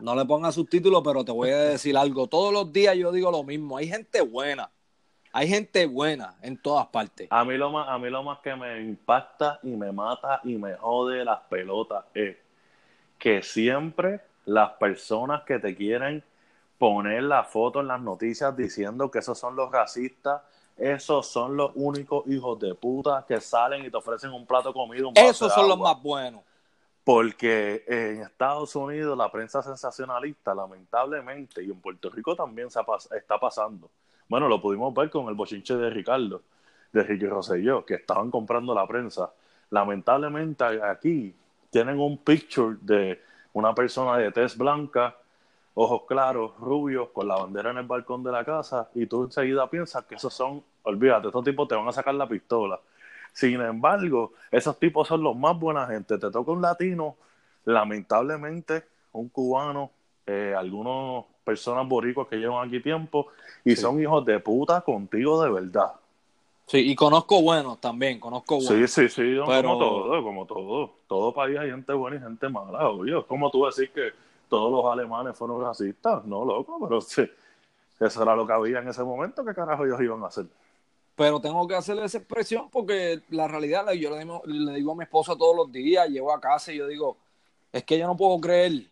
No 0.00 0.14
le 0.14 0.24
pongas 0.24 0.54
subtítulos, 0.54 1.02
pero 1.04 1.24
te 1.24 1.32
voy 1.32 1.50
a 1.50 1.58
decir 1.58 1.96
algo. 1.96 2.26
Todos 2.26 2.52
los 2.52 2.72
días 2.72 2.96
yo 2.96 3.10
digo 3.12 3.30
lo 3.30 3.42
mismo. 3.42 3.76
Hay 3.76 3.88
gente 3.88 4.20
buena. 4.20 4.70
Hay 5.32 5.48
gente 5.48 5.86
buena 5.86 6.36
en 6.42 6.56
todas 6.56 6.86
partes. 6.86 7.28
A 7.30 7.44
mí 7.44 7.56
lo 7.56 7.70
más, 7.70 7.88
a 7.88 7.98
mí 7.98 8.08
lo 8.08 8.22
más 8.22 8.38
que 8.38 8.54
me 8.56 8.80
impacta 8.80 9.60
y 9.62 9.70
me 9.70 9.92
mata 9.92 10.40
y 10.44 10.56
me 10.56 10.74
jode 10.76 11.24
las 11.24 11.40
pelotas 11.40 12.04
es 12.14 12.36
que 13.18 13.42
siempre 13.42 14.20
las 14.46 14.72
personas 14.72 15.42
que 15.44 15.58
te 15.58 15.74
quieren 15.74 16.22
poner 16.78 17.24
la 17.24 17.44
foto 17.44 17.80
en 17.80 17.88
las 17.88 18.00
noticias 18.00 18.56
diciendo 18.56 19.10
que 19.10 19.18
esos 19.18 19.38
son 19.38 19.56
los 19.56 19.70
racistas, 19.70 20.42
esos 20.76 21.26
son 21.26 21.56
los 21.56 21.72
únicos 21.74 22.26
hijos 22.26 22.58
de 22.60 22.74
puta 22.74 23.24
que 23.26 23.40
salen 23.40 23.84
y 23.84 23.90
te 23.90 23.96
ofrecen 23.96 24.30
un 24.32 24.46
plato 24.46 24.68
de 24.68 24.74
comida, 24.74 25.06
un 25.06 25.14
vaso 25.14 25.30
Esos 25.30 25.48
de 25.48 25.54
son 25.54 25.68
los 25.68 25.78
más 25.78 26.02
buenos. 26.02 26.42
Porque 27.04 27.84
en 27.86 28.22
Estados 28.22 28.74
Unidos 28.74 29.16
la 29.16 29.30
prensa 29.30 29.62
sensacionalista, 29.62 30.54
lamentablemente, 30.54 31.62
y 31.62 31.70
en 31.70 31.80
Puerto 31.80 32.10
Rico 32.10 32.34
también 32.34 32.70
se 32.70 32.80
pas- 32.80 33.14
está 33.16 33.38
pasando. 33.38 33.88
Bueno, 34.28 34.48
lo 34.48 34.60
pudimos 34.60 34.92
ver 34.92 35.08
con 35.08 35.28
el 35.28 35.34
bochinche 35.34 35.76
de 35.76 35.88
Ricardo, 35.88 36.42
de 36.92 37.02
Ricky 37.04 37.26
Rosselló, 37.26 37.84
que 37.84 37.94
estaban 37.94 38.30
comprando 38.30 38.74
la 38.74 38.86
prensa. 38.88 39.30
Lamentablemente 39.70 40.64
aquí 40.82 41.32
tienen 41.70 42.00
un 42.00 42.18
picture 42.18 42.76
de 42.80 43.22
una 43.52 43.72
persona 43.72 44.18
de 44.18 44.32
tez 44.32 44.56
blanca, 44.56 45.16
ojos 45.78 46.02
claros, 46.08 46.52
rubios, 46.58 47.10
con 47.10 47.28
la 47.28 47.36
bandera 47.36 47.70
en 47.70 47.76
el 47.78 47.86
balcón 47.86 48.24
de 48.24 48.32
la 48.32 48.44
casa, 48.44 48.88
y 48.94 49.04
tú 49.06 49.24
enseguida 49.24 49.68
piensas 49.68 50.04
que 50.06 50.14
esos 50.14 50.32
son, 50.32 50.62
olvídate, 50.82 51.26
estos 51.28 51.44
tipos 51.44 51.68
te 51.68 51.74
van 51.74 51.86
a 51.86 51.92
sacar 51.92 52.14
la 52.14 52.26
pistola. 52.26 52.80
Sin 53.32 53.60
embargo, 53.60 54.32
esos 54.50 54.78
tipos 54.78 55.06
son 55.06 55.22
los 55.22 55.36
más 55.36 55.58
buena 55.58 55.86
gente. 55.86 56.16
Te 56.16 56.30
toca 56.30 56.50
un 56.50 56.62
latino, 56.62 57.16
lamentablemente, 57.66 58.84
un 59.12 59.28
cubano, 59.28 59.90
eh, 60.26 60.54
algunas 60.56 61.24
personas 61.44 61.86
boricuas 61.86 62.26
que 62.28 62.36
llevan 62.36 62.66
aquí 62.66 62.80
tiempo 62.80 63.28
y 63.64 63.76
Sí. 63.76 63.82
son 63.82 64.00
hijos 64.00 64.24
de 64.24 64.40
puta 64.40 64.80
contigo 64.80 65.42
de 65.42 65.50
verdad. 65.50 65.92
Sí, 66.66 66.78
y 66.90 66.96
conozco 66.96 67.40
buenos 67.42 67.80
también, 67.80 68.18
conozco 68.18 68.60
Sí, 68.60 68.68
buenos. 68.68 68.90
sí, 68.90 69.08
sí, 69.08 69.22
Pero- 69.46 69.68
como 69.68 69.78
todo, 69.78 70.22
como 70.22 70.46
todo. 70.46 70.90
Todo 71.06 71.32
país 71.34 71.58
hay 71.58 71.70
gente 71.70 71.92
buena 71.92 72.16
y 72.16 72.20
gente 72.20 72.48
mala, 72.48 72.88
obvio. 72.88 73.20
Es 73.20 73.26
como 73.26 73.50
tú 73.50 73.66
decir 73.66 73.90
que 73.92 74.10
todos 74.48 74.70
los 74.70 74.92
alemanes 74.92 75.36
fueron 75.36 75.60
racistas. 75.60 76.24
No, 76.24 76.44
loco, 76.44 76.78
pero 76.80 77.00
sí. 77.00 77.22
Eso 77.98 78.22
era 78.22 78.36
lo 78.36 78.46
que 78.46 78.52
había 78.52 78.78
en 78.78 78.88
ese 78.88 79.02
momento. 79.02 79.44
¿Qué 79.44 79.54
carajo 79.54 79.84
ellos 79.84 80.00
iban 80.00 80.22
a 80.22 80.26
hacer? 80.26 80.46
Pero 81.14 81.40
tengo 81.40 81.66
que 81.66 81.74
hacerle 81.74 82.04
esa 82.04 82.18
expresión 82.18 82.68
porque 82.70 83.22
la 83.30 83.48
realidad, 83.48 83.90
yo 83.92 84.10
le 84.10 84.18
digo, 84.18 84.42
le 84.44 84.72
digo 84.74 84.92
a 84.92 84.96
mi 84.96 85.04
esposa 85.04 85.34
todos 85.34 85.56
los 85.56 85.72
días, 85.72 86.08
llego 86.08 86.30
a 86.30 86.40
casa 86.40 86.72
y 86.72 86.76
yo 86.76 86.86
digo, 86.86 87.16
es 87.72 87.84
que 87.84 87.98
yo 87.98 88.06
no 88.06 88.16
puedo 88.16 88.38
creer, 88.38 88.84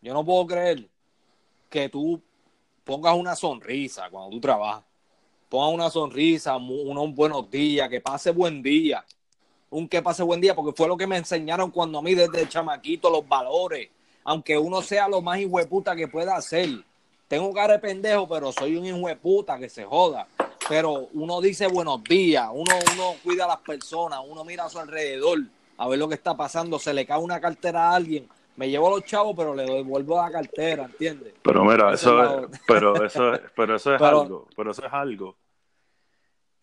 yo 0.00 0.14
no 0.14 0.24
puedo 0.24 0.46
creer 0.46 0.88
que 1.68 1.90
tú 1.90 2.22
pongas 2.84 3.14
una 3.14 3.36
sonrisa 3.36 4.08
cuando 4.10 4.30
tú 4.30 4.40
trabajas. 4.40 4.84
Pongas 5.50 5.74
una 5.74 5.90
sonrisa, 5.90 6.56
unos 6.56 7.14
buenos 7.14 7.50
días, 7.50 7.88
que 7.88 8.00
pase 8.00 8.30
buen 8.30 8.62
día. 8.62 9.04
Un 9.68 9.88
que 9.88 10.00
pase 10.00 10.22
buen 10.22 10.40
día, 10.40 10.54
porque 10.54 10.72
fue 10.76 10.88
lo 10.88 10.96
que 10.96 11.06
me 11.06 11.16
enseñaron 11.16 11.70
cuando 11.70 11.98
a 11.98 12.02
mí 12.02 12.14
desde 12.14 12.48
chamaquito 12.48 13.10
los 13.10 13.28
valores. 13.28 13.90
Aunque 14.24 14.58
uno 14.58 14.82
sea 14.82 15.08
lo 15.08 15.20
más 15.22 15.38
hijueputa 15.38 15.96
que 15.96 16.08
pueda 16.08 16.36
hacer. 16.36 16.68
Tengo 17.28 17.52
cara 17.52 17.74
de 17.74 17.78
pendejo, 17.78 18.28
pero 18.28 18.52
soy 18.52 18.76
un 18.76 18.84
hijueputa 18.86 19.58
que 19.58 19.68
se 19.68 19.84
joda. 19.84 20.26
Pero 20.68 21.08
uno 21.14 21.40
dice 21.40 21.66
buenos 21.66 22.02
días, 22.04 22.48
uno, 22.52 22.72
uno 22.94 23.14
cuida 23.24 23.44
a 23.44 23.48
las 23.48 23.60
personas, 23.60 24.20
uno 24.26 24.44
mira 24.44 24.64
a 24.64 24.68
su 24.68 24.78
alrededor 24.78 25.38
a 25.78 25.88
ver 25.88 25.98
lo 25.98 26.08
que 26.08 26.14
está 26.14 26.36
pasando. 26.36 26.78
Se 26.78 26.92
le 26.94 27.06
cae 27.06 27.18
una 27.18 27.40
cartera 27.40 27.90
a 27.90 27.94
alguien, 27.96 28.28
me 28.56 28.68
llevo 28.68 28.90
los 28.90 29.04
chavos, 29.04 29.34
pero 29.36 29.54
le 29.54 29.64
devuelvo 29.64 30.16
la 30.22 30.30
cartera, 30.30 30.84
¿entiendes? 30.84 31.34
Pero 31.42 31.64
mira, 31.64 31.92
eso 31.94 32.44
es 32.44 32.60
pero 32.66 33.04
eso 33.04 33.34
es, 33.34 33.40
pero 33.56 33.76
eso 33.76 33.94
es 33.94 34.00
Pero- 34.00 34.20
algo, 34.20 34.48
pero 34.54 34.70
eso 34.72 34.84
es 34.86 34.92
algo 34.92 35.36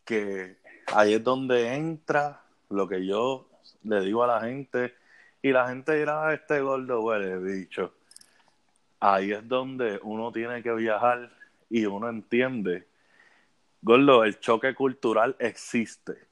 que 0.05 0.57
ahí 0.93 1.13
es 1.15 1.23
donde 1.23 1.73
entra 1.73 2.41
lo 2.69 2.87
que 2.87 3.05
yo 3.05 3.47
le 3.83 3.99
digo 4.01 4.23
a 4.23 4.27
la 4.27 4.39
gente 4.41 4.93
y 5.41 5.51
la 5.51 5.67
gente 5.69 5.93
dirá, 5.95 6.27
"Ah, 6.27 6.33
este 6.33 6.61
gordo 6.61 7.01
huele 7.01 7.37
bicho. 7.37 7.93
Ahí 8.99 9.31
es 9.31 9.47
donde 9.47 9.99
uno 10.03 10.31
tiene 10.31 10.63
que 10.63 10.71
viajar 10.73 11.29
y 11.69 11.85
uno 11.85 12.09
entiende, 12.09 12.87
gordo, 13.81 14.23
el 14.23 14.39
choque 14.39 14.73
cultural 14.73 15.35
existe. 15.39 16.25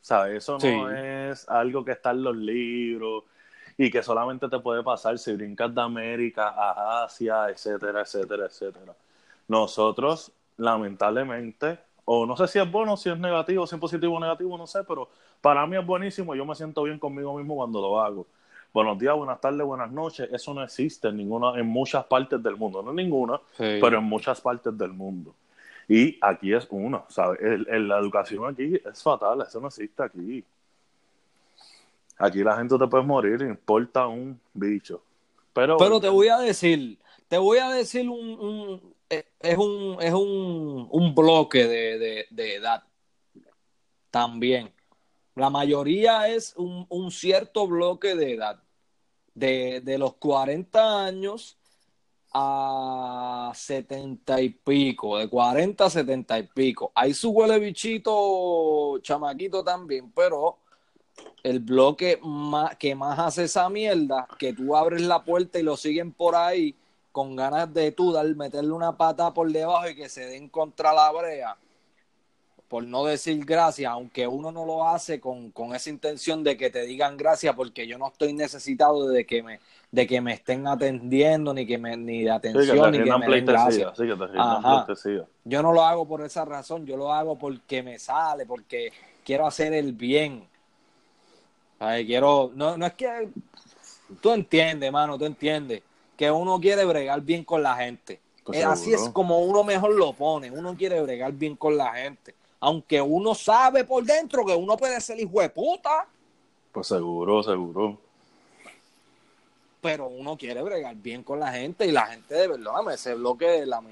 ¿Sabes? 0.00 0.38
Eso 0.38 0.54
no 0.58 0.60
Sí. 0.60 0.94
es 0.96 1.48
algo 1.48 1.84
que 1.84 1.92
está 1.92 2.10
en 2.10 2.24
los 2.24 2.34
libros 2.34 3.24
y 3.76 3.90
que 3.90 4.02
solamente 4.02 4.48
te 4.48 4.58
puede 4.58 4.82
pasar 4.82 5.18
si 5.18 5.32
brincas 5.34 5.74
de 5.74 5.80
América 5.82 6.48
a 6.48 7.04
Asia, 7.04 7.48
etcétera, 7.50 8.00
etcétera, 8.00 8.46
etcétera. 8.46 8.94
Nosotros, 9.46 10.32
lamentablemente, 10.56 11.78
o 12.06 12.24
no 12.26 12.36
sé 12.36 12.48
si 12.48 12.58
es 12.58 12.70
bueno, 12.70 12.96
si 12.96 13.10
es 13.10 13.18
negativo, 13.18 13.66
si 13.66 13.74
es 13.76 13.80
positivo 13.80 14.16
o 14.16 14.20
negativo, 14.20 14.56
no 14.56 14.66
sé, 14.66 14.82
pero 14.84 15.10
para 15.40 15.66
mí 15.66 15.76
es 15.76 15.84
buenísimo, 15.86 16.34
yo 16.34 16.44
me 16.46 16.54
siento 16.54 16.82
bien 16.82 16.98
conmigo 16.98 17.36
mismo 17.36 17.56
cuando 17.56 17.80
lo 17.80 18.00
hago. 18.00 18.26
Buenos 18.72 18.98
días, 18.98 19.16
buenas 19.16 19.40
tardes, 19.40 19.66
buenas 19.66 19.90
noches, 19.90 20.28
eso 20.32 20.54
no 20.54 20.62
existe 20.62 21.08
en 21.08 21.16
ninguna, 21.16 21.58
en 21.58 21.66
muchas 21.66 22.04
partes 22.04 22.40
del 22.40 22.56
mundo, 22.56 22.82
no 22.82 22.90
en 22.90 22.96
ninguna, 22.96 23.40
pero 23.80 23.98
en 23.98 24.04
muchas 24.04 24.40
partes 24.40 24.76
del 24.78 24.92
mundo. 24.92 25.34
Y 25.88 26.16
aquí 26.20 26.52
es 26.52 26.68
una, 26.70 27.02
¿sabes? 27.08 27.40
El- 27.40 27.66
el- 27.68 27.88
la 27.88 27.98
educación 27.98 28.46
aquí 28.46 28.76
es 28.84 29.02
fatal, 29.02 29.42
eso 29.42 29.60
no 29.60 29.66
existe 29.66 30.00
aquí. 30.04 30.44
Aquí 32.18 32.44
la 32.44 32.56
gente 32.58 32.78
te 32.78 32.86
puede 32.86 33.02
morir, 33.02 33.40
importa 33.42 34.06
un 34.06 34.38
bicho. 34.54 35.02
Pero, 35.52 35.76
Pero 35.76 36.00
te 36.00 36.08
voy 36.08 36.28
a 36.28 36.38
decir, 36.38 36.96
te 37.26 37.38
voy 37.38 37.58
a 37.58 37.70
decir 37.70 38.08
un, 38.08 38.38
un- 38.38 38.94
eh, 39.08 39.24
es 39.40 39.58
un 39.58 39.96
es 40.00 40.12
un, 40.14 40.86
un 40.92 41.14
bloque 41.14 41.66
de, 41.66 41.98
de- 41.98 42.26
de 42.30 42.54
edad 42.54 42.84
también. 44.12 44.70
La 45.34 45.50
mayoría 45.50 46.28
es 46.28 46.54
un, 46.56 47.10
cierto 47.10 47.66
bloque 47.66 48.14
de 48.14 48.34
edad. 48.34 48.62
de, 49.34 49.96
los 49.98 50.14
40 50.16 51.04
años 51.04 51.56
a 52.32 53.52
70 53.54 54.40
y 54.40 54.50
pico, 54.50 55.18
de 55.18 55.28
40 55.28 55.84
a 55.84 55.90
70 55.90 56.38
y 56.38 56.42
pico. 56.44 56.92
Hay 56.94 57.14
su 57.14 57.30
huele 57.30 57.58
bichito 57.58 58.98
chamaquito 59.02 59.64
también, 59.64 60.12
pero 60.12 60.58
el 61.42 61.60
bloque 61.60 62.20
que 62.78 62.94
más 62.94 63.18
hace 63.18 63.44
esa 63.44 63.68
mierda, 63.68 64.28
que 64.38 64.52
tú 64.52 64.76
abres 64.76 65.02
la 65.02 65.24
puerta 65.24 65.58
y 65.58 65.62
lo 65.62 65.76
siguen 65.76 66.12
por 66.12 66.34
ahí 66.34 66.74
con 67.12 67.34
ganas 67.34 67.72
de 67.72 67.92
tú 67.92 68.12
dar, 68.12 68.26
meterle 68.36 68.72
una 68.72 68.96
pata 68.96 69.32
por 69.34 69.50
debajo 69.50 69.88
y 69.88 69.96
que 69.96 70.08
se 70.08 70.26
den 70.26 70.48
contra 70.48 70.92
la 70.92 71.10
brea, 71.10 71.56
por 72.70 72.84
no 72.84 73.04
decir 73.04 73.44
gracias, 73.44 73.90
aunque 73.90 74.28
uno 74.28 74.52
no 74.52 74.64
lo 74.64 74.86
hace 74.86 75.18
con, 75.18 75.50
con 75.50 75.74
esa 75.74 75.90
intención 75.90 76.44
de 76.44 76.56
que 76.56 76.70
te 76.70 76.82
digan 76.82 77.16
gracias, 77.16 77.52
porque 77.56 77.84
yo 77.84 77.98
no 77.98 78.06
estoy 78.06 78.32
necesitado 78.32 79.08
de 79.08 79.26
que 79.26 79.42
me, 79.42 79.58
de 79.90 80.06
que 80.06 80.20
me 80.20 80.34
estén 80.34 80.68
atendiendo, 80.68 81.52
ni 81.52 81.66
que 81.66 81.78
me, 81.78 81.96
ni 81.96 82.22
de 82.22 82.30
atención, 82.30 82.92
ni 82.92 83.02
que 83.02 83.18
me 83.18 83.26
den 83.26 83.44
gracias. 83.44 83.98
yo 85.44 85.62
no 85.64 85.72
lo 85.72 85.82
hago 85.82 86.06
por 86.06 86.22
esa 86.22 86.44
razón, 86.44 86.86
yo 86.86 86.96
lo 86.96 87.12
hago 87.12 87.36
porque 87.36 87.82
me 87.82 87.98
sale, 87.98 88.46
porque 88.46 88.92
quiero 89.24 89.48
hacer 89.48 89.72
el 89.72 89.92
bien. 89.92 90.46
Ay, 91.80 92.06
quiero, 92.06 92.52
no, 92.54 92.76
no 92.76 92.86
es 92.86 92.94
que 92.94 93.30
tú 94.20 94.30
entiendes, 94.30 94.92
mano, 94.92 95.18
tú 95.18 95.24
entiendes 95.24 95.82
que 96.16 96.30
uno 96.30 96.60
quiere 96.60 96.84
bregar 96.84 97.20
bien 97.22 97.42
con 97.42 97.64
la 97.64 97.74
gente. 97.74 98.20
Pues 98.44 98.60
eh, 98.60 98.64
así 98.64 98.92
es 98.92 99.08
como 99.08 99.40
uno 99.40 99.64
mejor 99.64 99.92
lo 99.92 100.12
pone, 100.12 100.52
uno 100.52 100.76
quiere 100.76 101.02
bregar 101.02 101.32
bien 101.32 101.56
con 101.56 101.76
la 101.76 101.94
gente. 101.94 102.36
Aunque 102.60 103.00
uno 103.00 103.34
sabe 103.34 103.84
por 103.84 104.04
dentro 104.04 104.44
que 104.44 104.54
uno 104.54 104.76
puede 104.76 105.00
ser 105.00 105.18
hijo 105.18 105.40
de 105.40 105.48
puta. 105.48 106.06
Pues 106.72 106.86
seguro, 106.86 107.42
seguro. 107.42 107.98
Pero 109.80 110.08
uno 110.08 110.36
quiere 110.36 110.62
bregar 110.62 110.94
bien 110.96 111.22
con 111.22 111.40
la 111.40 111.52
gente 111.52 111.86
y 111.86 111.90
la 111.90 112.06
gente 112.06 112.34
de 112.34 112.48
verdad, 112.48 112.92
ese 112.92 113.14
bloque, 113.14 113.64
la, 113.64 113.82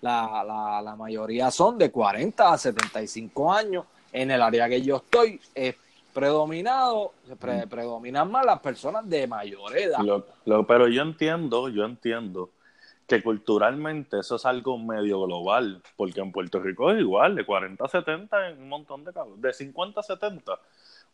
la, 0.00 0.42
la, 0.44 0.82
la 0.82 0.96
mayoría 0.96 1.50
son 1.50 1.76
de 1.76 1.90
40 1.90 2.52
a 2.52 2.56
75 2.56 3.52
años. 3.52 3.84
En 4.12 4.30
el 4.30 4.40
área 4.40 4.66
que 4.66 4.80
yo 4.80 4.96
estoy, 4.96 5.38
es 5.54 5.74
predominado, 6.14 7.12
predominan 7.68 8.30
más 8.30 8.46
las 8.46 8.60
personas 8.60 9.06
de 9.06 9.26
mayor 9.26 9.76
edad. 9.76 9.98
pero 10.66 10.88
yo 10.88 11.02
entiendo, 11.02 11.68
yo 11.68 11.84
entiendo 11.84 12.48
que 13.06 13.22
culturalmente 13.22 14.18
eso 14.18 14.36
es 14.36 14.44
algo 14.44 14.78
medio 14.78 15.22
global, 15.22 15.80
porque 15.96 16.20
en 16.20 16.32
Puerto 16.32 16.58
Rico 16.58 16.90
es 16.90 17.00
igual, 17.00 17.36
de 17.36 17.46
40 17.46 17.84
a 17.84 17.88
70 17.88 18.48
en 18.50 18.62
un 18.62 18.68
montón 18.68 19.04
de 19.04 19.12
cabrones, 19.12 19.40
de 19.40 19.52
50 19.52 20.00
a 20.00 20.02
70, 20.02 20.52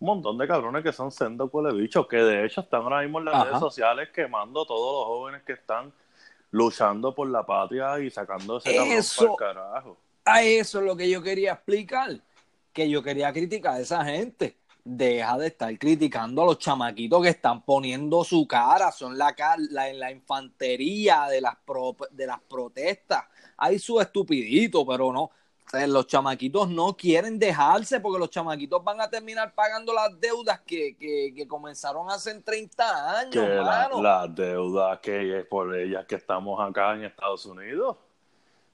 un 0.01 0.07
montón 0.07 0.39
de 0.39 0.49
cabrones 0.49 0.83
que 0.83 0.93
son 0.93 1.13
sendo 1.13 1.49
bichos, 1.73 2.07
que 2.09 2.17
de 2.17 2.47
hecho 2.47 2.63
están 2.63 2.83
ahora 2.83 3.03
mismo 3.03 3.19
en 3.19 3.27
las 3.27 3.47
redes 3.47 3.61
sociales 3.61 4.09
quemando 4.15 4.63
a 4.63 4.67
todos 4.67 5.01
los 5.01 5.19
jóvenes 5.19 5.43
que 5.43 5.53
están 5.53 5.93
luchando 6.51 7.15
por 7.15 7.29
la 7.29 7.45
patria 7.45 7.99
y 8.01 8.11
sacando 8.11 8.57
ese 8.57 8.97
eso, 8.97 9.37
carajo. 9.37 9.99
A 10.25 10.43
eso 10.43 10.79
es 10.79 10.87
lo 10.87 10.97
que 10.97 11.11
yo 11.11 11.23
quería 11.23 11.53
explicar, 11.53 12.11
que 12.73 12.89
yo 12.89 13.03
quería 13.03 13.33
criticar 13.33 13.75
a 13.75 13.81
esa 13.81 14.05
gente 14.05 14.57
deja 14.85 15.39
de 15.39 15.47
estar 15.49 15.79
criticando 15.79 16.43
a 16.43 16.47
los 16.47 16.59
chamaquitos 16.59 17.23
que 17.23 17.29
están 17.29 17.65
poniendo 17.65 18.25
su 18.25 18.47
cara, 18.47 18.91
son 18.91 19.17
la, 19.17 19.35
la, 19.71 19.93
la 19.93 20.11
infantería 20.11 21.27
de 21.29 21.41
las, 21.41 21.57
de 22.11 22.27
las 22.27 22.41
protestas. 22.43 23.25
Hay 23.57 23.79
su 23.79 24.01
estupidito, 24.01 24.85
pero 24.85 25.13
no. 25.13 25.31
los 25.87 26.07
chamaquitos 26.07 26.69
no 26.69 26.97
quieren 26.97 27.39
dejarse 27.39 28.01
porque 28.01 28.19
los 28.19 28.31
chamaquitos 28.31 28.83
van 28.83 29.01
a 29.01 29.09
terminar 29.09 29.55
pagando 29.55 29.95
las 29.95 30.19
deudas 30.19 30.61
que, 30.63 30.97
que, 30.97 31.47
comenzaron 31.47 32.11
hace 32.11 32.35
30 32.41 33.21
años. 33.21 34.03
las 34.03 34.35
deudas 34.35 34.99
que 34.99 35.39
es 35.41 35.47
por 35.47 35.77
ellas 35.77 36.07
que 36.07 36.17
estamos 36.17 36.59
acá 36.61 36.95
en 36.95 37.05
Estados 37.05 37.47
Unidos. 37.47 37.97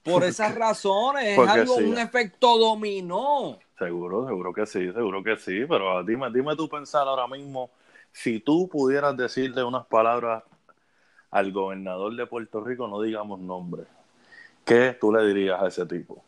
Por 0.01 0.23
esas 0.23 0.55
razones, 0.55 1.37
es 1.37 1.47
algo, 1.47 1.75
un 1.75 1.99
efecto 1.99 2.57
dominó. 2.57 3.59
Seguro, 3.79 4.27
seguro 4.27 4.53
que 4.53 4.65
sí, 4.65 4.91
seguro 4.91 5.23
que 5.23 5.37
sí, 5.37 5.65
pero 5.65 6.03
dime, 6.03 6.29
dime 6.31 6.53
tú 6.57 6.67
pensar 6.67 7.07
ahora 7.07 7.27
mismo, 7.27 7.69
si 8.11 8.41
tú 8.41 8.67
pudieras 8.67 9.15
decirle 9.15 9.63
unas 9.63 9.85
palabras 9.85 10.43
al 11.31 11.53
gobernador 11.53 12.13
de 12.13 12.27
Puerto 12.27 12.61
Rico, 12.61 12.89
no 12.89 13.01
digamos 13.01 13.39
nombre, 13.39 13.83
¿qué 14.65 14.97
tú 14.99 15.13
le 15.13 15.25
dirías 15.25 15.61
a 15.61 15.67
ese 15.67 15.85
tipo? 15.85 16.21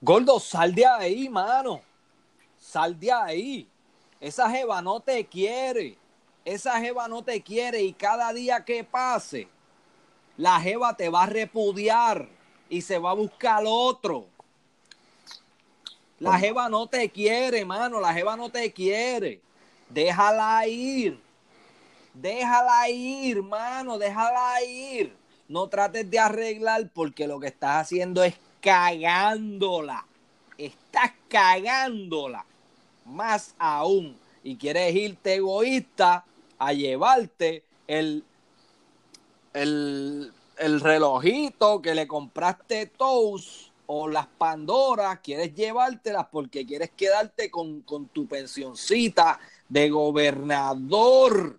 Gordo, 0.00 0.40
sal 0.40 0.74
de 0.74 0.86
ahí, 0.86 1.28
mano. 1.28 1.80
Sal 2.58 2.98
de 2.98 3.12
ahí. 3.12 3.68
Esa 4.20 4.50
jeva 4.50 4.82
no 4.82 5.00
te 5.00 5.24
quiere. 5.24 5.96
Esa 6.44 6.80
jeva 6.80 7.08
no 7.08 7.22
te 7.22 7.40
quiere 7.42 7.82
y 7.82 7.92
cada 7.92 8.32
día 8.32 8.64
que 8.64 8.84
pase, 8.84 9.48
la 10.36 10.60
jeva 10.60 10.96
te 10.96 11.08
va 11.08 11.24
a 11.24 11.26
repudiar 11.26 12.28
y 12.68 12.82
se 12.82 12.98
va 12.98 13.10
a 13.10 13.14
buscar 13.14 13.64
otro. 13.66 14.26
La 16.18 16.38
jeva 16.38 16.68
no 16.68 16.86
te 16.86 17.10
quiere, 17.10 17.64
mano, 17.64 18.00
la 18.00 18.14
jeva 18.14 18.36
no 18.36 18.50
te 18.50 18.72
quiere. 18.72 19.40
Déjala 19.88 20.66
ir. 20.66 21.20
Déjala 22.14 22.88
ir, 22.88 23.42
mano, 23.42 23.98
déjala 23.98 24.62
ir. 24.62 25.14
No 25.48 25.68
trates 25.68 26.10
de 26.10 26.18
arreglar 26.18 26.88
porque 26.94 27.26
lo 27.26 27.38
que 27.38 27.48
estás 27.48 27.82
haciendo 27.82 28.24
es 28.24 28.34
cagándola. 28.60 30.06
Estás 30.56 31.12
cagándola. 31.28 32.46
Más 33.04 33.54
aún. 33.58 34.18
Y 34.42 34.56
quieres 34.56 34.94
irte 34.94 35.34
egoísta 35.34 36.24
a 36.58 36.72
llevarte 36.72 37.62
el 37.86 38.24
el, 39.56 40.32
relojito 40.80 41.80
que 41.80 41.94
le 41.94 42.06
compraste 42.06 42.86
todos 42.86 43.72
o 43.86 44.08
las 44.08 44.26
Pandoras, 44.26 45.20
quieres 45.20 45.54
llevártelas 45.54 46.26
porque 46.30 46.66
quieres 46.66 46.90
quedarte 46.96 47.50
con, 47.50 47.82
con 47.82 48.08
tu 48.08 48.26
pensioncita 48.26 49.38
de 49.68 49.88
gobernador. 49.90 51.58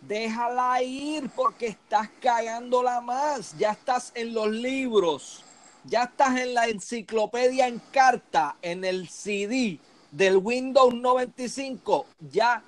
Déjala 0.00 0.82
ir 0.82 1.30
porque 1.36 1.68
estás 1.68 2.08
cagándola 2.20 3.00
más. 3.00 3.56
Ya 3.58 3.72
estás 3.72 4.12
en 4.14 4.34
los 4.34 4.50
libros. 4.50 5.44
Ya 5.84 6.04
estás 6.04 6.38
en 6.38 6.54
la 6.54 6.66
enciclopedia 6.66 7.66
en 7.66 7.80
carta, 7.90 8.56
en 8.60 8.84
el 8.84 9.08
CD 9.08 9.78
del 10.10 10.36
Windows 10.38 10.94
95. 10.94 12.06
Ya 12.30 12.62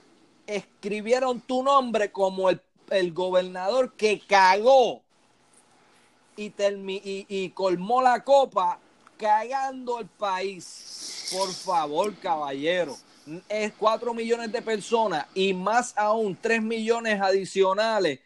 escribieron 0.46 1.40
tu 1.40 1.62
nombre 1.62 2.12
como 2.12 2.48
el 2.48 2.60
el 2.92 3.12
gobernador 3.12 3.92
que 3.92 4.20
cagó 4.20 5.02
y, 6.36 6.52
y, 7.28 7.50
colmó 7.50 8.02
la 8.02 8.22
copa 8.24 8.78
cagando 9.16 10.00
el 10.00 10.06
país. 10.06 11.28
Por 11.32 11.52
favor, 11.52 12.14
caballero. 12.16 12.96
Es 13.48 13.72
cuatro 13.78 14.14
millones 14.14 14.50
de 14.50 14.62
personas 14.62 15.26
y 15.34 15.54
más 15.54 15.96
aún 15.96 16.36
tres 16.40 16.60
millones 16.60 17.20
adicionales 17.20 18.18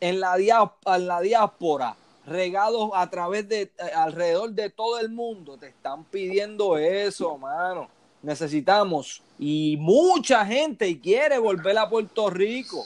en 0.00 0.20
la, 0.20 0.36
en 0.36 1.06
la 1.06 1.20
diáspora, 1.20 1.96
regados 2.26 2.90
a 2.94 3.08
través 3.08 3.48
de, 3.48 3.62
eh, 3.62 3.72
alrededor 3.94 4.50
de 4.50 4.70
todo 4.70 4.98
el 4.98 5.10
mundo. 5.10 5.56
Te 5.56 5.68
están 5.68 6.04
pidiendo 6.04 6.76
eso, 6.76 7.38
mano. 7.38 7.88
Necesitamos 8.22 9.22
y 9.38 9.76
mucha 9.78 10.44
gente 10.44 11.00
quiere 11.00 11.38
volver 11.38 11.78
a 11.78 11.88
Puerto 11.88 12.28
Rico. 12.30 12.84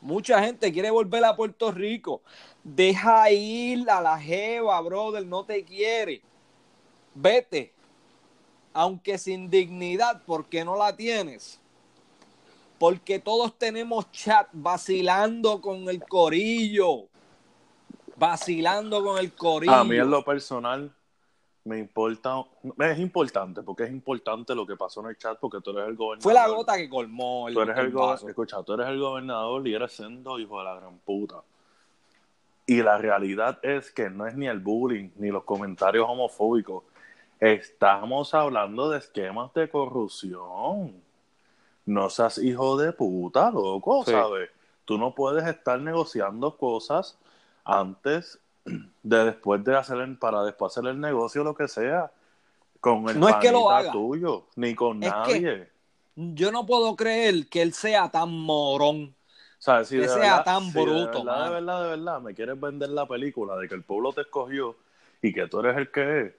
Mucha 0.00 0.42
gente 0.42 0.72
quiere 0.72 0.90
volver 0.90 1.24
a 1.24 1.34
Puerto 1.34 1.72
Rico. 1.72 2.22
Deja 2.62 3.30
ir 3.30 3.88
a 3.90 4.00
la 4.00 4.18
jeva, 4.18 4.80
brother, 4.80 5.26
no 5.26 5.44
te 5.44 5.64
quiere. 5.64 6.22
Vete. 7.14 7.72
Aunque 8.72 9.18
sin 9.18 9.50
dignidad, 9.50 10.22
porque 10.24 10.64
no 10.64 10.76
la 10.76 10.94
tienes. 10.94 11.60
Porque 12.78 13.18
todos 13.18 13.58
tenemos 13.58 14.10
chat 14.12 14.48
vacilando 14.52 15.60
con 15.60 15.88
el 15.88 16.00
corillo. 16.04 17.08
Vacilando 18.16 19.02
con 19.02 19.18
el 19.18 19.32
corillo. 19.32 19.74
A 19.74 19.84
mí 19.84 19.96
en 19.96 20.10
lo 20.10 20.24
personal, 20.24 20.94
me 21.68 21.78
importa, 21.78 22.42
es 22.78 22.98
importante, 22.98 23.62
porque 23.62 23.84
es 23.84 23.90
importante 23.90 24.54
lo 24.54 24.66
que 24.66 24.76
pasó 24.76 25.00
en 25.00 25.08
el 25.08 25.18
chat, 25.18 25.38
porque 25.38 25.60
tú 25.60 25.70
eres 25.70 25.88
el 25.88 25.96
gobernador. 25.96 26.22
Fue 26.22 26.34
la 26.34 26.48
gota 26.48 26.76
que 26.76 26.88
colmó 26.88 27.48
el, 27.48 27.54
tú 27.54 27.60
eres 27.60 27.76
el, 27.76 27.92
gobernador, 27.92 28.30
escucha, 28.30 28.62
tú 28.62 28.72
eres 28.72 28.88
el 28.88 28.98
gobernador 28.98 29.68
y 29.68 29.74
eres 29.74 29.92
siendo 29.92 30.38
hijo 30.38 30.58
de 30.58 30.64
la 30.64 30.74
gran 30.76 30.98
puta. 30.98 31.42
Y 32.66 32.82
la 32.82 32.98
realidad 32.98 33.58
es 33.62 33.90
que 33.90 34.10
no 34.10 34.26
es 34.26 34.34
ni 34.34 34.46
el 34.46 34.60
bullying, 34.60 35.10
ni 35.16 35.28
los 35.28 35.44
comentarios 35.44 36.06
homofóbicos. 36.08 36.84
Estamos 37.38 38.34
hablando 38.34 38.90
de 38.90 38.98
esquemas 38.98 39.52
de 39.54 39.70
corrupción. 39.70 41.02
No 41.86 42.10
seas 42.10 42.38
hijo 42.38 42.76
de 42.76 42.92
puta, 42.92 43.50
loco, 43.50 44.04
¿sabes? 44.04 44.50
Tú 44.84 44.98
no 44.98 45.14
puedes 45.14 45.46
estar 45.46 45.80
negociando 45.80 46.56
cosas 46.56 47.18
antes 47.64 48.38
de 49.02 49.24
después 49.24 49.64
de 49.64 49.76
hacer 49.76 50.18
para 50.18 50.42
después 50.44 50.72
hacer 50.72 50.88
el 50.90 51.00
negocio 51.00 51.42
lo 51.44 51.54
que 51.54 51.68
sea 51.68 52.10
Con 52.80 53.08
el 53.08 53.18
No 53.18 53.28
es 53.28 53.36
que 53.36 53.50
lo 53.50 53.70
haga. 53.70 53.90
tuyo, 53.92 54.44
ni 54.56 54.74
con 54.74 55.02
Es 55.02 55.10
nadie. 55.10 55.68
Yo 56.14 56.50
no 56.52 56.64
puedo 56.66 56.94
creer 56.96 57.48
que 57.48 57.62
él 57.62 57.72
sea 57.72 58.08
tan 58.10 58.30
morón. 58.30 59.14
O 59.58 59.60
sea, 59.60 59.84
si 59.84 59.96
que 59.96 60.02
de 60.02 60.08
sea 60.08 60.18
verdad- 60.18 60.44
tan 60.44 60.64
si 60.64 60.72
de 60.72 60.82
bruto, 60.82 61.24
verdad, 61.24 61.44
de 61.46 61.50
verdad, 61.54 61.82
de 61.82 61.88
verdad, 61.90 62.20
me 62.20 62.34
quieres 62.34 62.60
vender 62.60 62.90
la 62.90 63.06
película 63.06 63.56
de 63.56 63.68
que 63.68 63.74
el 63.74 63.82
pueblo 63.82 64.12
te 64.12 64.20
escogió 64.22 64.76
y 65.20 65.32
que 65.32 65.46
tú 65.48 65.58
eres 65.60 65.76
el 65.76 65.90
que 65.90 66.20
es, 66.22 66.32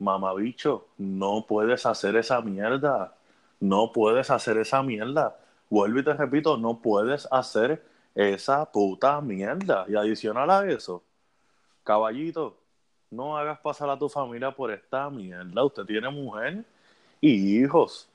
mamabicho, 0.00 0.88
no 0.98 1.46
puedes 1.48 1.86
hacer 1.86 2.16
esa 2.16 2.40
mierda. 2.40 3.14
No 3.60 3.92
puedes 3.92 4.30
hacer 4.30 4.58
esa 4.58 4.82
mierda. 4.82 5.36
Vuelvo 5.70 6.00
y 6.00 6.04
te 6.04 6.12
repito, 6.14 6.56
no 6.56 6.78
puedes 6.78 7.26
hacer 7.30 7.82
esa 8.14 8.64
puta 8.70 9.20
mierda. 9.20 9.86
Y 9.88 9.94
adicional 9.94 10.50
a 10.50 10.66
eso, 10.68 11.02
caballito, 11.84 12.56
no 13.10 13.36
hagas 13.36 13.60
pasar 13.60 13.88
a 13.90 13.98
tu 13.98 14.08
familia 14.08 14.50
por 14.50 14.72
esta 14.72 15.08
mierda. 15.10 15.64
Usted 15.64 15.84
tiene 15.84 16.10
mujer 16.10 16.64
y 17.20 17.62
hijos. 17.62 18.08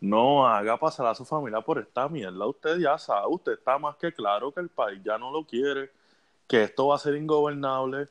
No 0.00 0.48
haga 0.48 0.76
pasar 0.76 1.06
a 1.06 1.14
su 1.14 1.24
familia 1.24 1.60
por 1.60 1.78
esta 1.78 2.08
mierda. 2.08 2.46
Usted 2.46 2.78
ya 2.78 2.98
sabe, 2.98 3.26
usted 3.28 3.52
está 3.52 3.78
más 3.78 3.96
que 3.96 4.12
claro 4.12 4.50
que 4.50 4.60
el 4.60 4.68
país 4.68 5.00
ya 5.04 5.16
no 5.16 5.30
lo 5.30 5.44
quiere, 5.44 5.90
que 6.48 6.64
esto 6.64 6.88
va 6.88 6.96
a 6.96 6.98
ser 6.98 7.14
ingobernable, 7.14 8.08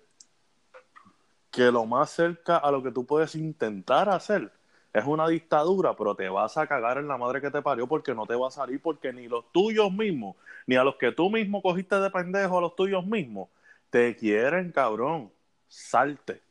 que 1.52 1.70
lo 1.70 1.86
más 1.86 2.12
cerca 2.12 2.58
a 2.58 2.72
lo 2.72 2.82
que 2.82 2.92
tú 2.92 3.06
puedes 3.06 3.36
intentar 3.36 4.08
hacer 4.08 4.54
es 4.94 5.06
una 5.06 5.28
dictadura, 5.28 5.96
pero 5.96 6.16
te 6.16 6.28
vas 6.30 6.58
a 6.58 6.68
cagar 6.68 6.98
en 6.98 7.08
la 7.08 7.18
madre 7.18 7.42
que 7.42 7.52
te 7.52 7.62
parió 7.62 7.88
porque 7.88 8.14
no 8.14 8.26
te 8.26 8.36
va 8.36 8.48
a 8.48 8.52
salir, 8.52 8.82
porque 8.82 9.14
ni 9.14 9.28
los 9.28 9.52
tuyos 9.52 9.92
mismos, 9.92 10.36
ni 10.68 10.76
a 10.76 10.84
los 10.84 10.96
que 10.96 11.12
tú 11.12 11.30
mismo 11.30 11.62
cogiste 11.62 11.98
de 11.98 12.10
pendejo, 12.10 12.58
a 12.58 12.62
los 12.62 12.76
tuyos 12.76 13.06
mismos, 13.06 13.50
te 13.92 14.16
quieren, 14.16 14.72
cabrón. 14.72 15.32
Salte. 15.68 16.42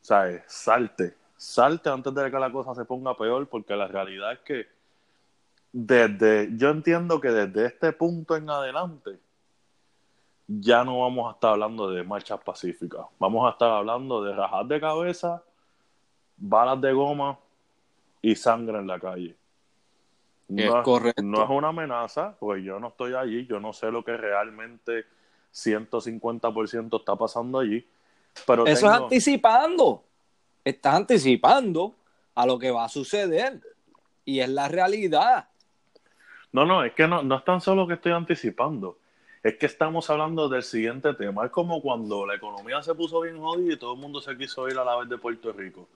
¿Sabes? 0.00 0.44
Salte. 0.46 1.16
Salte 1.36 1.90
antes 1.90 2.14
de 2.14 2.30
que 2.30 2.38
la 2.38 2.52
cosa 2.52 2.74
se 2.74 2.84
ponga 2.84 3.16
peor, 3.16 3.48
porque 3.48 3.74
la 3.74 3.88
realidad 3.88 4.32
es 4.32 4.38
que 4.40 4.66
desde, 5.72 6.56
yo 6.56 6.70
entiendo 6.70 7.20
que 7.20 7.30
desde 7.30 7.66
este 7.66 7.92
punto 7.92 8.36
en 8.36 8.48
adelante 8.48 9.18
ya 10.46 10.84
no 10.84 11.00
vamos 11.00 11.28
a 11.28 11.34
estar 11.34 11.52
hablando 11.52 11.90
de 11.90 12.02
marchas 12.04 12.40
pacíficas. 12.42 13.04
Vamos 13.18 13.46
a 13.46 13.50
estar 13.50 13.70
hablando 13.70 14.22
de 14.22 14.34
rajar 14.34 14.64
de 14.66 14.80
cabeza, 14.80 15.42
balas 16.36 16.80
de 16.80 16.92
goma 16.92 17.38
y 18.22 18.34
sangre 18.36 18.78
en 18.78 18.86
la 18.86 19.00
calle. 19.00 19.36
Es 20.56 20.72
No, 20.72 20.82
correcto. 20.82 21.22
no 21.22 21.42
es 21.42 21.50
una 21.50 21.68
amenaza, 21.68 22.36
pues 22.38 22.62
yo 22.62 22.78
no 22.78 22.88
estoy 22.88 23.14
allí, 23.14 23.46
yo 23.46 23.58
no 23.58 23.72
sé 23.72 23.90
lo 23.90 24.04
que 24.04 24.16
realmente 24.16 25.04
150% 25.56 26.98
está 26.98 27.16
pasando 27.16 27.58
allí. 27.58 27.86
Pero 28.46 28.66
Eso 28.66 28.86
es 28.86 28.92
anticipando. 28.92 30.04
Estás 30.64 30.94
anticipando 30.94 31.94
a 32.34 32.46
lo 32.46 32.58
que 32.58 32.70
va 32.70 32.84
a 32.84 32.88
suceder. 32.88 33.60
Y 34.24 34.40
es 34.40 34.48
la 34.48 34.68
realidad. 34.68 35.48
No, 36.52 36.66
no, 36.66 36.84
es 36.84 36.92
que 36.92 37.06
no, 37.06 37.22
no 37.22 37.36
es 37.36 37.44
tan 37.44 37.60
solo 37.60 37.86
que 37.86 37.94
estoy 37.94 38.12
anticipando. 38.12 38.98
Es 39.42 39.56
que 39.56 39.66
estamos 39.66 40.10
hablando 40.10 40.48
del 40.48 40.62
siguiente 40.62 41.14
tema. 41.14 41.46
Es 41.46 41.52
como 41.52 41.80
cuando 41.80 42.26
la 42.26 42.34
economía 42.34 42.82
se 42.82 42.94
puso 42.94 43.20
bien 43.20 43.38
jodida 43.38 43.74
y 43.74 43.78
todo 43.78 43.94
el 43.94 44.00
mundo 44.00 44.20
se 44.20 44.36
quiso 44.36 44.68
ir 44.68 44.78
a 44.78 44.84
la 44.84 44.96
vez 44.96 45.08
de 45.08 45.18
Puerto 45.18 45.52
Rico. 45.52 45.88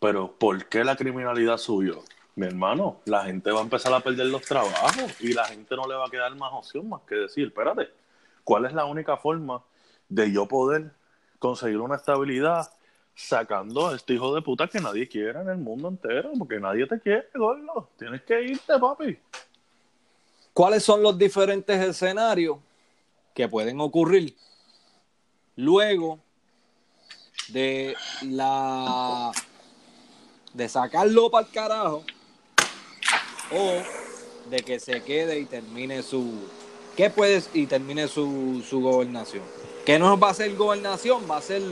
Pero 0.00 0.32
¿por 0.32 0.66
qué 0.66 0.82
la 0.82 0.96
criminalidad 0.96 1.58
subió? 1.58 2.02
Mi 2.34 2.46
hermano, 2.46 3.00
la 3.04 3.24
gente 3.24 3.50
va 3.50 3.60
a 3.60 3.64
empezar 3.64 3.92
a 3.92 4.00
perder 4.00 4.26
los 4.26 4.42
trabajos 4.42 5.20
y 5.20 5.32
la 5.32 5.44
gente 5.44 5.76
no 5.76 5.86
le 5.86 5.94
va 5.94 6.06
a 6.06 6.10
quedar 6.10 6.34
más 6.36 6.52
opción 6.52 6.88
más 6.88 7.02
que 7.02 7.16
decir, 7.16 7.48
espérate, 7.48 7.90
¿cuál 8.48 8.64
es 8.64 8.72
la 8.72 8.86
única 8.86 9.18
forma 9.18 9.62
de 10.08 10.32
yo 10.32 10.48
poder 10.48 10.90
conseguir 11.38 11.80
una 11.80 11.96
estabilidad 11.96 12.72
sacando 13.14 13.88
a 13.88 13.94
este 13.94 14.14
hijo 14.14 14.34
de 14.34 14.40
puta 14.40 14.66
que 14.68 14.80
nadie 14.80 15.06
quiere 15.06 15.38
en 15.38 15.50
el 15.50 15.58
mundo 15.58 15.88
entero? 15.88 16.32
Porque 16.38 16.58
nadie 16.58 16.86
te 16.86 16.98
quiere, 16.98 17.28
gordo. 17.34 17.90
Tienes 17.98 18.22
que 18.22 18.40
irte, 18.40 18.78
papi. 18.78 19.18
¿Cuáles 20.54 20.82
son 20.82 21.02
los 21.02 21.18
diferentes 21.18 21.78
escenarios 21.78 22.56
que 23.34 23.48
pueden 23.48 23.82
ocurrir 23.82 24.34
luego 25.56 26.18
de 27.48 27.94
la 28.22 29.30
de 30.54 30.68
sacarlo 30.70 31.30
para 31.30 31.46
el 31.46 31.52
carajo 31.52 32.02
o 33.52 34.48
de 34.48 34.56
que 34.60 34.80
se 34.80 35.02
quede 35.04 35.38
y 35.38 35.44
termine 35.44 36.02
su 36.02 36.48
¿qué 36.98 37.10
puedes 37.10 37.48
y 37.54 37.66
termine 37.66 38.08
su, 38.08 38.60
su 38.68 38.80
gobernación? 38.80 39.44
Que 39.86 40.00
no 40.00 40.18
va 40.18 40.30
a 40.30 40.34
ser 40.34 40.54
gobernación, 40.56 41.22
va 41.30 41.36
a 41.36 41.40
ser 41.40 41.62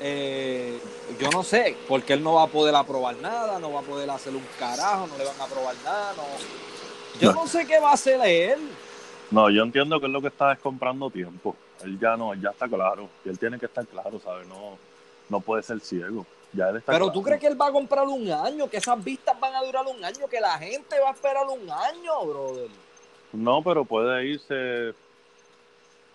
eh, 0.00 0.80
yo 1.20 1.28
no 1.28 1.42
sé, 1.42 1.76
porque 1.86 2.14
él 2.14 2.24
no 2.24 2.34
va 2.34 2.44
a 2.44 2.46
poder 2.46 2.74
aprobar 2.74 3.16
nada, 3.16 3.58
no 3.58 3.70
va 3.70 3.80
a 3.80 3.82
poder 3.82 4.08
hacer 4.08 4.34
un 4.34 4.42
carajo, 4.58 5.06
no 5.06 5.18
le 5.18 5.24
van 5.26 5.38
a 5.38 5.44
aprobar 5.44 5.74
nada, 5.84 6.14
no. 6.16 7.20
Yo 7.20 7.34
no 7.34 7.46
sé 7.46 7.66
qué 7.66 7.78
va 7.78 7.90
a 7.90 7.94
hacer 7.94 8.18
él. 8.24 8.58
No, 9.30 9.50
yo 9.50 9.62
entiendo 9.62 10.00
que 10.00 10.06
es 10.06 10.12
lo 10.12 10.22
que 10.22 10.28
está 10.28 10.52
es 10.54 10.58
comprando 10.58 11.10
tiempo. 11.10 11.54
Él 11.84 11.98
ya 12.00 12.16
no, 12.16 12.32
ya 12.34 12.48
está 12.48 12.66
claro. 12.66 13.10
Y 13.26 13.28
él 13.28 13.38
tiene 13.38 13.58
que 13.58 13.66
estar 13.66 13.86
claro, 13.86 14.18
¿sabes? 14.24 14.46
No, 14.48 14.78
no 15.28 15.40
puede 15.40 15.62
ser 15.62 15.80
ciego. 15.80 16.24
Ya 16.54 16.70
él 16.70 16.78
está 16.78 16.92
Pero 16.92 17.06
claro. 17.06 17.12
tú 17.12 17.22
crees 17.22 17.40
que 17.40 17.46
él 17.46 17.60
va 17.60 17.66
a 17.66 17.72
comprar 17.72 18.06
un 18.06 18.32
año, 18.32 18.70
que 18.70 18.78
esas 18.78 19.04
vistas 19.04 19.38
van 19.38 19.54
a 19.54 19.62
durar 19.62 19.84
un 19.86 20.02
año, 20.02 20.26
que 20.28 20.40
la 20.40 20.58
gente 20.58 20.98
va 20.98 21.10
a 21.10 21.12
esperar 21.12 21.46
un 21.46 21.70
año, 21.70 22.24
brother. 22.24 22.70
No, 23.32 23.62
pero 23.62 23.84
puede 23.84 24.26
irse. 24.26 24.94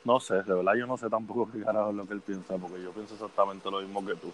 No 0.03 0.20
sé, 0.20 0.36
de 0.36 0.53
verdad 0.53 0.76
yo 0.76 0.86
no 0.86 0.97
sé 0.97 1.09
tampoco 1.09 1.49
qué 1.51 1.63
carajo 1.63 1.89
es 1.89 1.95
lo 1.95 2.05
que 2.05 2.13
él 2.13 2.22
piensa, 2.22 2.55
porque 2.57 2.82
yo 2.84 2.91
pienso 2.91 3.16
exactamente 3.16 3.72
lo 3.72 3.82
mismo 3.82 4.05
que 4.05 4.16
tú. 4.16 4.32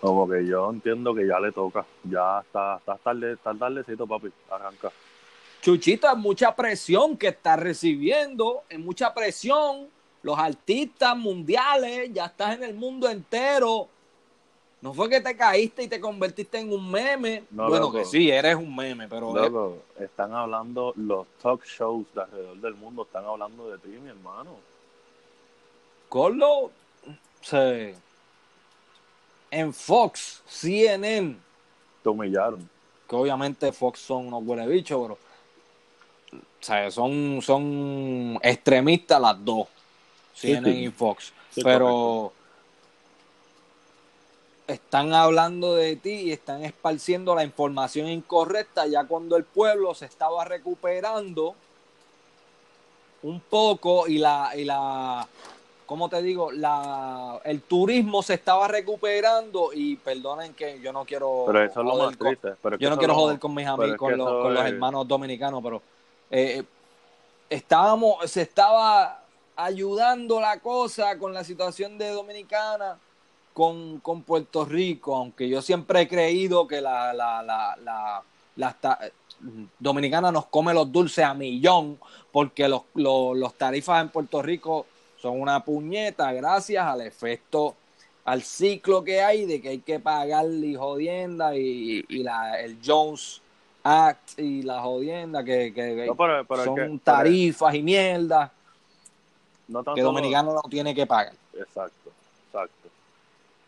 Como 0.00 0.28
que 0.28 0.46
yo 0.46 0.70
entiendo 0.70 1.14
que 1.14 1.26
ya 1.26 1.40
le 1.40 1.50
toca. 1.50 1.84
Ya 2.04 2.40
está, 2.40 2.76
está 2.76 2.96
tarde, 2.96 3.32
está 3.32 3.54
tardecito, 3.54 4.06
papi. 4.06 4.28
Arranca. 4.50 4.92
Chuchito, 5.62 6.10
es 6.10 6.16
mucha 6.18 6.54
presión 6.54 7.16
que 7.16 7.28
está 7.28 7.56
recibiendo, 7.56 8.64
es 8.68 8.78
mucha 8.78 9.14
presión. 9.14 9.88
Los 10.22 10.38
artistas 10.38 11.16
mundiales, 11.16 12.10
ya 12.12 12.26
estás 12.26 12.56
en 12.56 12.64
el 12.64 12.74
mundo 12.74 13.08
entero. 13.08 13.88
No 14.84 14.92
fue 14.92 15.08
que 15.08 15.18
te 15.22 15.34
caíste 15.34 15.84
y 15.84 15.88
te 15.88 15.98
convertiste 15.98 16.58
en 16.58 16.70
un 16.70 16.90
meme. 16.90 17.44
No, 17.50 17.70
bueno, 17.70 17.86
loco. 17.86 17.96
que 17.96 18.04
sí, 18.04 18.30
eres 18.30 18.54
un 18.54 18.76
meme, 18.76 19.08
pero 19.08 19.80
es- 19.96 20.02
están 20.04 20.34
hablando, 20.34 20.92
los 20.96 21.26
talk 21.42 21.64
shows 21.64 22.04
de 22.14 22.20
alrededor 22.20 22.56
del 22.58 22.74
mundo 22.74 23.04
están 23.04 23.24
hablando 23.24 23.70
de 23.70 23.78
ti, 23.78 23.88
mi 23.88 24.10
hermano. 24.10 24.56
Gordo, 26.10 26.70
se- 27.40 27.94
en 29.50 29.72
Fox, 29.72 30.42
CNN, 30.46 31.38
Te 32.02 32.08
humillaron. 32.10 32.68
que 33.08 33.16
obviamente 33.16 33.72
Fox 33.72 34.00
son 34.00 34.26
unos 34.26 34.42
huele 34.44 34.66
bichos, 34.66 35.00
pero 35.00 35.14
o 36.34 36.38
sea, 36.60 36.90
son, 36.90 37.40
son 37.40 38.38
extremistas 38.42 39.18
las 39.18 39.42
dos, 39.42 39.66
Sí, 40.34 40.48
CNN 40.48 40.70
sí. 40.74 40.84
y 40.84 40.90
Fox. 40.90 41.32
Sí, 41.52 41.62
pero 41.64 42.34
están 44.74 45.12
hablando 45.12 45.74
de 45.74 45.96
ti 45.96 46.10
y 46.10 46.32
están 46.32 46.64
esparciendo 46.64 47.34
la 47.34 47.44
información 47.44 48.08
incorrecta 48.08 48.86
ya 48.86 49.04
cuando 49.04 49.36
el 49.36 49.44
pueblo 49.44 49.94
se 49.94 50.06
estaba 50.06 50.44
recuperando 50.44 51.54
un 53.22 53.40
poco 53.40 54.06
y 54.06 54.18
la, 54.18 54.52
y 54.54 54.64
la 54.64 55.26
¿cómo 55.86 56.08
te 56.08 56.22
digo? 56.22 56.52
La, 56.52 57.40
el 57.44 57.62
turismo 57.62 58.22
se 58.22 58.34
estaba 58.34 58.68
recuperando 58.68 59.70
y 59.72 59.96
perdonen 59.96 60.54
que 60.54 60.80
yo 60.80 60.92
no 60.92 61.04
quiero 61.04 61.44
Pero 61.46 61.62
eso 61.64 61.80
es 61.80 61.86
lo 61.86 61.96
más 61.96 62.16
con-. 62.16 62.38
Pero 62.62 62.78
yo 62.78 62.90
no 62.90 62.98
quiero 62.98 63.14
lo- 63.14 63.20
joder 63.20 63.38
con 63.38 63.54
mis 63.54 63.66
amigos, 63.66 63.96
con, 63.96 64.16
los, 64.16 64.66
hermanos 64.66 65.08
dominicanos, 65.08 65.62
pero 65.62 65.82
eh, 66.30 66.62
estábamos, 67.48 68.30
se 68.30 68.42
estaba 68.42 69.22
ayudando 69.56 70.40
la 70.40 70.58
cosa 70.60 71.16
con 71.18 71.32
la 71.32 71.44
situación 71.44 71.96
de 71.96 72.10
Dominicana 72.10 72.98
con, 73.54 74.00
con 74.00 74.22
Puerto 74.22 74.64
Rico, 74.66 75.16
aunque 75.16 75.48
yo 75.48 75.62
siempre 75.62 76.02
he 76.02 76.08
creído 76.08 76.66
que 76.66 76.80
la, 76.82 77.14
la, 77.14 77.42
la, 77.42 77.76
la, 77.82 78.22
la 78.56 78.76
Dominicana 79.78 80.30
nos 80.32 80.46
come 80.46 80.74
los 80.74 80.90
dulces 80.90 81.24
a 81.24 81.34
millón, 81.34 81.98
porque 82.32 82.68
los, 82.68 82.82
los, 82.94 83.36
los 83.36 83.54
tarifas 83.54 84.02
en 84.02 84.08
Puerto 84.10 84.42
Rico 84.42 84.86
son 85.16 85.40
una 85.40 85.64
puñeta 85.64 86.32
gracias 86.32 86.84
al 86.84 87.00
efecto, 87.02 87.74
al 88.24 88.42
ciclo 88.42 89.04
que 89.04 89.22
hay 89.22 89.46
de 89.46 89.60
que 89.60 89.68
hay 89.70 89.78
que 89.80 90.00
pagar 90.00 90.46
y 90.46 90.74
jodienda 90.74 91.56
y, 91.56 92.04
y 92.08 92.22
la, 92.22 92.60
el 92.60 92.78
Jones 92.84 93.40
Act 93.84 94.38
y 94.38 94.62
la 94.62 94.80
jodienda 94.80 95.44
que, 95.44 95.72
que- 95.74 96.06
No, 96.06 96.14
pero- 96.16 96.44
pero 96.46 96.60
es 96.60 96.64
son 96.64 96.74
que- 96.74 96.98
tarifas 97.04 97.74
y 97.74 97.82
mierda 97.82 98.50
no 99.68 99.82
que 99.94 100.02
Dominicano 100.02 100.54
no 100.54 100.62
tiene 100.68 100.94
que 100.94 101.06
pagar. 101.06 101.34
Exacto. 101.54 102.03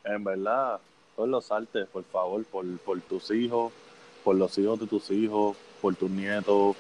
En 0.06 0.22
verdad, 0.22 0.78
todos 1.16 1.28
los 1.28 1.46
saltes, 1.46 1.88
por 1.88 2.04
favor, 2.04 2.44
por, 2.44 2.64
por 2.78 3.00
tus 3.00 3.30
hijos, 3.32 3.72
por 4.22 4.36
los 4.36 4.56
hijos 4.56 4.78
de 4.78 4.86
tus 4.86 5.10
hijos, 5.10 5.56
por 5.82 5.96
tus 5.96 6.08
nietos, 6.08 6.76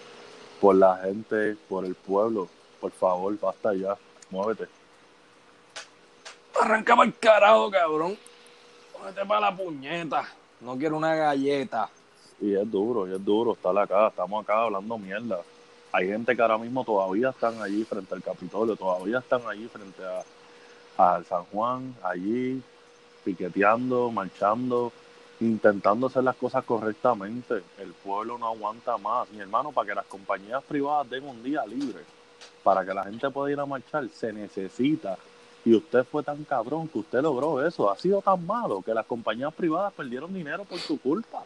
por 0.60 0.76
la 0.76 0.96
gente, 0.98 1.56
por 1.68 1.84
el 1.84 1.96
pueblo. 1.96 2.48
Por 2.80 2.92
favor, 2.92 3.36
basta 3.40 3.74
ya, 3.74 3.96
muévete. 4.30 4.68
Arrancaba 6.60 7.04
el 7.04 7.18
carajo, 7.18 7.70
cabrón. 7.70 8.16
Ponete 8.92 9.26
para 9.26 9.40
la 9.40 9.56
puñeta. 9.56 10.28
No 10.60 10.78
quiero 10.78 10.96
una 10.96 11.14
galleta. 11.14 11.90
Y 12.40 12.54
es 12.54 12.70
duro, 12.70 13.08
y 13.08 13.14
es 13.14 13.24
duro 13.24 13.54
estar 13.54 13.76
acá. 13.76 14.08
Estamos 14.08 14.44
acá 14.44 14.62
hablando 14.62 14.96
mierda. 14.98 15.40
Hay 15.90 16.08
gente 16.08 16.36
que 16.36 16.42
ahora 16.42 16.58
mismo 16.58 16.84
todavía 16.84 17.30
están 17.30 17.60
allí 17.60 17.82
frente 17.84 18.14
al 18.14 18.22
Capitolio, 18.22 18.76
todavía 18.76 19.18
están 19.18 19.42
allí 19.48 19.66
frente 19.66 20.02
a, 20.04 21.16
a 21.16 21.24
San 21.24 21.44
Juan, 21.44 21.94
allí 22.02 22.62
piqueteando, 23.26 24.12
marchando, 24.12 24.92
intentando 25.40 26.06
hacer 26.06 26.22
las 26.22 26.36
cosas 26.36 26.64
correctamente. 26.64 27.54
El 27.78 27.92
pueblo 27.92 28.38
no 28.38 28.46
aguanta 28.46 28.96
más. 28.98 29.28
Mi 29.30 29.40
hermano, 29.40 29.72
para 29.72 29.88
que 29.88 29.94
las 29.96 30.06
compañías 30.06 30.62
privadas 30.62 31.10
den 31.10 31.24
un 31.24 31.42
día 31.42 31.66
libre, 31.66 32.02
para 32.62 32.86
que 32.86 32.94
la 32.94 33.02
gente 33.02 33.28
pueda 33.30 33.52
ir 33.52 33.58
a 33.58 33.66
marchar, 33.66 34.08
se 34.10 34.32
necesita. 34.32 35.18
Y 35.64 35.74
usted 35.74 36.04
fue 36.04 36.22
tan 36.22 36.44
cabrón 36.44 36.86
que 36.86 37.00
usted 37.00 37.20
logró 37.20 37.66
eso. 37.66 37.90
Ha 37.90 37.96
sido 37.96 38.22
tan 38.22 38.46
malo 38.46 38.80
que 38.80 38.94
las 38.94 39.04
compañías 39.04 39.52
privadas 39.52 39.92
perdieron 39.92 40.32
dinero 40.32 40.64
por 40.64 40.78
su 40.78 41.00
culpa. 41.00 41.42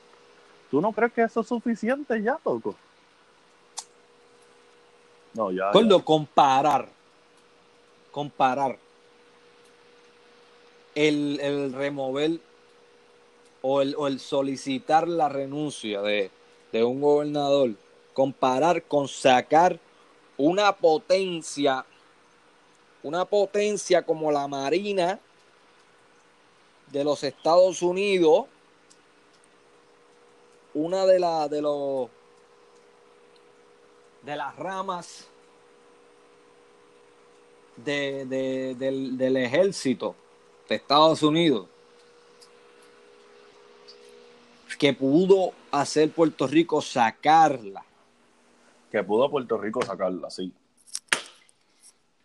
¿Tú 0.70 0.82
no 0.82 0.92
crees 0.92 1.14
que 1.14 1.22
eso 1.22 1.40
es 1.40 1.46
suficiente 1.48 2.22
ya, 2.22 2.36
Toco? 2.44 2.74
No, 5.32 5.50
ya. 5.50 5.72
Gordo, 5.72 5.98
ya. 5.98 6.04
comparar. 6.04 6.88
Comparar. 8.10 8.76
El, 10.94 11.38
el 11.40 11.72
remover 11.72 12.40
o 13.62 13.80
el, 13.82 13.94
o 13.96 14.06
el 14.06 14.18
solicitar 14.20 15.06
la 15.06 15.28
renuncia 15.28 16.02
de, 16.02 16.30
de 16.72 16.84
un 16.84 17.00
gobernador. 17.00 17.70
Comparar 18.12 18.82
con 18.82 19.06
sacar 19.08 19.78
una 20.36 20.74
potencia. 20.76 21.84
Una 23.02 23.24
potencia 23.24 24.02
como 24.02 24.30
la 24.32 24.46
Marina 24.48 25.18
de 26.90 27.04
los 27.04 27.22
Estados 27.22 27.82
Unidos. 27.82 28.46
Una 30.74 31.06
de, 31.06 31.18
la, 31.18 31.48
de 31.48 31.62
los 31.62 32.08
de 34.22 34.36
las 34.36 34.54
ramas 34.56 35.26
de, 37.76 38.26
de- 38.26 38.74
del, 38.74 39.16
del 39.16 39.36
ejército 39.38 40.14
Estados 40.76 41.22
Unidos 41.22 41.68
que 44.80 44.94
pudo 44.94 45.52
hacer 45.70 46.10
Puerto 46.10 46.46
Rico 46.46 46.80
sacarla. 46.80 47.84
Que 48.90 49.04
pudo 49.04 49.30
Puerto 49.30 49.58
Rico 49.58 49.82
sacarla, 49.82 50.30
sí. 50.30 50.54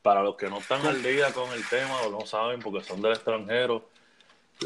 Para 0.02 0.24
los 0.24 0.38
que 0.38 0.50
no 0.50 0.60
están 0.60 0.86
al 0.86 1.04
día 1.04 1.34
con 1.34 1.52
el 1.52 1.68
tema 1.68 2.02
o 2.04 2.10
no 2.10 2.26
saben 2.26 2.62
porque 2.62 2.82
son 2.82 3.02
del 3.02 3.12
extranjero, 3.12 3.90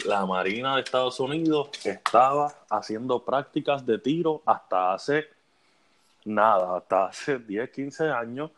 la 0.06 0.24
Marina 0.28 0.76
de 0.76 0.84
Estados 0.84 1.20
Unidos 1.20 1.72
estaba 1.84 2.54
haciendo 2.70 3.26
prácticas 3.26 3.84
de 3.84 3.98
tiro 3.98 4.44
hasta 4.46 4.94
hace 4.94 5.26
nada, 6.26 6.78
hasta 6.78 7.08
hace 7.08 7.40
10, 7.40 7.72
15 7.72 8.12
años 8.12 8.52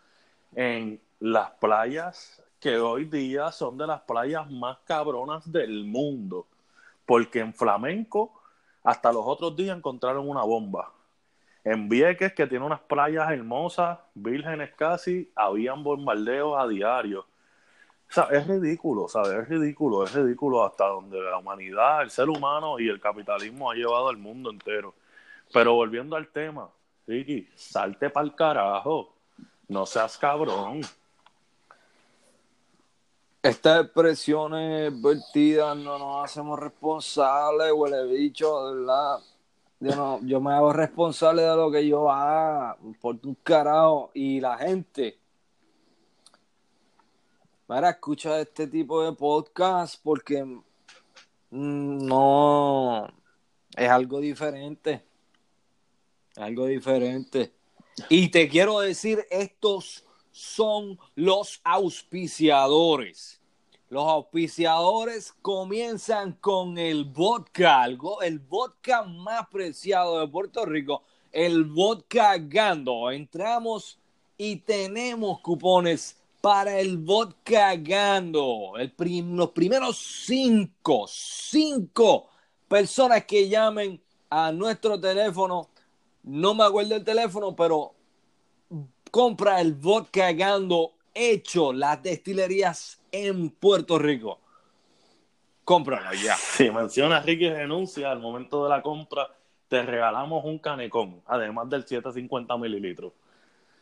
en 0.53 0.99
las 1.22 1.51
playas 1.51 2.40
que 2.62 2.78
hoy 2.78 3.05
día 3.05 3.51
son 3.51 3.76
de 3.76 3.88
las 3.88 4.01
playas 4.01 4.49
más 4.51 4.78
cabronas 4.86 5.51
del 5.51 5.84
mundo. 5.84 6.45
Porque 7.07 7.39
en 7.39 7.55
Flamenco, 7.55 8.39
hasta 8.84 9.12
los 9.12 9.24
otros 9.26 9.55
días 9.55 9.76
encontraron 9.76 10.30
una 10.30 10.43
bomba. 10.43 10.93
En 11.64 11.89
Vieques, 11.89 12.34
que 12.34 12.45
tiene 12.45 12.64
unas 12.64 12.80
playas 12.82 13.32
hermosas, 13.32 13.97
vírgenes 14.14 14.72
casi, 14.76 15.32
habían 15.36 15.84
bombardeos 15.84 16.55
a 16.59 16.68
diario. 16.68 17.22
O 17.22 18.14
sea, 18.14 18.26
es 18.26 18.45
ridículo, 18.45 19.07
¿sabes? 19.07 19.32
Es 19.32 19.49
ridículo, 19.49 20.03
es 20.03 20.14
ridículo 20.14 20.64
hasta 20.64 20.86
donde 20.86 21.20
la 21.20 21.38
humanidad, 21.38 22.03
el 22.03 22.12
ser 22.12 22.30
humano 22.30 22.80
y 22.80 22.89
el 22.89 23.01
capitalismo 23.01 23.72
ha 23.72 23.74
llevado 23.74 24.07
al 24.07 24.18
mundo 24.18 24.51
entero. 24.51 24.93
Pero 25.51 25.74
volviendo 25.74 26.16
al 26.16 26.28
tema, 26.28 26.70
Ricky, 27.07 27.49
salte 27.55 28.12
para 28.12 28.26
el 28.26 28.36
carajo. 28.36 29.16
No 29.68 29.88
seas 29.88 30.16
cabrón. 30.18 30.82
Estas 33.43 33.85
expresiones 33.85 35.01
vertidas 35.01 35.75
no 35.75 35.97
nos 35.97 36.23
hacemos 36.23 36.59
responsables, 36.59 37.71
huele 37.73 38.05
bicho, 38.05 38.67
de 38.67 38.75
verdad. 38.75 39.17
Yo, 39.79 40.19
yo 40.21 40.39
me 40.39 40.53
hago 40.53 40.71
responsable 40.71 41.41
de 41.41 41.55
lo 41.55 41.71
que 41.71 41.87
yo 41.87 42.11
haga, 42.11 42.77
por 43.01 43.17
un 43.23 43.33
carajo. 43.41 44.11
Y 44.13 44.39
la 44.39 44.59
gente, 44.59 45.17
para 47.65 47.89
escucha 47.89 48.39
este 48.39 48.67
tipo 48.67 49.03
de 49.03 49.13
podcast 49.13 49.99
porque 50.03 50.43
mm, 50.43 50.61
no 51.49 53.07
es 53.75 53.89
algo 53.89 54.19
diferente. 54.19 55.03
Algo 56.35 56.67
diferente. 56.67 57.51
Y 58.07 58.29
te 58.29 58.47
quiero 58.47 58.81
decir, 58.81 59.25
estos 59.31 60.05
son 60.41 60.99
los 61.15 61.61
auspiciadores. 61.63 63.39
Los 63.89 64.07
auspiciadores 64.07 65.33
comienzan 65.41 66.33
con 66.33 66.77
el 66.79 67.05
vodka, 67.05 67.85
el, 67.85 68.39
vodka 68.39 69.03
más 69.03 69.47
preciado 69.49 70.19
de 70.19 70.27
Puerto 70.27 70.65
Rico, 70.65 71.03
el 71.31 71.65
vodka 71.65 72.37
Gando. 72.39 73.11
Entramos 73.11 73.99
y 74.35 74.55
tenemos 74.55 75.41
cupones 75.41 76.17
para 76.41 76.79
el 76.79 76.97
vodka 76.97 77.75
Gando. 77.75 78.73
El 78.79 78.91
los 79.35 79.51
primeros 79.51 79.97
cinco, 80.25 81.05
cinco 81.07 82.29
personas 82.67 83.25
que 83.25 83.47
llamen 83.47 84.01
a 84.29 84.51
nuestro 84.51 84.99
teléfono, 84.99 85.69
no 86.23 86.55
me 86.55 86.63
acuerdo 86.63 86.95
el 86.95 87.03
teléfono, 87.03 87.55
pero 87.55 87.93
compra 89.12 89.59
el 89.59 89.74
vodka 89.74 90.32
Gando 90.32 90.93
hecho 91.14 91.74
las 91.74 92.01
destilerías 92.01 92.99
en 93.12 93.49
Puerto 93.49 93.99
Rico. 93.99 94.39
Cómpralo 95.66 96.14
ya. 96.14 96.36
Si 96.36 96.72
mencionas 96.72 97.26
Ricky 97.26 97.49
Renuncia 97.49 98.09
al 98.09 98.20
momento 98.20 98.64
de 98.64 98.70
la 98.70 98.82
compra, 98.82 99.28
te 99.68 99.84
regalamos 99.84 100.43
un 100.45 100.57
canecón, 100.57 101.22
además 101.26 101.70
del 101.70 101.86
750 101.86 102.57
mililitros. 102.57 103.14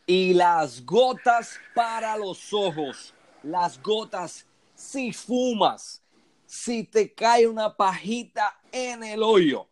Y 0.06 0.34
las 0.34 0.84
gotas 0.84 1.58
para 1.74 2.16
los 2.16 2.52
ojos. 2.52 3.14
Las 3.42 3.80
gotas 3.80 4.46
si 4.74 5.12
fumas. 5.12 6.02
Si 6.46 6.84
te 6.84 7.14
cae 7.14 7.46
una 7.46 7.76
pajita 7.76 8.60
en 8.72 9.04
el 9.04 9.22
hoyo. 9.22 9.68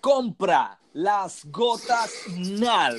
Compra 0.00 0.78
las 0.92 1.44
gotas 1.46 2.12
NAL. 2.36 2.98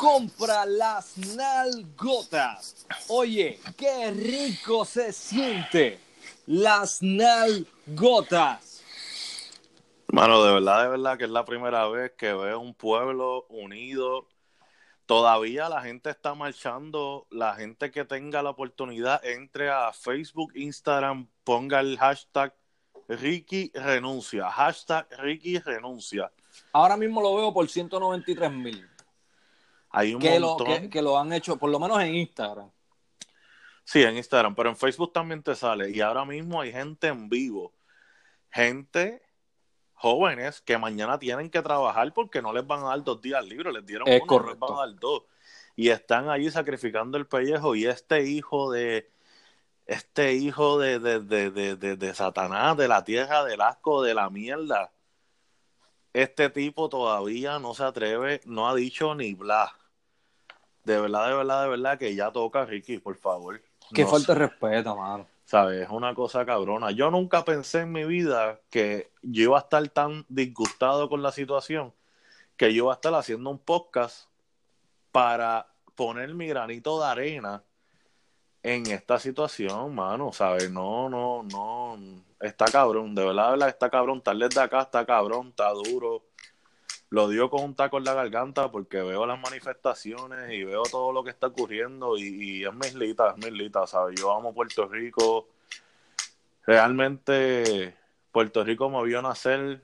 Compra 0.00 0.64
las 0.64 1.18
NAL 1.36 1.84
gotas. 1.94 2.86
Oye, 3.08 3.60
qué 3.76 4.10
rico 4.10 4.86
se 4.86 5.12
siente. 5.12 6.00
Las 6.46 7.02
NAL 7.02 7.66
gotas. 7.88 8.82
Mano, 10.06 10.42
de 10.42 10.54
verdad, 10.54 10.84
de 10.84 10.88
verdad 10.88 11.18
que 11.18 11.24
es 11.24 11.30
la 11.30 11.44
primera 11.44 11.86
vez 11.88 12.12
que 12.16 12.32
veo 12.32 12.60
un 12.60 12.72
pueblo 12.72 13.44
unido. 13.50 14.26
Todavía 15.04 15.68
la 15.68 15.82
gente 15.82 16.08
está 16.08 16.34
marchando. 16.34 17.26
La 17.28 17.54
gente 17.54 17.90
que 17.90 18.06
tenga 18.06 18.42
la 18.42 18.48
oportunidad 18.48 19.22
entre 19.22 19.68
a 19.68 19.92
Facebook, 19.92 20.52
Instagram, 20.54 21.28
ponga 21.44 21.80
el 21.80 21.98
hashtag 21.98 22.54
Ricky 23.06 23.70
renuncia. 23.74 24.48
Hashtag 24.48 25.08
Ricky 25.18 25.58
renuncia. 25.58 26.32
Ahora 26.72 26.96
mismo 26.96 27.20
lo 27.20 27.36
veo 27.36 27.52
por 27.52 27.68
193 27.68 28.50
mil. 28.50 28.89
Hay 29.90 30.14
un 30.14 30.20
que 30.20 30.38
lo, 30.38 30.48
montón. 30.58 30.66
que, 30.82 30.90
que 30.90 31.02
lo 31.02 31.18
han 31.18 31.32
hecho, 31.32 31.56
por 31.56 31.70
lo 31.70 31.78
menos 31.80 32.00
en 32.02 32.14
Instagram. 32.14 32.70
Sí, 33.84 34.02
en 34.02 34.16
Instagram, 34.16 34.54
pero 34.54 34.70
en 34.70 34.76
Facebook 34.76 35.12
también 35.12 35.42
te 35.42 35.54
sale. 35.54 35.90
Y 35.90 36.00
ahora 36.00 36.24
mismo 36.24 36.60
hay 36.60 36.72
gente 36.72 37.08
en 37.08 37.28
vivo. 37.28 37.72
Gente 38.50 39.22
jóvenes 39.94 40.60
que 40.62 40.78
mañana 40.78 41.18
tienen 41.18 41.50
que 41.50 41.60
trabajar 41.60 42.12
porque 42.14 42.40
no 42.40 42.52
les 42.52 42.66
van 42.66 42.80
a 42.84 42.88
dar 42.88 43.04
dos 43.04 43.20
días 43.20 43.44
libres, 43.44 43.72
les 43.74 43.84
dieron 43.84 44.08
Es 44.08 44.22
uno, 44.22 44.26
no 44.32 44.38
les 44.38 44.42
correcto. 44.56 44.66
van 44.66 44.76
a 44.76 44.86
dar 44.86 44.98
dos. 45.00 45.22
Y 45.76 45.88
están 45.90 46.28
allí 46.30 46.50
sacrificando 46.50 47.18
el 47.18 47.26
pellejo. 47.26 47.74
Y 47.74 47.86
este 47.86 48.22
hijo 48.22 48.70
de 48.70 49.10
este 49.86 50.34
hijo 50.34 50.78
de, 50.78 51.00
de, 51.00 51.20
de, 51.20 51.50
de, 51.50 51.76
de, 51.76 51.96
de 51.96 52.14
Satanás, 52.14 52.76
de 52.76 52.86
la 52.86 53.02
tierra, 53.02 53.44
del 53.44 53.60
asco, 53.60 54.02
de 54.02 54.14
la 54.14 54.30
mierda. 54.30 54.92
Este 56.12 56.50
tipo 56.50 56.88
todavía 56.88 57.58
no 57.58 57.74
se 57.74 57.84
atreve, 57.84 58.40
no 58.44 58.68
ha 58.68 58.74
dicho 58.74 59.14
ni 59.14 59.34
bla. 59.34 59.74
De 60.84 61.00
verdad, 61.00 61.28
de 61.28 61.34
verdad, 61.34 61.62
de 61.62 61.68
verdad 61.68 61.98
que 61.98 62.14
ya 62.14 62.32
toca, 62.32 62.64
Ricky, 62.64 62.98
por 62.98 63.16
favor. 63.16 63.62
Que 63.92 64.02
No 64.02 64.08
falta 64.08 64.32
de 64.32 64.38
respeto, 64.40 64.96
mano. 64.96 65.26
¿Sabes? 65.44 65.82
Es 65.82 65.90
una 65.90 66.14
cosa 66.14 66.46
cabrona. 66.46 66.90
Yo 66.92 67.10
nunca 67.10 67.44
pensé 67.44 67.80
en 67.80 67.92
mi 67.92 68.04
vida 68.04 68.60
que 68.70 69.10
yo 69.22 69.42
iba 69.44 69.58
a 69.58 69.62
estar 69.62 69.86
tan 69.88 70.24
disgustado 70.28 71.08
con 71.08 71.22
la 71.22 71.32
situación 71.32 71.92
que 72.60 72.74
yo 72.74 72.84
iba 72.84 72.92
a 72.92 72.96
estar 72.96 73.14
haciendo 73.14 73.48
un 73.48 73.58
podcast 73.58 74.28
para 75.12 75.66
poner 75.94 76.34
mi 76.34 76.46
granito 76.46 77.00
de 77.00 77.06
arena 77.06 77.64
en 78.62 78.86
esta 78.86 79.18
situación, 79.18 79.94
mano. 79.94 80.32
¿Sabes? 80.32 80.70
No, 80.70 81.08
no, 81.08 81.42
no. 81.42 81.98
está 82.40 82.66
cabrón, 82.66 83.14
de 83.14 83.24
verdad, 83.24 83.46
de 83.46 83.50
verdad 83.52 83.68
está 83.68 83.90
cabrón. 83.90 84.22
Tal 84.22 84.38
vez 84.38 84.50
de 84.50 84.60
acá 84.60 84.82
está 84.82 85.04
cabrón, 85.04 85.48
está 85.48 85.70
duro. 85.70 86.24
Lo 87.10 87.28
dio 87.28 87.50
con 87.50 87.64
un 87.64 87.74
taco 87.74 87.98
en 87.98 88.04
la 88.04 88.14
garganta 88.14 88.70
porque 88.70 89.02
veo 89.02 89.26
las 89.26 89.40
manifestaciones 89.40 90.52
y 90.52 90.62
veo 90.62 90.82
todo 90.82 91.12
lo 91.12 91.24
que 91.24 91.30
está 91.30 91.48
ocurriendo 91.48 92.16
y, 92.16 92.22
y 92.22 92.64
es 92.64 92.72
mislita, 92.72 93.30
es 93.30 93.44
mislita, 93.44 93.86
¿sabes? 93.86 94.20
Yo 94.20 94.32
amo 94.32 94.54
Puerto 94.54 94.86
Rico. 94.86 95.48
Realmente 96.64 97.96
Puerto 98.30 98.62
Rico 98.62 98.88
me 98.90 99.02
vio 99.04 99.20
nacer 99.22 99.82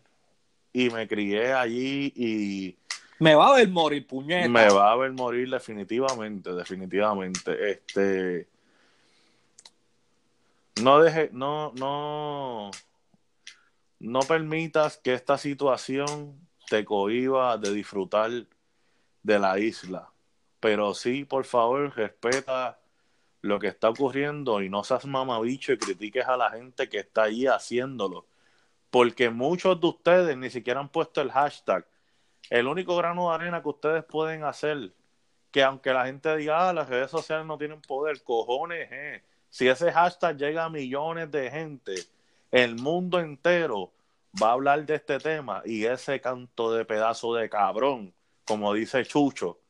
y 0.72 0.90
me 0.90 1.08
crié 1.08 1.52
allí 1.52 2.12
y 2.14 2.76
me 3.18 3.34
va 3.34 3.48
a 3.48 3.56
ver 3.56 3.68
morir, 3.70 4.06
puñeta. 4.06 4.48
Me 4.48 4.68
va 4.68 4.92
a 4.92 4.96
ver 4.96 5.10
morir 5.12 5.50
definitivamente, 5.50 6.52
definitivamente. 6.52 7.70
Este 7.72 8.46
no 10.82 11.00
deje, 11.00 11.30
no, 11.32 11.72
no, 11.72 12.70
no 13.98 14.20
permitas 14.20 14.98
que 14.98 15.14
esta 15.14 15.38
situación 15.38 16.38
te 16.68 16.84
cohiba 16.84 17.56
de 17.58 17.72
disfrutar 17.72 18.30
de 19.22 19.38
la 19.38 19.58
isla. 19.58 20.10
Pero 20.60 20.94
sí, 20.94 21.24
por 21.24 21.44
favor, 21.44 21.94
respeta 21.96 22.80
lo 23.42 23.58
que 23.58 23.68
está 23.68 23.90
ocurriendo 23.90 24.62
y 24.62 24.68
no 24.68 24.84
seas 24.84 25.06
mamabicho 25.06 25.72
y 25.72 25.78
critiques 25.78 26.26
a 26.26 26.36
la 26.36 26.50
gente 26.50 26.88
que 26.88 26.98
está 26.98 27.24
ahí 27.24 27.46
haciéndolo. 27.46 28.26
Porque 28.90 29.30
muchos 29.30 29.80
de 29.80 29.86
ustedes 29.88 30.36
ni 30.36 30.50
siquiera 30.50 30.80
han 30.80 30.88
puesto 30.88 31.20
el 31.20 31.30
hashtag 31.30 31.86
el 32.50 32.66
único 32.66 32.96
grano 32.96 33.28
de 33.28 33.34
arena 33.34 33.62
que 33.62 33.68
ustedes 33.68 34.04
pueden 34.04 34.44
hacer, 34.44 34.92
que 35.50 35.62
aunque 35.62 35.92
la 35.92 36.06
gente 36.06 36.36
diga, 36.36 36.68
ah, 36.68 36.72
las 36.72 36.88
redes 36.88 37.10
sociales 37.10 37.46
no 37.46 37.58
tienen 37.58 37.80
poder, 37.82 38.22
cojones, 38.22 38.88
eh. 38.90 39.24
Si 39.50 39.68
ese 39.68 39.92
hashtag 39.92 40.36
llega 40.36 40.64
a 40.64 40.70
millones 40.70 41.30
de 41.30 41.50
gente, 41.50 41.94
el 42.50 42.76
mundo 42.76 43.20
entero 43.20 43.92
va 44.40 44.50
a 44.50 44.52
hablar 44.52 44.84
de 44.84 44.96
este 44.96 45.18
tema 45.18 45.62
y 45.64 45.84
ese 45.84 46.20
canto 46.20 46.72
de 46.72 46.84
pedazo 46.84 47.34
de 47.34 47.48
cabrón, 47.48 48.14
como 48.44 48.74
dice 48.74 49.04
Chucho, 49.04 49.60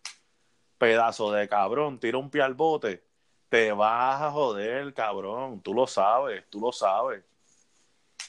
pedazo 0.78 1.32
de 1.32 1.48
cabrón, 1.48 1.98
tira 1.98 2.18
un 2.18 2.30
pie 2.30 2.42
al 2.42 2.54
bote, 2.54 3.04
te 3.48 3.72
vas 3.72 4.22
a 4.22 4.30
joder, 4.30 4.92
cabrón, 4.92 5.60
tú 5.60 5.72
lo 5.72 5.86
sabes, 5.86 6.44
tú 6.50 6.60
lo 6.60 6.72
sabes. 6.72 7.24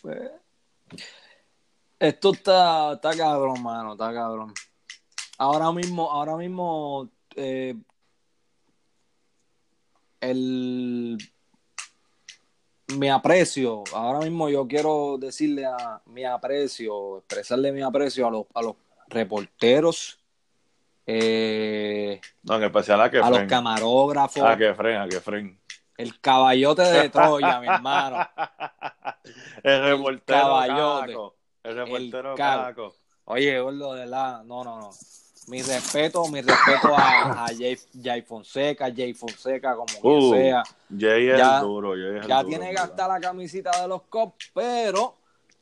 Pues, 0.02 0.32
esto 2.00 2.32
está, 2.32 2.94
está 2.94 3.16
cabrón, 3.18 3.62
mano, 3.64 3.94
está 3.94 4.14
cabrón. 4.14 4.54
Ahora 5.40 5.72
mismo, 5.72 6.12
ahora 6.12 6.36
mismo, 6.36 7.10
eh, 7.36 7.76
el 10.20 11.18
mi 12.96 13.10
aprecio, 13.10 13.84
ahora 13.94 14.20
mismo 14.20 14.50
yo 14.50 14.68
quiero 14.68 15.18
decirle 15.20 15.66
a 15.66 16.02
mi 16.06 16.24
aprecio, 16.24 17.18
expresarle 17.20 17.72
mi 17.72 17.82
aprecio 17.82 18.28
a 18.28 18.32
los, 18.32 18.46
a 18.54 18.62
los 18.62 18.76
reporteros, 19.08 20.20
eh, 21.06 22.20
no, 22.44 22.56
en 22.56 22.64
especial 22.64 23.02
a, 23.02 23.10
que 23.10 23.20
a 23.20 23.30
los 23.30 23.44
camarógrafos, 23.44 24.44
a 24.44 24.58
que 24.58 24.74
fren, 24.74 25.02
a 25.02 25.08
que 25.08 25.20
fren. 25.20 25.60
El 25.98 26.20
caballote 26.20 26.84
de 26.84 27.10
Troya, 27.10 27.60
mi 27.60 27.68
hermano. 27.68 28.18
El 29.64 29.84
reportero 29.84 30.40
caballote. 30.40 31.18
El 31.64 31.76
reportero 31.76 32.36
caco. 32.36 32.96
Oye, 33.26 33.60
gordo, 33.60 33.96
de 33.96 34.06
la. 34.06 34.44
No, 34.46 34.64
no, 34.64 34.80
no. 34.80 34.92
Mi 35.48 35.62
respeto, 35.62 36.28
mi 36.28 36.42
respeto 36.42 36.94
a, 36.94 37.46
a 37.46 37.48
Jay, 37.48 37.78
Jay, 38.04 38.22
Fonseca, 38.22 38.92
Jay 38.94 39.14
Fonseca, 39.14 39.76
como 39.76 40.18
uh, 40.18 40.34
sea. 40.34 40.64
Jay 40.90 41.30
es 41.30 41.38
ya, 41.38 41.60
duro, 41.62 41.94
Jay 41.94 42.20
es 42.20 42.28
Ya 42.28 42.44
tiene 42.44 42.68
que 42.68 42.74
gastar 42.74 43.10
la 43.10 43.20
camisita 43.20 43.82
de 43.82 43.88
los 43.88 44.02
cops, 44.04 44.52
pero 44.54 45.16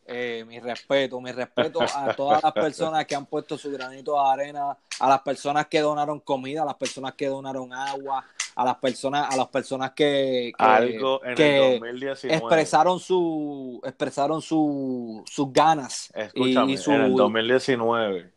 eh, 0.08 0.44
mi 0.48 0.60
respeto, 0.60 1.20
mi 1.20 1.32
respeto 1.32 1.82
a 1.82 2.14
todas 2.16 2.44
las 2.44 2.54
personas 2.54 3.06
que 3.06 3.16
han 3.16 3.26
puesto 3.26 3.58
su 3.58 3.72
granito 3.72 4.14
de 4.14 4.30
arena, 4.30 4.78
a 5.00 5.10
las 5.10 5.22
personas 5.22 5.66
que 5.68 5.80
donaron 5.82 6.20
comida, 6.20 6.62
a 6.62 6.66
las 6.66 6.76
personas 6.76 7.14
que 7.14 7.28
donaron 7.28 7.74
agua, 7.74 8.24
a 8.56 8.66
las 8.66 8.76
personas, 8.76 9.34
a 9.34 9.36
las 9.36 9.48
personas 9.48 9.92
que, 9.92 10.52
Algo 10.58 11.24
en 11.24 11.42
el 11.42 11.80
2019. 11.80 12.36
expresaron 12.36 13.00
su, 13.00 13.82
expresaron 13.84 14.42
su, 14.42 15.24
sus 15.26 15.52
ganas. 15.52 16.12
Escúchame, 16.16 16.74
y, 16.74 16.92
en 16.92 17.02
el 17.02 17.16
2019, 17.16 18.35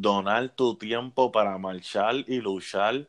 donar 0.00 0.50
tu 0.50 0.76
tiempo 0.76 1.32
para 1.32 1.56
marchar 1.58 2.16
y 2.26 2.40
luchar 2.40 3.08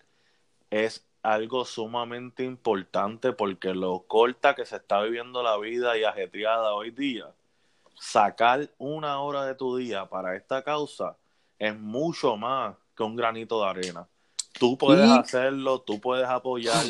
es 0.70 1.06
algo 1.22 1.66
sumamente 1.66 2.44
importante 2.44 3.34
porque 3.34 3.74
lo 3.74 4.04
corta 4.08 4.56
que 4.56 4.66
se 4.66 4.78
está 4.78 5.02
viviendo 5.02 5.44
la 5.44 5.58
vida 5.58 5.98
y 5.98 6.06
ajetreada 6.06 6.74
hoy 6.74 6.92
día 6.92 7.28
sacar 8.00 8.70
una 8.78 9.20
hora 9.20 9.46
de 9.46 9.56
tu 9.56 9.76
día 9.76 10.06
para 10.06 10.36
esta 10.36 10.64
causa 10.64 11.18
es 11.60 11.78
mucho 11.78 12.38
más 12.38 12.76
que 12.96 13.04
un 13.04 13.16
granito 13.16 13.62
de 13.62 13.68
arena. 13.68 14.08
Tú 14.58 14.78
puedes 14.78 15.10
hacerlo, 15.10 15.82
tú 15.82 16.00
puedes 16.00 16.28
apoyar, 16.28 16.86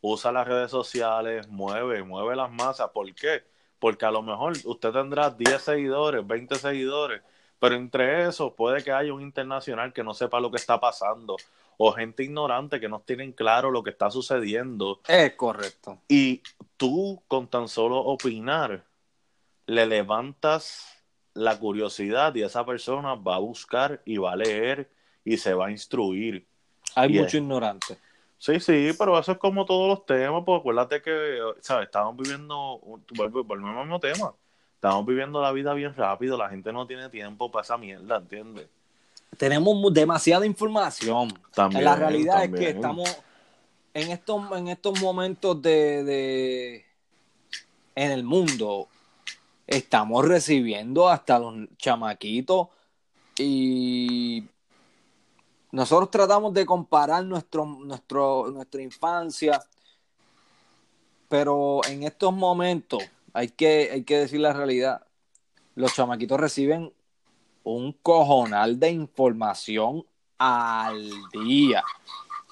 usa 0.00 0.32
las 0.32 0.46
redes 0.46 0.70
sociales, 0.70 1.48
mueve, 1.48 2.02
mueve 2.02 2.36
las 2.36 2.50
masas. 2.50 2.90
¿Por 2.90 3.12
qué? 3.14 3.44
Porque 3.78 4.06
a 4.06 4.10
lo 4.10 4.22
mejor 4.22 4.54
usted 4.64 4.90
tendrá 4.90 5.30
10 5.30 5.60
seguidores, 5.60 6.26
20 6.26 6.54
seguidores, 6.56 7.22
pero 7.60 7.76
entre 7.76 8.26
esos 8.26 8.54
puede 8.54 8.82
que 8.82 8.90
haya 8.90 9.12
un 9.12 9.22
internacional 9.22 9.92
que 9.92 10.02
no 10.02 10.14
sepa 10.14 10.40
lo 10.40 10.50
que 10.50 10.56
está 10.56 10.80
pasando 10.80 11.36
o 11.76 11.92
gente 11.92 12.24
ignorante 12.24 12.80
que 12.80 12.88
no 12.88 13.00
tienen 13.00 13.32
claro 13.32 13.70
lo 13.70 13.82
que 13.82 13.90
está 13.90 14.10
sucediendo. 14.10 15.00
Es 15.06 15.34
correcto. 15.34 15.98
Y 16.08 16.42
tú 16.76 17.22
con 17.28 17.46
tan 17.46 17.68
solo 17.68 17.98
opinar 17.98 18.84
le 19.66 19.86
levantas 19.86 21.04
la 21.32 21.58
curiosidad 21.58 22.34
y 22.34 22.42
esa 22.42 22.66
persona 22.66 23.14
va 23.14 23.36
a 23.36 23.38
buscar 23.38 24.02
y 24.04 24.16
va 24.16 24.32
a 24.32 24.36
leer 24.36 24.90
y 25.24 25.36
se 25.36 25.54
va 25.54 25.68
a 25.68 25.70
instruir. 25.70 26.46
Hay 26.96 27.08
mucho 27.10 27.36
ignorante. 27.38 27.98
Sí, 28.36 28.58
sí, 28.58 28.90
pero 28.98 29.18
eso 29.18 29.32
es 29.32 29.38
como 29.38 29.64
todos 29.64 29.88
los 29.88 30.06
temas, 30.06 30.42
pues 30.44 30.60
acuérdate 30.60 31.02
que, 31.02 31.38
¿sabes? 31.60 31.86
Estamos 31.86 32.16
viviendo, 32.16 32.80
volvemos 33.14 33.50
al 33.50 33.84
mismo 33.84 34.00
tema, 34.00 34.34
estamos 34.80 35.04
viviendo 35.04 35.42
la 35.42 35.52
vida 35.52 35.74
bien 35.74 35.94
rápido, 35.94 36.38
la 36.38 36.48
gente 36.48 36.72
no 36.72 36.86
tiene 36.86 37.10
tiempo 37.10 37.50
para 37.50 37.62
esa 37.62 37.76
mierda, 37.76 38.16
¿entiendes? 38.16 38.66
Tenemos 39.36 39.92
demasiada 39.92 40.46
información. 40.46 41.38
También, 41.54 41.84
la 41.84 41.96
realidad 41.96 42.44
es 42.44 42.50
que 42.50 42.70
estamos 42.70 43.14
en 43.92 44.10
estos, 44.10 44.42
en 44.56 44.68
estos 44.68 44.98
momentos 45.02 45.60
de, 45.60 46.02
de 46.04 46.86
en 47.94 48.10
el 48.10 48.24
mundo, 48.24 48.88
estamos 49.66 50.26
recibiendo 50.26 51.10
hasta 51.10 51.38
los 51.38 51.56
chamaquitos 51.76 52.68
y 53.36 54.44
nosotros 55.72 56.10
tratamos 56.10 56.54
de 56.54 56.64
comparar 56.64 57.22
nuestro, 57.22 57.66
nuestro, 57.66 58.50
nuestra 58.50 58.80
infancia, 58.80 59.62
pero 61.28 61.82
en 61.86 62.02
estos 62.04 62.32
momentos 62.32 63.02
hay 63.32 63.48
que, 63.48 63.90
hay 63.92 64.04
que 64.04 64.18
decir 64.18 64.40
la 64.40 64.52
realidad. 64.52 65.06
Los 65.74 65.94
chamaquitos 65.94 66.38
reciben 66.38 66.92
un 67.64 67.92
cojonal 67.92 68.78
de 68.78 68.90
información 68.90 70.04
al 70.38 71.10
día. 71.32 71.82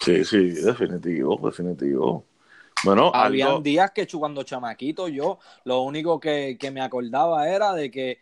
Sí, 0.00 0.24
sí, 0.24 0.50
definitivo, 0.50 1.38
definitivo. 1.42 2.24
Bueno, 2.84 3.10
habían 3.12 3.62
días 3.62 3.90
que 3.90 4.06
cuando 4.06 4.44
chamaquito 4.44 5.08
yo 5.08 5.38
lo 5.64 5.82
único 5.82 6.20
que, 6.20 6.56
me 6.72 6.80
acordaba 6.80 7.48
era 7.48 7.72
de 7.72 7.90
que 7.90 8.20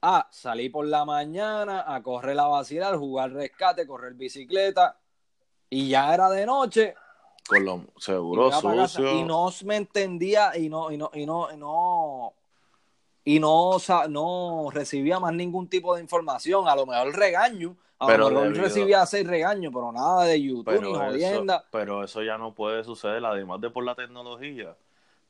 ah, 0.00 0.26
salí 0.30 0.70
por 0.70 0.86
la 0.86 1.04
mañana 1.04 1.84
a 1.86 2.02
correr 2.02 2.36
la 2.36 2.46
vacilar, 2.46 2.96
jugar 2.96 3.32
rescate, 3.32 3.86
correr 3.86 4.14
bicicleta 4.14 4.96
y 5.68 5.88
ya 5.88 6.14
era 6.14 6.30
de 6.30 6.46
noche. 6.46 6.94
Con 7.48 7.64
lo 7.64 7.84
seguro 7.98 8.52
sucio. 8.52 9.18
Y 9.18 9.24
no 9.24 9.48
me 9.64 9.76
entendía 9.76 10.56
y 10.56 10.68
no, 10.68 10.92
y 10.92 10.98
no, 10.98 11.10
y 11.14 11.24
no, 11.24 11.50
y 11.50 11.56
no, 11.56 12.34
y 13.24 13.40
no, 13.40 13.78
no 14.10 14.68
recibía 14.70 15.18
más 15.18 15.32
ningún 15.32 15.66
tipo 15.66 15.94
de 15.94 16.02
información, 16.02 16.68
a 16.68 16.76
lo 16.76 16.84
mejor 16.84 17.16
regaño, 17.16 17.74
pero 18.06 18.30
lo 18.30 18.50
recibía 18.50 19.04
seis 19.06 19.26
regaños, 19.26 19.72
pero 19.72 19.90
nada 19.92 20.24
de 20.24 20.42
YouTube 20.42 20.80
ni 20.80 20.94
jodienda. 20.94 21.64
pero 21.70 22.04
eso 22.04 22.22
ya 22.22 22.36
no 22.38 22.52
puede 22.54 22.84
suceder, 22.84 23.24
además 23.24 23.60
de 23.60 23.70
por 23.70 23.84
la 23.84 23.94
tecnología, 23.94 24.76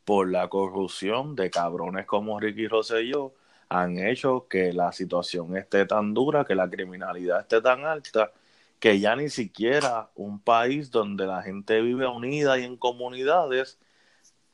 por 0.05 0.29
la 0.29 0.49
corrupción 0.49 1.37
de 1.37 1.51
cabrones 1.51 2.05
como 2.05 2.41
Ricky 2.41 2.67
Rosselló, 2.67 3.33
han 3.69 3.99
hecho 3.99 4.47
que 4.49 4.73
la 4.73 4.93
situación 4.93 5.57
esté 5.57 5.87
tan 5.87 6.15
dura, 6.15 6.45
que 6.45 6.55
la 6.55 6.69
criminalidad 6.69 7.41
esté 7.41 7.61
tan 7.61 7.85
alta, 7.85 8.33
que 8.81 9.01
ya 9.01 9.17
ni 9.17 9.29
siquiera 9.29 10.11
un 10.15 10.41
país 10.41 10.91
donde 10.91 11.27
la 11.27 11.43
gente 11.43 11.81
vive 11.81 12.07
unida 12.07 12.59
y 12.59 12.65
en 12.65 12.77
comunidades 12.77 13.79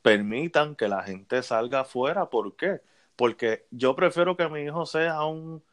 permitan 0.01 0.75
que 0.75 0.87
la 0.87 1.03
gente 1.03 1.43
salga 1.43 1.81
afuera. 1.81 2.29
¿Por 2.29 2.55
qué? 2.55 2.81
Porque 3.15 3.65
yo 3.71 3.95
prefiero 3.95 4.35
que 4.35 4.49
mi 4.49 4.61
hijo 4.61 4.85
sea 4.85 5.23
un 5.25 5.63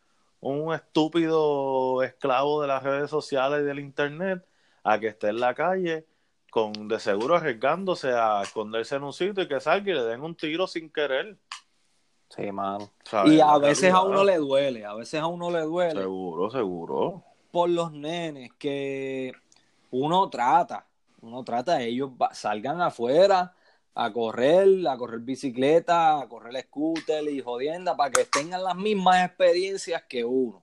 un 0.42 0.74
estúpido 0.74 2.02
esclavo 2.02 2.60
de 2.62 2.68
las 2.68 2.82
redes 2.82 3.08
sociales 3.08 3.60
y 3.62 3.64
del 3.64 3.78
internet 3.78 4.44
a 4.82 4.98
que 4.98 5.06
esté 5.06 5.28
en 5.28 5.38
la 5.38 5.54
calle 5.54 6.04
con 6.50 6.88
de 6.88 6.98
seguro 6.98 7.36
arriesgándose 7.36 8.10
a 8.12 8.42
esconderse 8.42 8.96
en 8.96 9.04
un 9.04 9.12
sitio 9.12 9.44
y 9.44 9.48
que 9.48 9.60
salga 9.60 9.92
y 9.92 9.94
le 9.94 10.02
den 10.02 10.20
un 10.20 10.34
tiro 10.34 10.66
sin 10.66 10.90
querer. 10.90 11.38
Sí, 12.28 12.50
mano. 12.50 12.90
¿sabes? 13.04 13.34
Y 13.34 13.40
a 13.40 13.56
veces 13.58 13.94
a 13.94 14.02
uno 14.02 14.24
le 14.24 14.36
duele, 14.36 14.84
a 14.84 14.94
veces 14.94 15.20
a 15.20 15.26
uno 15.28 15.50
le 15.50 15.60
duele 15.60 16.00
Seguro, 16.00 16.50
seguro. 16.50 17.24
Por 17.52 17.68
los 17.70 17.92
nenes 17.92 18.50
que 18.58 19.32
uno 19.92 20.28
trata, 20.30 20.86
uno 21.20 21.44
trata, 21.44 21.82
ellos 21.82 22.10
salgan 22.32 22.80
afuera 22.80 23.54
a 23.94 24.10
correr, 24.10 24.88
a 24.88 24.96
correr 24.96 25.20
bicicleta, 25.20 26.20
a 26.20 26.28
correr 26.28 26.64
scooter 26.64 27.28
y 27.28 27.40
jodienda 27.42 27.94
para 27.94 28.10
que 28.10 28.24
tengan 28.24 28.64
las 28.64 28.74
mismas 28.74 29.26
experiencias 29.26 30.02
que 30.08 30.24
uno. 30.24 30.62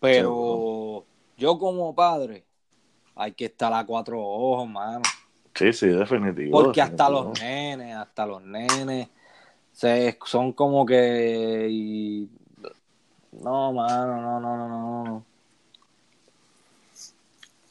Pero 0.00 1.04
yo 1.36 1.58
como 1.58 1.94
padre 1.94 2.44
hay 3.14 3.32
que 3.32 3.44
estar 3.44 3.72
a 3.72 3.86
cuatro 3.86 4.20
ojos, 4.20 4.68
mano. 4.68 5.02
Sí, 5.54 5.72
sí, 5.72 5.86
definitivo. 5.88 6.58
Porque 6.58 6.82
hasta 6.82 7.08
los 7.08 7.38
nenes, 7.38 7.94
hasta 7.94 8.26
los 8.26 8.42
nenes, 8.42 9.08
se, 9.72 10.18
son 10.24 10.52
como 10.52 10.84
que... 10.84 11.68
y- 11.70 12.28
No, 13.32 13.72
mano, 13.72 14.20
no, 14.20 14.40
no, 14.40 14.56
no, 14.56 14.68
no, 14.68 15.04
no. 15.04 15.24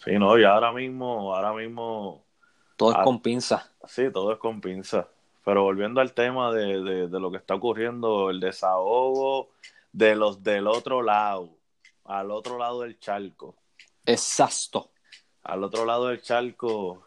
Sí, 0.03 0.11
no, 0.17 0.37
y 0.39 0.43
ahora 0.45 0.71
mismo, 0.71 1.35
ahora 1.35 1.53
mismo, 1.53 2.23
Todo 2.77 2.91
es 2.91 2.97
Ah. 2.99 3.03
con 3.03 3.19
pinza. 3.21 3.69
sí, 3.85 4.09
todo 4.11 4.31
es 4.31 4.39
con 4.39 4.61
pinza. 4.61 5.07
Pero 5.43 5.63
volviendo 5.63 5.99
al 5.99 6.13
tema 6.13 6.51
de, 6.53 6.81
de, 6.81 7.07
de 7.07 7.19
lo 7.19 7.29
que 7.31 7.37
está 7.37 7.55
ocurriendo, 7.55 8.29
el 8.29 8.39
desahogo 8.39 9.49
de 9.91 10.15
los 10.15 10.41
del 10.43 10.67
otro 10.67 11.01
lado, 11.01 11.49
al 12.05 12.31
otro 12.31 12.57
lado 12.57 12.81
del 12.81 12.97
charco, 12.99 13.55
Exacto. 14.05 14.89
al 15.43 15.63
otro 15.63 15.85
lado 15.85 16.07
del 16.07 16.21
charco, 16.21 17.03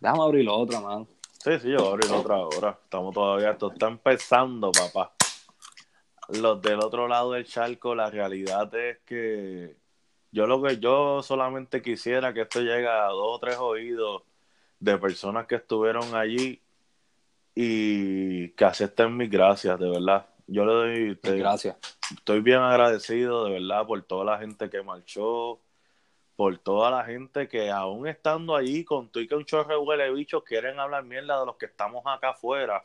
Déjame 0.00 0.22
abrir 0.22 0.44
la 0.44 0.52
otra, 0.52 0.80
man. 0.80 1.06
Sí, 1.42 1.58
sí, 1.58 1.70
yo 1.70 1.78
voy 1.78 1.88
a 1.88 1.90
abrir 1.90 2.12
otra 2.12 2.36
hora. 2.38 2.78
Estamos 2.84 3.12
todavía, 3.12 3.50
esto 3.50 3.72
está 3.72 3.88
empezando, 3.88 4.70
papá. 4.70 5.12
Los 6.28 6.60
del 6.60 6.80
otro 6.80 7.08
lado 7.08 7.32
del 7.32 7.46
charco, 7.46 7.94
la 7.94 8.10
realidad 8.10 8.72
es 8.74 8.98
que 9.06 9.76
yo 10.30 10.46
lo 10.46 10.62
que 10.62 10.78
yo 10.78 11.22
solamente 11.22 11.80
quisiera 11.80 12.34
que 12.34 12.42
esto 12.42 12.60
llegue 12.60 12.86
a 12.86 13.06
dos 13.06 13.36
o 13.36 13.38
tres 13.38 13.56
oídos 13.56 14.22
de 14.78 14.98
personas 14.98 15.46
que 15.46 15.54
estuvieron 15.56 16.14
allí 16.14 16.60
y 17.54 18.50
que 18.50 18.64
acepten 18.64 19.16
mis 19.16 19.30
gracias, 19.30 19.78
de 19.78 19.88
verdad. 19.90 20.26
Yo 20.46 20.64
le 20.64 20.72
doy, 20.72 21.16
te- 21.16 21.38
Gracias. 21.38 21.76
estoy 22.14 22.40
bien 22.40 22.58
agradecido 22.60 23.44
de 23.44 23.52
verdad 23.52 23.86
por 23.86 24.00
toda 24.02 24.24
la 24.24 24.38
gente 24.38 24.70
que 24.70 24.82
marchó, 24.82 25.58
por 26.36 26.56
toda 26.58 26.90
la 26.90 27.04
gente 27.04 27.48
que 27.48 27.70
aún 27.70 28.06
estando 28.06 28.54
allí 28.54 28.84
con 28.84 29.08
tú 29.08 29.18
y 29.20 29.26
que 29.26 29.34
un 29.34 29.44
chorro 29.44 29.70
de 29.70 29.76
huele 29.78 30.12
bichos 30.12 30.44
quieren 30.44 30.78
hablar 30.78 31.04
mierda 31.04 31.40
de 31.40 31.46
los 31.46 31.56
que 31.56 31.66
estamos 31.66 32.02
acá 32.06 32.30
afuera. 32.30 32.80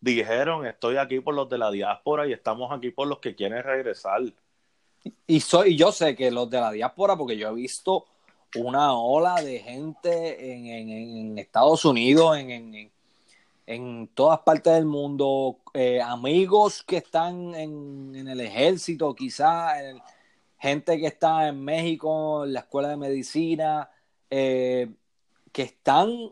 Dijeron, 0.00 0.64
estoy 0.66 0.96
aquí 0.96 1.20
por 1.20 1.34
los 1.34 1.48
de 1.48 1.58
la 1.58 1.70
diáspora 1.70 2.26
y 2.26 2.32
estamos 2.32 2.70
aquí 2.70 2.90
por 2.90 3.08
los 3.08 3.18
que 3.18 3.34
quieren 3.34 3.62
regresar. 3.62 4.20
Y, 5.26 5.40
soy, 5.40 5.76
yo 5.76 5.90
sé 5.90 6.14
que 6.14 6.30
los 6.30 6.48
de 6.48 6.60
la 6.60 6.70
diáspora, 6.70 7.16
porque 7.16 7.36
yo 7.36 7.48
he 7.48 7.54
visto 7.54 8.04
una 8.56 8.94
ola 8.94 9.42
de 9.42 9.58
gente 9.58 10.52
en, 10.52 10.66
en- 10.66 11.38
Estados 11.38 11.84
Unidos, 11.84 12.36
en, 12.38 12.50
en- 12.50 12.90
en 13.66 14.08
todas 14.14 14.38
partes 14.40 14.72
del 14.72 14.86
mundo, 14.86 15.58
eh, 15.74 16.00
amigos 16.00 16.82
que 16.82 16.96
están 16.98 17.54
en, 17.54 18.26
el 18.26 18.40
ejército, 18.40 19.14
quizás, 19.14 19.80
el- 19.80 20.00
gente 20.58 20.98
que 20.98 21.06
está 21.06 21.48
en 21.48 21.62
México, 21.64 22.44
en 22.44 22.52
la 22.54 22.60
escuela 22.60 22.88
de 22.88 22.96
medicina, 22.96 23.90
eh, 24.30 24.88
que 25.52 25.62
están 25.62 26.30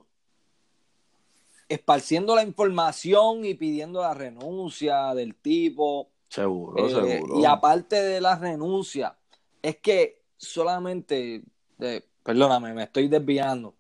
esparciendo 1.68 2.34
la 2.36 2.42
información 2.42 3.44
y 3.44 3.54
pidiendo 3.54 4.00
la 4.02 4.14
renuncia 4.14 5.14
del 5.14 5.34
tipo. 5.34 6.08
Seguro, 6.28 6.86
Eh, 6.86 6.90
seguro. 6.90 7.40
y 7.40 7.44
aparte 7.44 8.02
de 8.02 8.20
la 8.20 8.36
renuncia, 8.36 9.16
es 9.62 9.76
que 9.76 10.22
solamente, 10.36 11.42
eh, 11.80 12.02
perdóname, 12.22 12.74
me 12.74 12.84
estoy 12.84 13.08
desviando, 13.08 13.74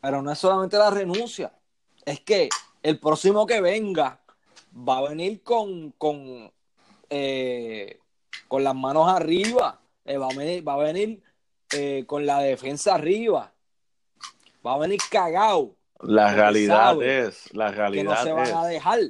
pero 0.00 0.20
no 0.22 0.30
es 0.32 0.38
solamente 0.38 0.76
la 0.78 0.90
renuncia, 0.90 1.52
es 2.04 2.20
que 2.20 2.48
el 2.82 2.98
próximo 2.98 3.46
que 3.46 3.60
venga 3.60 4.20
va 4.76 4.98
a 4.98 5.08
venir 5.08 5.42
con, 5.42 5.92
con, 5.92 6.52
eh, 7.08 7.98
con 8.48 8.64
las 8.64 8.74
manos 8.74 9.08
arriba, 9.08 9.80
va 10.06 10.26
a 10.28 10.36
venir, 10.36 10.66
va 10.66 10.74
a 10.74 10.78
venir 10.78 11.22
con 12.06 12.26
la 12.26 12.40
defensa 12.40 12.94
arriba, 12.96 13.52
va 14.66 14.74
a 14.74 14.78
venir 14.78 14.98
cagado, 15.10 15.74
la 16.02 16.34
realidad 16.34 17.02
es, 17.02 17.52
la 17.54 17.70
que 17.70 17.72
no 17.72 17.78
realidad 17.78 18.22
se 18.22 18.32
van 18.32 18.54
a 18.54 18.66
dejar. 18.66 19.00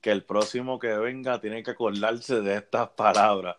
que 0.00 0.10
el 0.10 0.24
próximo 0.24 0.78
que 0.78 0.96
venga 0.96 1.40
tiene 1.40 1.62
que 1.62 1.72
acordarse 1.72 2.40
de 2.40 2.56
estas 2.56 2.88
palabras. 2.90 3.56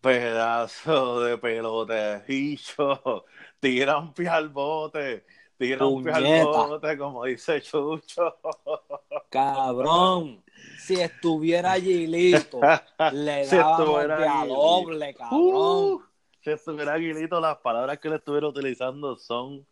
Pedazo 0.00 1.20
de 1.20 1.38
pelotejillo, 1.38 3.24
tira 3.60 3.98
un 3.98 4.12
pie 4.12 4.28
al 4.28 4.48
bote, 4.48 5.24
tira 5.56 5.86
un 5.86 6.02
pie 6.02 6.12
al 6.12 6.44
bote, 6.44 6.98
como 6.98 7.24
dice 7.24 7.62
Chucho. 7.62 8.36
Cabrón, 9.30 10.42
si 10.78 11.00
estuviera 11.00 11.74
Gilito, 11.74 12.60
le 13.12 13.44
Si 13.44 13.56
dábamos 13.56 14.02
estuviera 14.02 14.18
de 14.18 14.26
a 14.26 14.40
Gilito. 14.42 14.54
doble, 14.56 15.14
cabrón. 15.14 15.40
Uh, 15.40 16.02
si 16.42 16.50
estuviera 16.50 16.94
Aguilito, 16.94 17.40
las 17.40 17.58
palabras 17.58 18.00
que 18.00 18.08
le 18.08 18.16
estuviera 18.16 18.48
utilizando 18.48 19.16
son 19.16 19.64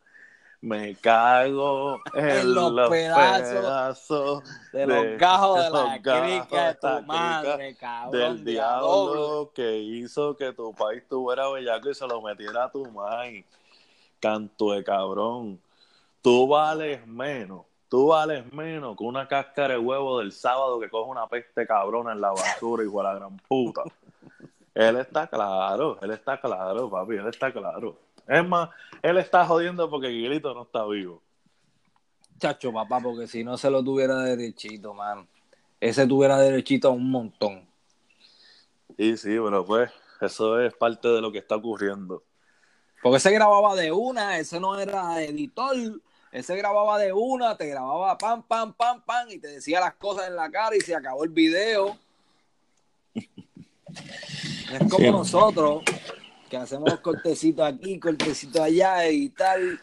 me 0.62 0.94
cago 0.96 2.00
en, 2.14 2.28
En 2.28 2.54
los 2.54 2.72
los, 2.72 2.90
pedazos 2.90 3.48
pedazos, 3.48 4.72
de 4.72 4.86
los 4.86 5.18
gajos 5.18 5.64
de 5.64 5.70
los 5.70 5.84
la 5.84 6.02
crica 6.02 6.60
de 6.60 6.68
de 6.68 6.74
tu 6.74 7.06
madre, 7.06 7.76
cabrón. 7.76 8.12
del 8.12 8.44
de 8.44 8.60
a 8.60 8.74
doble. 8.76 9.20
diablo 9.20 9.52
que 9.54 9.78
hizo 9.78 10.36
que 10.36 10.52
tu 10.52 10.74
país 10.74 11.02
tuviera 11.08 11.48
bellaco 11.48 11.90
y 11.90 11.94
se 11.94 12.06
lo 12.06 12.20
metiera 12.20 12.64
a 12.64 12.70
tu 12.70 12.84
maíz. 12.90 13.46
Canto 14.20 14.72
de 14.72 14.84
cabrón. 14.84 15.58
Tú 16.20 16.46
vales 16.46 17.06
menos. 17.06 17.64
Tú 17.88 18.08
vales 18.08 18.52
menos 18.52 18.96
que 18.96 19.02
una 19.02 19.26
cáscara 19.26 19.74
de 19.74 19.80
huevo 19.80 20.18
del 20.18 20.30
sábado 20.30 20.78
que 20.78 20.90
coge 20.90 21.10
una 21.10 21.26
peste 21.26 21.66
cabrona 21.66 22.12
en 22.12 22.20
la 22.20 22.30
basura, 22.30 22.84
hijo 22.84 22.98
de 22.98 23.04
la 23.04 23.14
gran 23.14 23.36
puta. 23.38 23.82
Él 24.74 24.96
está 24.96 25.26
claro, 25.26 25.98
él 26.00 26.12
está 26.12 26.40
claro, 26.40 26.88
papi, 26.88 27.16
él 27.16 27.26
está 27.26 27.52
claro. 27.52 27.96
Es 28.30 28.46
más, 28.46 28.70
él 29.02 29.18
está 29.18 29.44
jodiendo 29.44 29.90
porque 29.90 30.06
Guilito 30.08 30.54
no 30.54 30.62
está 30.62 30.86
vivo. 30.86 31.20
Chacho, 32.38 32.72
papá, 32.72 33.00
porque 33.00 33.26
si 33.26 33.42
no 33.42 33.58
se 33.58 33.68
lo 33.68 33.82
tuviera 33.82 34.20
derechito, 34.20 34.94
man. 34.94 35.28
Ese 35.80 36.06
tuviera 36.06 36.38
derechito 36.38 36.92
un 36.92 37.10
montón. 37.10 37.68
Y 38.96 39.16
sí, 39.16 39.30
pero 39.30 39.66
pues, 39.66 39.90
eso 40.20 40.60
es 40.60 40.72
parte 40.74 41.08
de 41.08 41.20
lo 41.20 41.32
que 41.32 41.38
está 41.38 41.56
ocurriendo. 41.56 42.22
Porque 43.02 43.16
ese 43.16 43.32
grababa 43.32 43.74
de 43.74 43.90
una, 43.90 44.38
ese 44.38 44.60
no 44.60 44.78
era 44.78 45.20
editor. 45.22 45.74
Ese 46.30 46.54
grababa 46.54 46.98
de 46.98 47.12
una, 47.12 47.56
te 47.56 47.66
grababa 47.66 48.16
pam, 48.16 48.44
pam, 48.44 48.72
pam, 48.74 49.02
pam, 49.02 49.28
y 49.30 49.38
te 49.38 49.48
decía 49.48 49.80
las 49.80 49.94
cosas 49.94 50.28
en 50.28 50.36
la 50.36 50.48
cara 50.50 50.76
y 50.76 50.80
se 50.80 50.94
acabó 50.94 51.24
el 51.24 51.30
video. 51.30 51.98
Es 53.14 54.78
como 54.88 54.98
Sí. 54.98 55.10
nosotros, 55.10 55.82
que 56.50 56.56
hacemos 56.56 57.00
cortecitos 57.00 57.64
aquí, 57.64 57.98
cortecitos 57.98 58.60
allá 58.60 59.08
y 59.08 59.30
tal, 59.30 59.80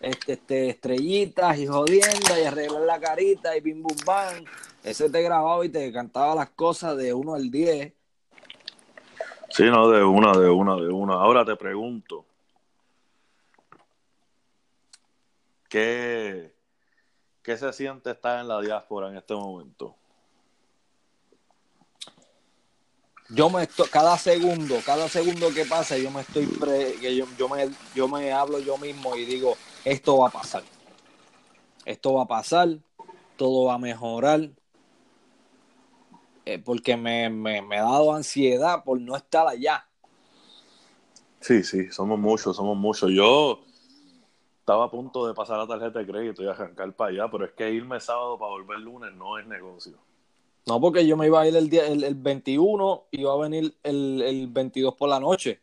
este, 0.00 0.34
este, 0.34 0.68
estrellitas 0.68 1.58
y 1.58 1.66
jodienda 1.66 2.38
y 2.40 2.44
arreglar 2.44 2.82
la 2.82 3.00
carita 3.00 3.56
y 3.56 3.60
bim 3.60 3.82
bum 3.82 3.96
bam. 4.06 4.44
Ese 4.84 5.08
te 5.10 5.22
grababa 5.22 5.64
y 5.64 5.70
te 5.70 5.90
cantaba 5.92 6.34
las 6.34 6.50
cosas 6.50 6.96
de 6.96 7.14
1 7.14 7.34
al 7.34 7.50
10. 7.50 7.92
Sí, 9.48 9.64
no, 9.64 9.88
de 9.88 10.04
una, 10.04 10.32
de 10.32 10.48
una, 10.48 10.76
de 10.76 10.88
una. 10.88 11.14
Ahora 11.14 11.44
te 11.44 11.56
pregunto, 11.56 12.24
¿qué, 15.68 16.54
qué 17.42 17.56
se 17.56 17.72
siente 17.72 18.10
estar 18.10 18.40
en 18.40 18.48
la 18.48 18.60
diáspora 18.60 19.08
en 19.08 19.16
este 19.16 19.34
momento? 19.34 19.96
Yo 23.28 23.50
me 23.50 23.62
estoy, 23.62 23.88
cada 23.88 24.16
segundo, 24.18 24.76
cada 24.84 25.08
segundo 25.08 25.52
que 25.54 25.64
pasa, 25.64 25.96
yo 25.98 26.10
me 26.10 26.20
estoy 26.22 26.46
pre- 26.46 26.94
que 27.00 27.16
yo, 27.16 27.26
yo 27.38 27.48
me 27.48 27.70
yo 27.94 28.08
me 28.08 28.32
hablo 28.32 28.58
yo 28.58 28.76
mismo 28.78 29.16
y 29.16 29.24
digo, 29.24 29.56
esto 29.84 30.18
va 30.18 30.28
a 30.28 30.30
pasar. 30.30 30.62
Esto 31.84 32.14
va 32.14 32.22
a 32.22 32.28
pasar, 32.28 32.78
todo 33.36 33.64
va 33.66 33.74
a 33.74 33.78
mejorar. 33.78 34.50
Eh, 36.44 36.58
porque 36.58 36.96
me, 36.96 37.30
me, 37.30 37.62
me 37.62 37.78
ha 37.78 37.82
dado 37.82 38.12
ansiedad 38.14 38.82
por 38.84 39.00
no 39.00 39.16
estar 39.16 39.46
allá. 39.46 39.86
Sí, 41.40 41.62
sí, 41.64 41.90
somos 41.90 42.18
muchos, 42.18 42.56
somos 42.56 42.76
muchos. 42.76 43.10
Yo 43.10 43.60
estaba 44.60 44.84
a 44.84 44.90
punto 44.90 45.26
de 45.26 45.34
pasar 45.34 45.58
la 45.58 45.66
tarjeta 45.66 45.98
de 45.98 46.06
crédito 46.06 46.42
y 46.42 46.48
arrancar 46.48 46.92
para 46.94 47.10
allá, 47.10 47.28
pero 47.30 47.44
es 47.44 47.52
que 47.52 47.70
irme 47.70 48.00
sábado 48.00 48.38
para 48.38 48.52
volver 48.52 48.78
lunes 48.78 49.12
no 49.14 49.38
es 49.38 49.46
negocio. 49.46 49.98
No, 50.66 50.80
porque 50.80 51.06
yo 51.06 51.16
me 51.16 51.26
iba 51.26 51.40
a 51.40 51.48
ir 51.48 51.56
el, 51.56 51.68
día, 51.68 51.86
el, 51.86 52.04
el 52.04 52.14
21 52.14 53.04
y 53.10 53.20
iba 53.20 53.32
a 53.32 53.36
venir 53.36 53.74
el, 53.82 54.22
el 54.22 54.46
22 54.46 54.94
por 54.94 55.08
la 55.08 55.18
noche. 55.18 55.60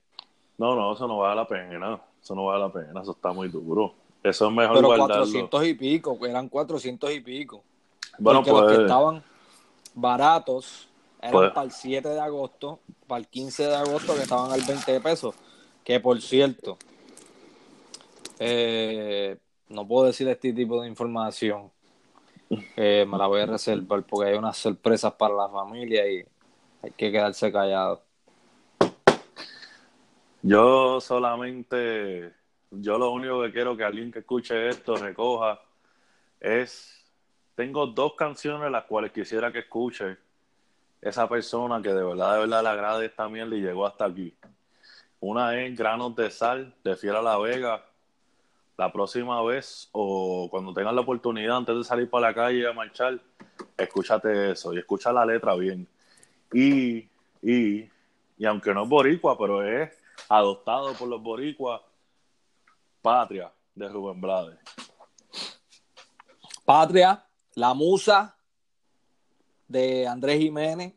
No, 0.57 0.75
no, 0.75 0.93
eso 0.93 1.07
no 1.07 1.19
vale 1.19 1.37
la 1.37 1.47
pena, 1.47 2.01
eso 2.21 2.35
no 2.35 2.45
vale 2.45 2.59
la 2.59 2.71
pena, 2.71 3.01
eso 3.01 3.11
está 3.11 3.31
muy 3.31 3.47
duro. 3.47 3.93
Eso 4.21 4.47
es 4.47 4.53
mejor 4.53 4.75
Pero 4.75 4.87
guardarlo. 4.87 5.15
400 5.23 5.65
y 5.67 5.73
pico, 5.75 6.25
eran 6.25 6.49
400 6.49 7.11
y 7.13 7.19
pico. 7.21 7.63
Bueno, 8.17 8.39
porque 8.39 8.51
los 8.51 8.61
que 8.63 8.75
pues, 8.75 8.79
estaban 8.81 9.23
baratos 9.95 10.89
eran 11.21 11.31
Pues- 11.31 11.51
para 11.51 11.65
el 11.65 11.71
7 11.71 12.09
de 12.09 12.19
agosto, 12.19 12.79
para 13.07 13.19
el 13.19 13.27
15 13.27 13.67
de 13.67 13.75
agosto 13.75 14.13
que 14.15 14.23
estaban 14.23 14.51
al 14.51 14.61
20 14.61 14.99
pesos. 14.99 15.35
Que 15.85 16.01
por 16.01 16.21
cierto, 16.21 16.77
eh, 18.39 19.37
no 19.69 19.87
puedo 19.87 20.07
decir 20.07 20.27
este 20.27 20.51
tipo 20.53 20.81
de 20.81 20.89
información. 20.89 21.71
Eh, 22.49 23.05
me 23.07 23.17
la 23.17 23.27
voy 23.27 23.41
a 23.41 23.45
reservar 23.45 24.03
porque 24.03 24.29
hay 24.31 24.37
unas 24.37 24.57
sorpresas 24.57 25.13
para 25.13 25.35
la 25.35 25.49
familia 25.49 26.09
y 26.09 26.25
hay 26.81 26.91
que 26.91 27.11
quedarse 27.11 27.51
callado. 27.51 28.03
Yo 30.41 31.01
solamente, 31.01 32.33
yo 32.71 32.97
lo 32.97 33.11
único 33.11 33.41
que 33.43 33.51
quiero 33.51 33.75
que 33.75 33.83
alguien 33.83 34.11
que 34.11 34.19
escuche 34.19 34.69
esto 34.69 34.95
recoja 34.95 35.59
es, 36.39 37.05
tengo 37.55 37.87
dos 37.87 38.13
canciones 38.15 38.71
las 38.71 38.85
cuales 38.85 39.11
quisiera 39.11 39.51
que 39.51 39.59
escuche 39.59 40.17
esa 41.01 41.27
persona 41.27 41.81
que 41.81 41.89
de 41.89 42.03
verdad, 42.03 42.33
de 42.33 42.39
verdad 42.39 42.63
le 42.63 42.69
agrade 42.69 43.05
esta 43.05 43.27
mierda 43.27 43.55
y 43.55 43.61
llegó 43.61 43.85
hasta 43.85 44.05
aquí. 44.05 44.33
Una 45.19 45.59
es 45.61 45.77
Granos 45.77 46.15
de 46.15 46.31
Sal 46.31 46.73
de 46.83 46.95
Fiera 46.95 47.21
La 47.21 47.37
Vega. 47.37 47.83
La 48.79 48.93
próxima 48.93 49.41
vez 49.43 49.89
o 49.91 50.47
cuando 50.49 50.73
tengas 50.73 50.93
la 50.93 51.01
oportunidad 51.01 51.57
antes 51.57 51.75
de 51.75 51.83
salir 51.83 52.09
para 52.09 52.29
la 52.29 52.33
calle 52.33 52.65
a 52.65 52.71
marchar, 52.71 53.19
escúchate 53.75 54.51
eso 54.51 54.73
y 54.73 54.77
escucha 54.77 55.11
la 55.11 55.25
letra 55.25 55.53
bien. 55.55 55.85
Y, 56.53 56.99
y, 57.41 57.89
y 58.37 58.45
aunque 58.45 58.73
no 58.73 58.83
es 58.83 58.89
boricua, 58.89 59.37
pero 59.37 59.61
es 59.67 59.91
adoptado 60.29 60.93
por 60.93 61.09
los 61.09 61.21
boricuas, 61.21 61.81
Patria 63.01 63.51
de 63.75 63.89
Rubén 63.89 64.21
Blades. 64.21 64.57
Patria, 66.63 67.21
La 67.55 67.73
Musa 67.73 68.33
de 69.67 70.07
Andrés 70.07 70.39
Jiménez, 70.39 70.93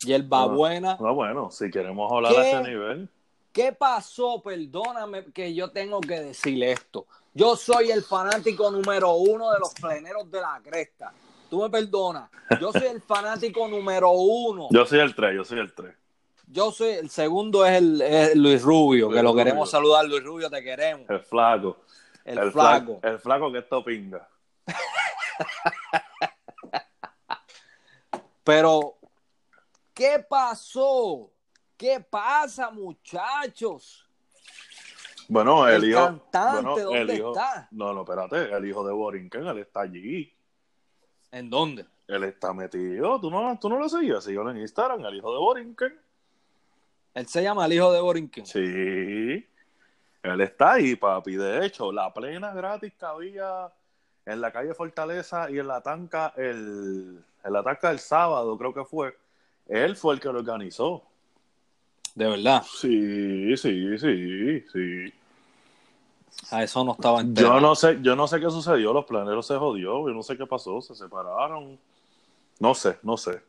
Yerba. 0.00 0.48
Buena. 0.48 0.98
No, 1.00 1.14
bueno, 1.14 1.50
si 1.50 1.70
queremos 1.70 2.12
hablar 2.12 2.34
¿Qué? 2.34 2.40
a 2.40 2.60
ese 2.60 2.70
nivel, 2.70 3.08
¿Qué 3.54 3.70
pasó? 3.72 4.42
Perdóname 4.42 5.26
que 5.26 5.54
yo 5.54 5.70
tengo 5.70 6.00
que 6.00 6.18
decir 6.18 6.60
esto. 6.64 7.06
Yo 7.32 7.54
soy 7.54 7.92
el 7.92 8.02
fanático 8.02 8.68
número 8.68 9.12
uno 9.12 9.52
de 9.52 9.60
los 9.60 9.72
pleneros 9.74 10.28
de 10.28 10.40
la 10.40 10.60
cresta. 10.60 11.12
Tú 11.48 11.62
me 11.62 11.70
perdonas. 11.70 12.28
Yo 12.60 12.72
soy 12.72 12.86
el 12.88 13.00
fanático 13.00 13.68
número 13.68 14.10
uno. 14.10 14.66
yo 14.72 14.84
soy 14.84 14.98
el 14.98 15.14
3, 15.14 15.36
yo 15.36 15.44
soy 15.44 15.60
el 15.60 15.72
3. 15.72 15.94
Yo 16.48 16.72
soy 16.72 16.94
el 16.94 17.08
segundo 17.10 17.64
es, 17.64 17.78
el, 17.78 18.02
es 18.02 18.34
Luis 18.34 18.60
Rubio, 18.60 19.08
que 19.08 19.22
lo 19.22 19.30
Rubio. 19.30 19.44
queremos 19.44 19.70
saludar. 19.70 20.04
Luis 20.04 20.24
Rubio, 20.24 20.50
te 20.50 20.60
queremos. 20.60 21.08
El 21.08 21.20
flaco. 21.20 21.76
El, 22.24 22.38
fla- 22.40 22.50
flaco. 22.50 22.98
El 23.04 23.18
flaco 23.20 23.52
que 23.52 23.58
esto 23.58 23.84
pinga. 23.84 24.28
Pero, 28.42 28.96
¿qué 29.94 30.24
pasó? 30.28 31.30
¿Qué 31.76 32.00
pasa, 32.00 32.70
muchachos? 32.70 34.06
Bueno, 35.28 35.66
el, 35.68 35.82
El 35.84 35.90
hijo. 35.90 36.04
cantante, 36.04 36.62
bueno, 36.62 36.76
¿dónde 36.78 37.00
el 37.00 37.10
hijo- 37.18 37.32
está? 37.32 37.68
No, 37.70 37.92
no, 37.92 38.02
espérate. 38.02 38.54
El 38.54 38.66
hijo 38.68 38.86
de 38.86 38.92
Borinquen, 38.92 39.46
él 39.46 39.58
está 39.58 39.80
allí. 39.80 40.32
¿En 41.32 41.50
dónde? 41.50 41.86
Él 42.06 42.24
está 42.24 42.52
metido. 42.52 43.18
¿Tú 43.20 43.30
no, 43.30 43.58
tú 43.58 43.68
no 43.68 43.78
lo 43.78 43.88
seguías? 43.88 44.22
Síguelo 44.24 44.50
en 44.50 44.58
Instagram, 44.58 45.04
el 45.06 45.16
hijo 45.16 45.32
de 45.32 45.38
Borinquen. 45.38 45.98
Él 47.14 47.26
se 47.26 47.42
llama 47.42 47.64
el 47.66 47.72
hijo 47.72 47.92
de 47.92 48.00
Borinquen. 48.00 48.44
Sí. 48.46 48.60
Él 50.22 50.40
está 50.40 50.74
ahí, 50.74 50.94
papi. 50.96 51.36
De 51.36 51.64
hecho, 51.64 51.90
la 51.90 52.12
plena 52.12 52.52
gratis 52.52 52.92
que 52.98 53.04
había 53.06 53.72
en 54.26 54.40
la 54.40 54.52
calle 54.52 54.74
Fortaleza 54.74 55.50
y 55.50 55.58
en 55.58 55.68
la 55.68 55.80
tanca 55.82 56.32
el, 56.36 57.22
en 57.44 57.52
la 57.52 57.62
tanca 57.62 57.90
el 57.90 57.98
sábado, 57.98 58.56
creo 58.58 58.72
que 58.74 58.84
fue. 58.84 59.16
Él 59.66 59.96
fue 59.96 60.14
el 60.14 60.20
que 60.20 60.28
lo 60.28 60.38
organizó. 60.40 61.02
De 62.14 62.26
verdad. 62.26 62.62
Sí, 62.62 63.56
sí, 63.56 63.98
sí, 63.98 64.60
sí. 64.72 65.12
A 66.50 66.62
eso 66.62 66.84
no 66.84 66.92
estaba. 66.92 67.22
Yo 67.24 67.60
no 67.60 67.74
sé, 67.74 67.98
yo 68.02 68.14
no 68.14 68.26
sé 68.28 68.38
qué 68.40 68.50
sucedió, 68.50 68.92
los 68.92 69.04
planeros 69.04 69.46
se 69.46 69.56
jodió, 69.56 70.06
yo 70.06 70.14
no 70.14 70.22
sé 70.22 70.36
qué 70.36 70.46
pasó, 70.46 70.80
se 70.80 70.94
separaron. 70.94 71.78
No 72.60 72.74
sé, 72.74 72.98
no 73.02 73.16
sé. 73.16 73.40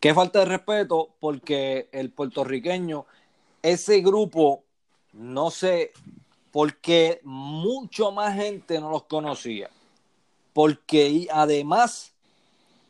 Qué 0.00 0.14
falta 0.14 0.40
de 0.40 0.44
respeto, 0.46 1.10
porque 1.20 1.88
el 1.92 2.10
puertorriqueño, 2.10 3.06
ese 3.62 4.00
grupo, 4.00 4.62
no 5.12 5.50
sé, 5.50 5.92
porque 6.52 7.20
mucho 7.24 8.12
más 8.12 8.34
gente 8.34 8.80
no 8.80 8.90
los 8.90 9.04
conocía. 9.04 9.68
Porque 10.52 11.28
además 11.30 12.14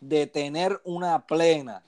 de 0.00 0.26
tener 0.26 0.80
una 0.84 1.26
plena, 1.26 1.82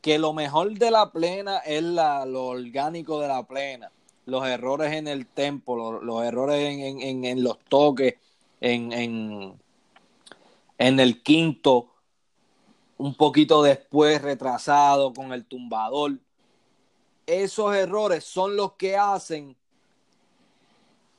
que 0.00 0.18
lo 0.18 0.32
mejor 0.32 0.72
de 0.78 0.90
la 0.90 1.10
plena 1.12 1.58
es 1.58 1.82
la, 1.82 2.24
lo 2.24 2.46
orgánico 2.46 3.20
de 3.20 3.28
la 3.28 3.42
plena, 3.46 3.90
los 4.26 4.46
errores 4.46 4.92
en 4.92 5.08
el 5.08 5.26
tempo, 5.26 6.00
los, 6.00 6.24
errores 6.24 6.58
en, 6.60 6.80
en- 6.80 7.02
en- 7.02 7.24
en 7.24 7.42
los 7.44 7.58
toques, 7.68 8.14
en, 8.60 8.92
en, 8.92 9.60
en 10.78 11.00
el 11.00 11.22
quinto, 11.22 11.88
un 12.96 13.14
poquito 13.14 13.62
después 13.62 14.20
retrasado 14.22 15.12
con 15.12 15.32
el 15.32 15.44
tumbador. 15.44 16.12
Esos 17.26 17.74
errores 17.74 18.24
son 18.24 18.56
los 18.56 18.72
que 18.72 18.96
hacen 18.96 19.56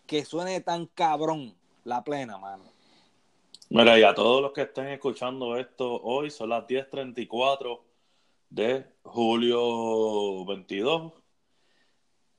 que 0.05 0.25
suene 0.25 0.59
tan 0.61 0.87
cabrón 0.87 1.53
la 1.85 2.03
plena, 2.03 2.37
mano. 2.37 2.65
Mira, 3.69 3.97
y 3.97 4.03
a 4.03 4.13
todos 4.13 4.41
los 4.41 4.51
que 4.51 4.63
estén 4.63 4.87
escuchando 4.87 5.55
esto 5.55 6.01
hoy, 6.03 6.29
son 6.29 6.49
las 6.49 6.67
10.34 6.67 7.79
de 8.51 8.85
julio 9.01 10.45
22. 10.45 11.13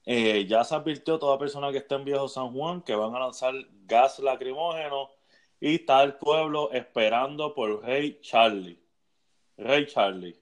Eh, 0.05 0.47
ya 0.47 0.63
se 0.63 0.75
advirtió 0.75 1.19
toda 1.19 1.39
persona 1.39 1.73
que 1.73 1.79
esté 1.79 1.95
en 1.95 2.05
Viejo 2.05 2.29
San 2.29 2.53
Juan 2.53 2.83
que 2.83 2.95
van 2.95 3.15
a 3.15 3.21
lanzar 3.21 3.55
gas 3.87 4.19
lacrimógeno 4.19 5.11
y 5.61 5.77
está 5.77 6.03
el 6.03 6.15
pueblo 6.15 6.71
esperando 6.73 7.55
por 7.55 7.83
Rey 7.85 8.19
Charlie. 8.21 8.79
Rey 9.57 9.87
Charlie. 9.87 10.37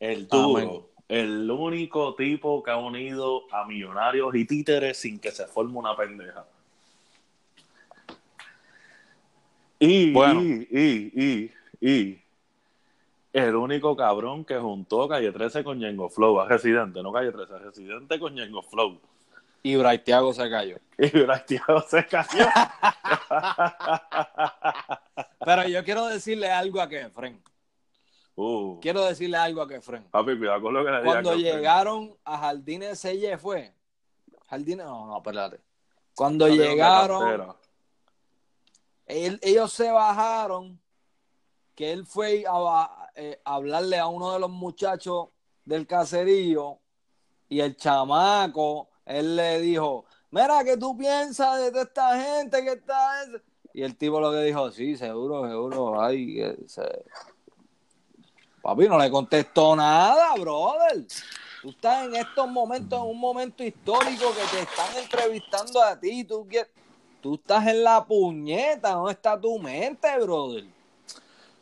El 0.00 0.26
duro. 0.26 0.58
Amén. 0.58 0.82
El 1.06 1.50
único 1.50 2.14
tipo 2.14 2.62
que 2.62 2.70
ha 2.70 2.78
unido 2.78 3.44
a 3.52 3.66
millonarios 3.66 4.34
y 4.34 4.46
títeres 4.46 4.96
sin 4.96 5.18
que 5.20 5.30
se 5.30 5.46
forme 5.46 5.78
una 5.78 5.94
pendeja. 5.94 6.46
Y, 9.78 10.12
Bueno. 10.12 10.42
y, 10.42 10.66
y, 10.70 11.50
y, 11.80 11.90
y, 11.90 12.23
el 13.34 13.54
único 13.56 13.96
cabrón 13.96 14.44
que 14.44 14.56
juntó 14.56 15.08
Calle 15.08 15.32
13 15.32 15.62
con 15.64 15.78
Yengo 15.80 16.08
Flow, 16.08 16.40
a 16.40 16.48
Residente, 16.48 17.02
no 17.02 17.12
Calle 17.12 17.32
13, 17.32 17.54
a 17.54 17.58
Residente 17.58 18.18
con 18.18 18.34
Yengo 18.34 18.62
Flow. 18.62 18.98
Y 19.62 19.76
Braithiago 19.76 20.32
se 20.32 20.48
cayó. 20.50 20.76
Y 20.98 21.08
Brastiago 21.10 21.80
se 21.80 22.06
cayó. 22.06 22.46
Pero 25.44 25.68
yo 25.68 25.84
quiero 25.84 26.06
decirle 26.06 26.50
algo 26.50 26.80
a 26.80 26.88
Kefren. 26.88 27.42
Uh, 28.36 28.80
Quiero 28.80 29.04
decirle 29.04 29.36
algo 29.36 29.62
a 29.62 29.68
Kefren. 29.68 30.04
papi, 30.10 30.36
cuidado 30.36 30.60
con 30.62 30.74
lo 30.74 30.84
que 30.84 30.90
le 30.90 30.98
diga. 30.98 31.10
Cuando 31.10 31.34
llegaron 31.36 32.16
a 32.24 32.38
Jardines 32.38 32.98
Selle 32.98 33.38
fue. 33.38 33.72
Jardines, 34.48 34.84
no, 34.86 35.06
no, 35.06 35.16
espérate. 35.18 35.60
Cuando 36.14 36.48
llegaron, 36.48 37.54
él- 39.06 39.38
ellos 39.42 39.72
se 39.72 39.90
bajaron, 39.90 40.80
que 41.74 41.92
él 41.92 42.06
fue 42.06 42.44
a, 42.48 43.10
eh, 43.14 43.40
hablarle 43.44 43.98
a 43.98 44.06
uno 44.06 44.32
de 44.32 44.38
los 44.38 44.50
muchachos 44.50 45.28
del 45.64 45.86
caserío 45.86 46.78
y 47.48 47.60
el 47.60 47.76
chamaco, 47.76 48.88
él 49.04 49.36
le 49.36 49.60
dijo, 49.60 50.04
mira, 50.30 50.62
¿qué 50.64 50.76
tú 50.76 50.96
piensas 50.96 51.72
de 51.72 51.80
esta 51.80 52.20
gente 52.20 52.62
que 52.62 52.72
está? 52.72 53.22
es-?" 53.22 53.42
Y 53.72 53.82
el 53.82 53.96
tipo 53.96 54.20
lo 54.20 54.30
que 54.30 54.42
dijo, 54.44 54.70
sí, 54.70 54.96
seguro, 54.96 55.48
seguro, 55.48 56.00
ay, 56.00 56.34
que 56.34 56.56
se- 56.68 57.04
papi, 58.62 58.88
no 58.88 58.98
le 58.98 59.10
contestó 59.10 59.74
nada, 59.74 60.34
brother. 60.34 61.04
Tú 61.60 61.70
estás 61.70 62.06
en 62.06 62.14
estos 62.16 62.48
momentos, 62.48 63.00
en 63.02 63.08
un 63.10 63.18
momento 63.18 63.64
histórico 63.64 64.32
que 64.34 64.56
te 64.56 64.62
están 64.62 64.96
entrevistando 64.96 65.82
a 65.82 65.98
ti, 65.98 66.24
tú. 66.24 66.46
Tú 67.20 67.34
estás 67.36 67.66
en 67.68 67.82
la 67.82 68.04
puñeta, 68.04 68.90
¿dónde 68.90 69.12
está 69.12 69.40
tu 69.40 69.58
mente, 69.58 70.08
brother? 70.20 70.64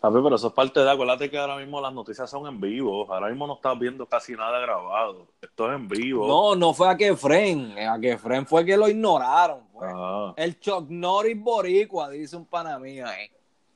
Pero 0.02 0.34
eso 0.34 0.48
es 0.48 0.52
parte 0.52 0.80
de. 0.80 0.90
Acuérdate 0.90 1.30
que 1.30 1.38
ahora 1.38 1.56
mismo 1.56 1.80
las 1.80 1.92
noticias 1.92 2.28
son 2.28 2.48
en 2.48 2.60
vivo. 2.60 3.06
Ahora 3.12 3.28
mismo 3.28 3.46
no 3.46 3.54
estás 3.54 3.78
viendo 3.78 4.04
casi 4.06 4.32
nada 4.32 4.58
grabado. 4.58 5.28
Esto 5.40 5.70
es 5.70 5.76
en 5.76 5.86
vivo. 5.86 6.26
No, 6.26 6.56
no 6.56 6.74
fue 6.74 6.88
a 6.88 6.96
Kefren, 6.96 7.78
a 7.78 8.00
Kefren 8.00 8.44
fue 8.44 8.64
que 8.64 8.76
lo 8.76 8.88
ignoraron. 8.88 9.60
pues. 9.72 9.90
Ah. 9.94 10.34
El 10.36 10.58
Chuck 10.58 10.86
Norris 10.88 11.40
boricua, 11.40 12.10
dice 12.10 12.36
un 12.36 12.46
pana 12.46 12.78
mío 12.80 13.06
ahí. 13.06 13.30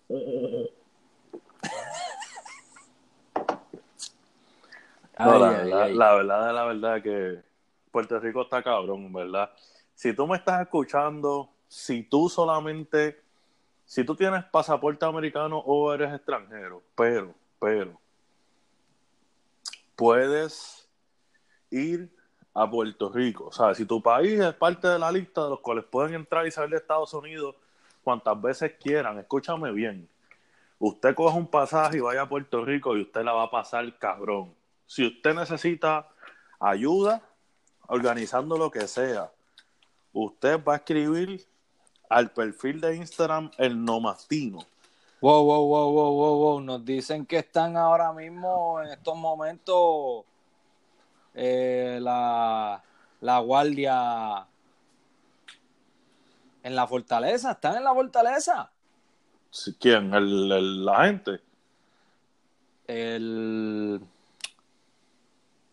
No, 5.18 5.38
la, 5.38 5.48
Ay, 5.48 5.54
ay, 5.56 5.64
verdad, 5.64 5.82
ay. 5.82 5.94
la 5.94 6.14
verdad, 6.14 6.54
la 6.54 6.64
verdad 6.64 7.02
que 7.02 7.42
Puerto 7.90 8.20
Rico 8.20 8.42
está 8.42 8.62
cabrón, 8.62 9.10
¿verdad? 9.12 9.50
Si 9.94 10.12
tú 10.14 10.26
me 10.26 10.36
estás 10.36 10.60
escuchando, 10.60 11.48
si 11.68 12.02
tú 12.02 12.28
solamente 12.28 13.22
si 13.86 14.04
tú 14.04 14.14
tienes 14.16 14.44
pasaporte 14.44 15.06
americano 15.06 15.58
o 15.58 15.94
eres 15.94 16.12
extranjero, 16.12 16.82
pero, 16.96 17.32
pero, 17.60 17.98
puedes 19.94 20.88
ir 21.70 22.10
a 22.52 22.68
Puerto 22.68 23.10
Rico. 23.12 23.46
O 23.46 23.52
sea, 23.52 23.74
si 23.74 23.84
tu 23.84 24.02
país 24.02 24.40
es 24.40 24.54
parte 24.54 24.88
de 24.88 24.98
la 24.98 25.12
lista 25.12 25.44
de 25.44 25.50
los 25.50 25.60
cuales 25.60 25.84
pueden 25.84 26.14
entrar 26.14 26.46
y 26.46 26.50
salir 26.50 26.70
de 26.70 26.76
Estados 26.78 27.14
Unidos 27.14 27.54
cuantas 28.02 28.40
veces 28.40 28.74
quieran, 28.80 29.18
escúchame 29.18 29.70
bien. 29.70 30.08
Usted 30.78 31.14
coge 31.14 31.38
un 31.38 31.46
pasaje 31.46 31.98
y 31.98 32.00
vaya 32.00 32.22
a 32.22 32.28
Puerto 32.28 32.64
Rico 32.64 32.96
y 32.96 33.02
usted 33.02 33.22
la 33.22 33.32
va 33.32 33.44
a 33.44 33.50
pasar 33.50 33.96
cabrón. 33.98 34.52
Si 34.86 35.06
usted 35.06 35.34
necesita 35.34 36.08
ayuda 36.58 37.22
organizando 37.86 38.58
lo 38.58 38.70
que 38.70 38.86
sea, 38.88 39.30
usted 40.12 40.62
va 40.62 40.74
a 40.74 40.76
escribir 40.76 41.46
al 42.08 42.30
perfil 42.30 42.80
de 42.80 42.96
Instagram 42.96 43.50
el 43.58 43.84
Nomastino. 43.84 44.58
Wow, 45.20 45.44
wow, 45.44 45.66
wow, 45.66 45.92
wow, 45.92 46.12
wow, 46.12 46.36
wow. 46.38 46.60
Nos 46.60 46.84
dicen 46.84 47.26
que 47.26 47.38
están 47.38 47.76
ahora 47.76 48.12
mismo 48.12 48.80
en 48.82 48.90
estos 48.90 49.16
momentos 49.16 50.24
eh, 51.34 51.98
la, 52.00 52.82
la 53.20 53.38
guardia 53.40 54.46
en 56.62 56.76
la 56.76 56.86
fortaleza. 56.86 57.52
¿Están 57.52 57.76
en 57.76 57.84
la 57.84 57.94
fortaleza? 57.94 58.70
¿Quién? 59.80 60.12
¿El, 60.12 60.52
el, 60.52 60.84
la 60.84 61.04
gente? 61.06 61.40
El, 62.86 64.00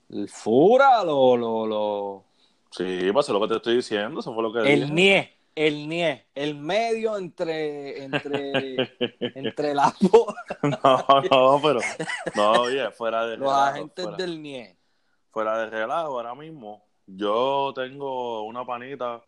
el 0.09 0.29
Fura, 0.29 1.03
lo, 1.03 1.35
lo, 1.35 1.67
lo... 1.67 2.23
Sí, 2.71 3.11
pues 3.11 3.27
es 3.27 3.33
lo 3.33 3.41
que 3.41 3.47
te 3.49 3.55
estoy 3.57 3.75
diciendo, 3.75 4.19
eso 4.19 4.33
fue 4.33 4.41
lo 4.41 4.51
que 4.53 4.59
El 4.61 4.81
dije. 4.81 4.93
NIE, 4.93 5.33
el 5.55 5.87
NIE, 5.87 6.25
el 6.33 6.55
medio 6.55 7.17
entre, 7.17 8.03
entre, 8.03 8.75
entre 9.19 9.73
las 9.73 9.93
No, 10.01 11.05
no, 11.31 11.61
pero, 11.61 11.79
no, 12.35 12.51
oye, 12.61 12.89
fuera 12.91 13.25
de 13.25 13.37
los 13.37 13.49
relajo, 13.49 13.61
agentes 13.61 14.03
fuera, 14.05 14.17
del 14.17 14.41
NIE. 14.41 14.77
fuera 15.31 15.57
de 15.59 15.69
relajo, 15.69 16.19
ahora 16.19 16.35
mismo, 16.35 16.83
yo 17.05 17.71
tengo 17.75 18.43
una 18.43 18.65
panita 18.65 19.21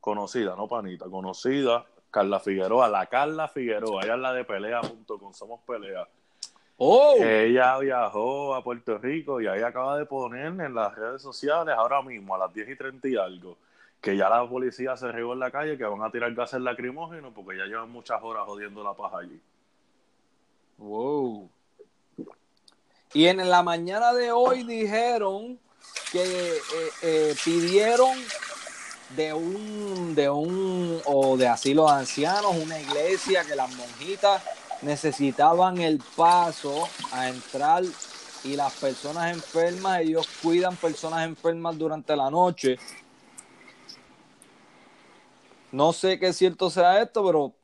conocida, 0.00 0.54
no 0.56 0.68
panita, 0.68 1.06
conocida, 1.06 1.84
Carla 2.10 2.40
Figueroa, 2.40 2.88
la 2.88 3.06
Carla 3.06 3.48
Figueroa, 3.48 4.04
ella 4.04 4.14
es 4.14 4.20
la 4.20 4.32
de 4.32 4.44
pelea.com, 4.44 5.32
somos 5.34 5.60
pelea. 5.66 6.06
Oh, 6.80 7.16
Ella 7.18 7.76
viajó 7.78 8.54
a 8.54 8.62
Puerto 8.62 8.98
Rico 8.98 9.40
y 9.40 9.48
ahí 9.48 9.62
acaba 9.62 9.98
de 9.98 10.06
poner 10.06 10.46
en 10.46 10.74
las 10.74 10.94
redes 10.94 11.20
sociales 11.20 11.74
ahora 11.76 12.00
mismo 12.02 12.36
a 12.36 12.38
las 12.38 12.54
10 12.54 12.68
y 12.68 12.76
30 12.76 13.08
y 13.08 13.16
algo 13.16 13.58
que 14.00 14.16
ya 14.16 14.28
la 14.28 14.48
policía 14.48 14.96
se 14.96 15.10
regó 15.10 15.32
en 15.32 15.40
la 15.40 15.50
calle 15.50 15.76
que 15.76 15.84
van 15.84 16.02
a 16.02 16.10
tirar 16.10 16.32
gases 16.34 16.60
lacrimógenos 16.60 17.32
porque 17.34 17.58
ya 17.58 17.64
llevan 17.64 17.90
muchas 17.90 18.22
horas 18.22 18.44
jodiendo 18.46 18.84
la 18.84 18.94
paja 18.94 19.18
allí. 19.18 19.40
wow. 20.78 21.50
Y 23.14 23.26
en 23.26 23.48
la 23.48 23.62
mañana 23.62 24.12
de 24.12 24.30
hoy 24.32 24.64
dijeron 24.64 25.58
que 26.12 26.22
eh, 26.22 26.60
eh, 27.02 27.34
pidieron 27.42 28.16
de 29.16 29.32
un 29.32 30.14
de 30.14 30.28
un 30.28 31.00
o 31.06 31.36
de 31.36 31.48
asilo 31.48 31.86
de 31.86 31.92
ancianos 31.92 32.54
una 32.56 32.78
iglesia 32.78 33.42
que 33.44 33.56
las 33.56 33.74
monjitas 33.74 34.42
necesitaban 34.82 35.78
el 35.78 36.02
paso 36.14 36.86
a 37.12 37.28
entrar 37.28 37.82
y 38.44 38.54
las 38.54 38.74
personas 38.74 39.32
enfermas 39.32 40.00
ellos 40.00 40.28
cuidan 40.42 40.76
personas 40.76 41.24
enfermas 41.24 41.78
durante 41.78 42.14
la 42.14 42.30
noche 42.30 42.78
no 45.72 45.92
sé 45.92 46.18
qué 46.18 46.32
cierto 46.32 46.70
sea 46.70 47.02
esto 47.02 47.24
pero 47.24 47.54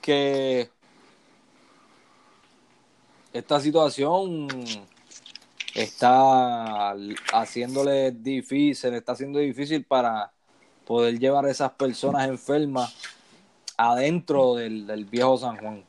que 0.00 0.70
esta 3.32 3.60
situación 3.60 4.48
está 5.74 6.94
haciéndole 7.32 8.12
difícil, 8.12 8.94
está 8.94 9.12
haciendo 9.12 9.38
difícil 9.38 9.84
para 9.84 10.32
poder 10.86 11.18
llevar 11.18 11.44
a 11.44 11.50
esas 11.50 11.72
personas 11.72 12.28
enfermas 12.28 12.94
adentro 13.76 14.54
del, 14.54 15.04
viejo 15.04 15.36
San 15.36 15.58
Juan 15.58 15.84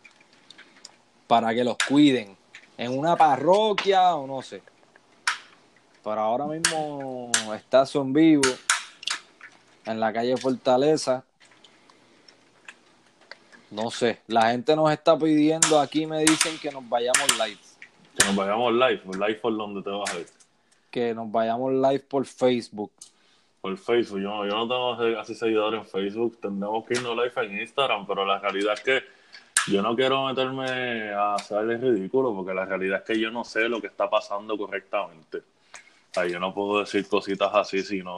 para 1.27 1.53
que 1.53 1.63
los 1.63 1.77
cuiden 1.87 2.35
en 2.77 2.97
una 2.97 3.15
parroquia 3.15 4.15
o 4.15 4.27
no 4.27 4.41
sé. 4.41 4.61
Pero 6.03 6.19
ahora 6.19 6.45
mismo 6.47 7.31
está 7.55 7.85
son 7.85 8.11
vivo 8.11 8.43
en 9.85 9.99
la 9.99 10.11
calle 10.11 10.35
Fortaleza. 10.37 11.23
No 13.69 13.91
sé, 13.91 14.21
la 14.27 14.51
gente 14.51 14.75
nos 14.75 14.91
está 14.91 15.17
pidiendo 15.17 15.79
aquí, 15.79 16.05
me 16.05 16.19
dicen 16.19 16.57
que 16.59 16.71
nos 16.71 16.87
vayamos 16.87 17.27
live. 17.37 17.59
Que 18.17 18.25
nos 18.25 18.35
vayamos 18.35 18.73
live, 18.73 19.01
live 19.05 19.35
por 19.35 19.57
donde 19.57 19.81
te 19.81 19.89
vas 19.89 20.13
a 20.13 20.19
ir. 20.19 20.27
Que 20.89 21.13
nos 21.13 21.29
vayamos 21.29 21.73
live 21.73 21.99
por 21.99 22.25
Facebook. 22.25 22.91
Por 23.59 23.77
Facebook, 23.77 24.21
yo, 24.21 24.45
yo 24.45 24.65
no 24.65 24.67
tengo 24.67 25.15
casi 25.15 25.35
seguidores 25.35 25.81
en 25.81 25.85
Facebook, 25.85 26.39
tendremos 26.41 26.85
que 26.85 26.93
irnos 26.93 27.17
live 27.17 27.33
en 27.45 27.61
Instagram, 27.61 28.07
pero 28.07 28.25
la 28.25 28.39
realidad 28.39 28.73
es 28.73 28.81
que 28.81 29.03
yo 29.69 29.81
no 29.81 29.95
quiero 29.97 30.25
meterme 30.25 31.09
a 31.11 31.35
hacer 31.35 31.69
el 31.69 31.81
ridículo, 31.81 32.33
porque 32.33 32.53
la 32.53 32.63
realidad 32.63 32.99
es 32.99 33.03
que 33.03 33.19
yo 33.19 33.31
no 33.31 33.43
sé 33.43 33.67
lo 33.67 33.81
que 33.81 33.87
está 33.87 34.09
pasando 34.09 34.57
correctamente. 34.57 35.39
O 35.39 36.13
sea, 36.13 36.25
yo 36.25 36.39
no 36.39 36.53
puedo 36.53 36.79
decir 36.79 37.05
cositas 37.07 37.53
así 37.53 37.83
si 37.83 38.01
no... 38.01 38.17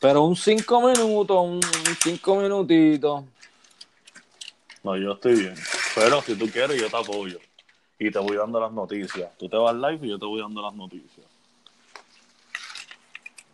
Pero 0.00 0.22
un 0.22 0.34
cinco 0.34 0.80
minutos, 0.80 1.36
un 1.38 1.60
cinco 2.02 2.36
minutitos. 2.36 3.24
No, 4.82 4.96
yo 4.96 5.12
estoy 5.12 5.34
bien. 5.40 5.54
Pero 5.94 6.22
si 6.22 6.34
tú 6.36 6.48
quieres, 6.48 6.80
yo 6.80 6.88
te 6.88 6.96
apoyo. 6.96 7.38
Y 7.98 8.10
te 8.10 8.18
voy 8.18 8.36
dando 8.38 8.58
las 8.58 8.72
noticias. 8.72 9.30
Tú 9.36 9.48
te 9.48 9.58
vas 9.58 9.74
live 9.74 10.06
y 10.06 10.08
yo 10.08 10.18
te 10.18 10.24
voy 10.24 10.40
dando 10.40 10.62
las 10.62 10.74
noticias. 10.74 11.26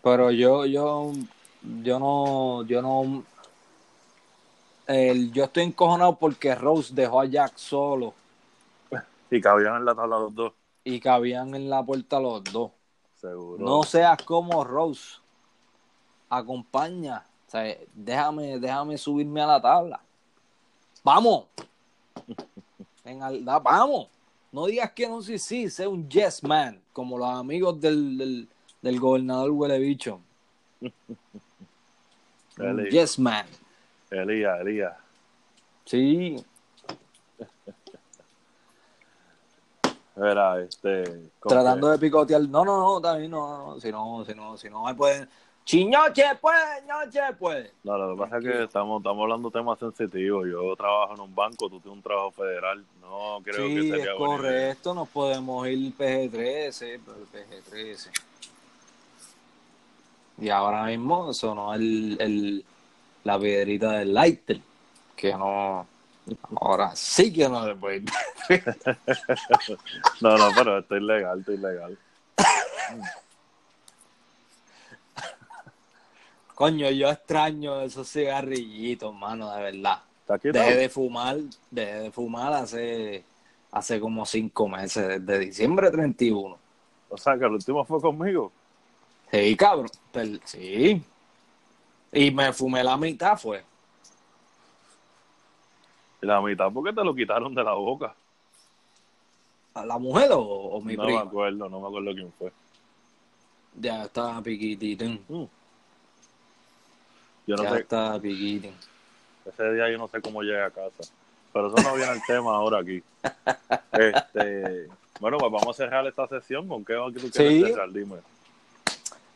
Pero 0.05 0.31
yo, 0.31 0.67
yo, 0.67 1.13
yo 1.83 1.99
no, 1.99 2.65
yo 2.65 2.81
no, 2.81 3.25
el, 4.87 5.33
yo 5.33 5.45
estoy 5.45 5.65
encojonado 5.65 6.15
porque 6.17 6.55
Rose 6.55 6.95
dejó 6.95 7.21
a 7.21 7.27
Jack 7.27 7.57
solo 7.57 8.15
Y 9.31 9.41
cabían 9.41 9.79
en 9.79 9.85
la 9.85 9.97
tabla 9.97 10.19
los 10.19 10.35
dos, 10.35 10.53
y 10.85 11.01
cabían 11.01 11.57
en 11.57 11.69
la 11.69 11.83
puerta 11.83 12.21
los 12.21 12.45
dos. 12.45 12.71
seguro. 13.17 13.65
No 13.65 13.83
seas 13.83 14.23
como 14.23 14.63
Rose. 14.63 15.19
Acompaña. 16.29 17.25
O 17.47 17.51
sea, 17.51 17.77
déjame, 17.95 18.59
déjame 18.59 18.99
subirme 18.99 19.41
a 19.41 19.47
la 19.47 19.63
tabla. 19.63 20.01
Vamos. 21.05 21.47
Da- 23.05 23.59
vamos. 23.61 24.09
No 24.51 24.67
digas 24.67 24.91
que 24.93 25.09
no, 25.09 25.23
sí, 25.23 25.39
sí, 25.39 25.71
sé 25.71 25.87
un 25.87 26.09
yes 26.09 26.43
man, 26.43 26.81
como 26.93 27.19
los 27.19 27.29
amigos 27.29 27.81
del, 27.81 28.17
del, 28.19 28.49
del 28.83 29.01
gobernador 29.01 29.51
huele 29.51 29.79
bicho. 29.79 30.21
Eli- 32.59 32.91
yes 32.91 33.19
man. 33.19 33.47
Elías, 34.11 34.61
Elías. 34.61 34.95
Sí. 35.85 36.45
Era 40.17 40.61
este. 40.63 41.31
¿con 41.39 41.51
Tratando 41.51 41.91
de 41.91 41.99
picotear. 41.99 42.41
No, 42.43 42.65
no, 42.65 42.79
no, 42.79 43.01
también 43.01 43.31
no, 43.31 43.75
no, 43.75 43.81
si 43.81 43.93
no, 43.93 44.25
si 44.25 44.35
no, 44.35 44.57
si 44.57 44.71
no 44.71 44.85
me 44.85 44.95
pueden. 44.95 45.29
Chiñoche, 45.67 46.23
pues, 46.41 46.57
ñoche, 46.87 47.21
pues. 47.41 47.73
No, 47.83 47.99
lo 47.99 48.15
que 48.15 48.23
pasa 48.23 48.39
es 48.39 48.45
que 48.45 48.63
estamos, 48.63 49.01
estamos 49.01 49.23
hablando 49.25 49.51
de 49.51 49.59
temas 49.59 49.77
sensitivos. 49.81 50.47
Yo 50.49 50.77
trabajo 50.77 51.15
en 51.15 51.21
un 51.23 51.35
banco, 51.35 51.69
tú 51.69 51.81
tienes 51.81 51.97
un 51.97 52.03
trabajo 52.03 52.31
federal. 52.31 52.85
No 53.01 53.41
creo 53.43 53.67
que 53.67 53.83
Sí, 53.83 53.91
sería 53.91 54.13
es 54.13 54.17
correcto, 54.17 54.95
nos 54.95 55.09
podemos 55.09 55.67
ir 55.67 55.93
PG-13, 55.97 57.01
pero 57.05 57.17
el 57.19 57.27
PG-13. 57.33 58.11
Y 60.39 60.51
ahora 60.51 60.85
mismo 60.85 61.35
sonó 61.35 61.75
el, 61.75 62.17
el, 62.21 62.65
la 63.25 63.37
piedrita 63.37 63.91
del 63.91 64.15
lighter, 64.15 64.61
que 65.17 65.33
no, 65.33 65.85
ahora 66.61 66.95
sí 66.95 67.33
que 67.33 67.49
no 67.49 67.65
se 67.67 67.75
puede 67.75 67.97
ir. 67.97 68.05
No, 70.21 70.39
no, 70.39 70.51
pero 70.57 70.79
esto 70.79 70.95
es 70.95 71.03
ilegal, 71.03 71.41
esto 71.41 71.53
es 71.53 71.59
ilegal. 71.59 71.99
Coño, 76.57 76.89
yo 76.89 77.11
extraño 77.11 77.83
esos 77.83 78.11
cigarrillitos, 78.11 79.15
mano, 79.15 79.53
de 79.53 79.61
verdad. 79.61 80.03
Dejé 80.43 80.75
de 80.75 80.89
fumar, 80.89 81.37
dejé 81.71 81.95
de 82.01 82.11
fumar 82.11 82.51
hace, 82.55 83.23
hace 83.71 84.01
como 84.01 84.25
cinco 84.25 84.67
meses, 84.67 85.27
desde 85.27 85.39
diciembre 85.39 85.91
31. 85.91 86.57
O 87.11 87.19
sea, 87.19 87.37
que 87.37 87.45
el 87.45 87.53
último 87.53 87.85
fue 87.85 88.01
conmigo. 88.01 88.51
Sí, 89.31 89.55
cabrón. 89.55 89.91
Sí. 90.45 91.03
Y 92.11 92.31
me 92.31 92.51
fumé 92.55 92.83
la 92.83 92.97
mitad, 92.97 93.37
fue. 93.37 93.63
Y 96.23 96.27
la 96.27 96.41
mitad 96.41 96.73
porque 96.73 96.95
te 96.95 97.05
lo 97.05 97.15
quitaron 97.15 97.55
de 97.55 97.63
la 97.63 97.75
boca. 97.75 98.15
¿A 99.75 99.85
la 99.85 99.99
mujer 99.99 100.33
o, 100.33 100.41
o 100.41 100.81
mi 100.81 100.97
no 100.97 101.05
prima? 101.05 101.23
me 101.23 101.29
acuerdo, 101.29 101.69
no 101.69 101.81
me 101.81 101.87
acuerdo 101.87 102.15
quién 102.15 102.33
fue. 102.39 102.51
Ya 103.79 104.05
estaba 104.05 104.41
piquitín. 104.41 105.23
Yo 107.47 107.57
no 107.57 107.63
ya 107.65 107.71
sé, 107.71 108.21
piquitín. 108.21 108.75
Ese 109.45 109.73
día 109.73 109.91
yo 109.91 109.99
no 109.99 110.09
sé 110.09 110.21
cómo 110.21 110.43
llegué 110.43 110.63
a 110.63 110.71
casa. 110.71 111.11
Pero 111.53 111.69
eso 111.69 111.89
no 111.89 111.95
viene 111.95 112.13
el 112.13 112.23
tema 112.27 112.55
ahora 112.55 112.81
aquí. 112.81 113.03
Este, 113.93 114.89
bueno, 115.21 115.39
pues 115.39 115.51
vamos 115.51 115.69
a 115.69 115.73
cerrar 115.73 116.07
esta 116.07 116.27
sesión. 116.29 116.69
¿Con 116.69 116.85
qué 116.85 116.95
que 117.15 117.21
tú 117.21 117.31
quieres 117.31 117.65
Sí. 117.65 117.73
cerrar? 117.73 117.91
Dime. 117.91 118.17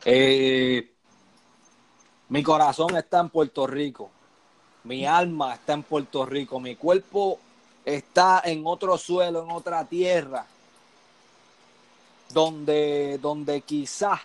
Eh, 0.05 0.91
mi 2.29 2.43
corazón 2.43 2.97
está 2.97 3.21
en 3.21 3.31
Puerto 3.31 3.67
Rico. 3.67 4.11
Mi 4.85 5.07
alma 5.07 5.55
está 5.55 5.73
en 5.73 5.83
Puerto 5.83 6.27
Rico. 6.27 6.61
Mi 6.61 6.77
cuerpo 6.77 7.39
está 7.85 8.43
en 8.45 8.63
otro 8.67 8.99
suelo, 8.99 9.43
en 9.45 9.51
otra 9.51 9.85
tierra. 9.85 10.45
Donde, 12.33 13.19
donde 13.19 13.63
quizás 13.63 14.21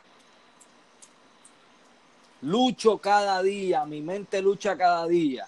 lucho 2.46 3.00
cada 3.00 3.42
día, 3.42 3.86
mi 3.86 4.02
mente 4.02 4.42
lucha 4.42 4.78
cada 4.78 5.08
día 5.08 5.48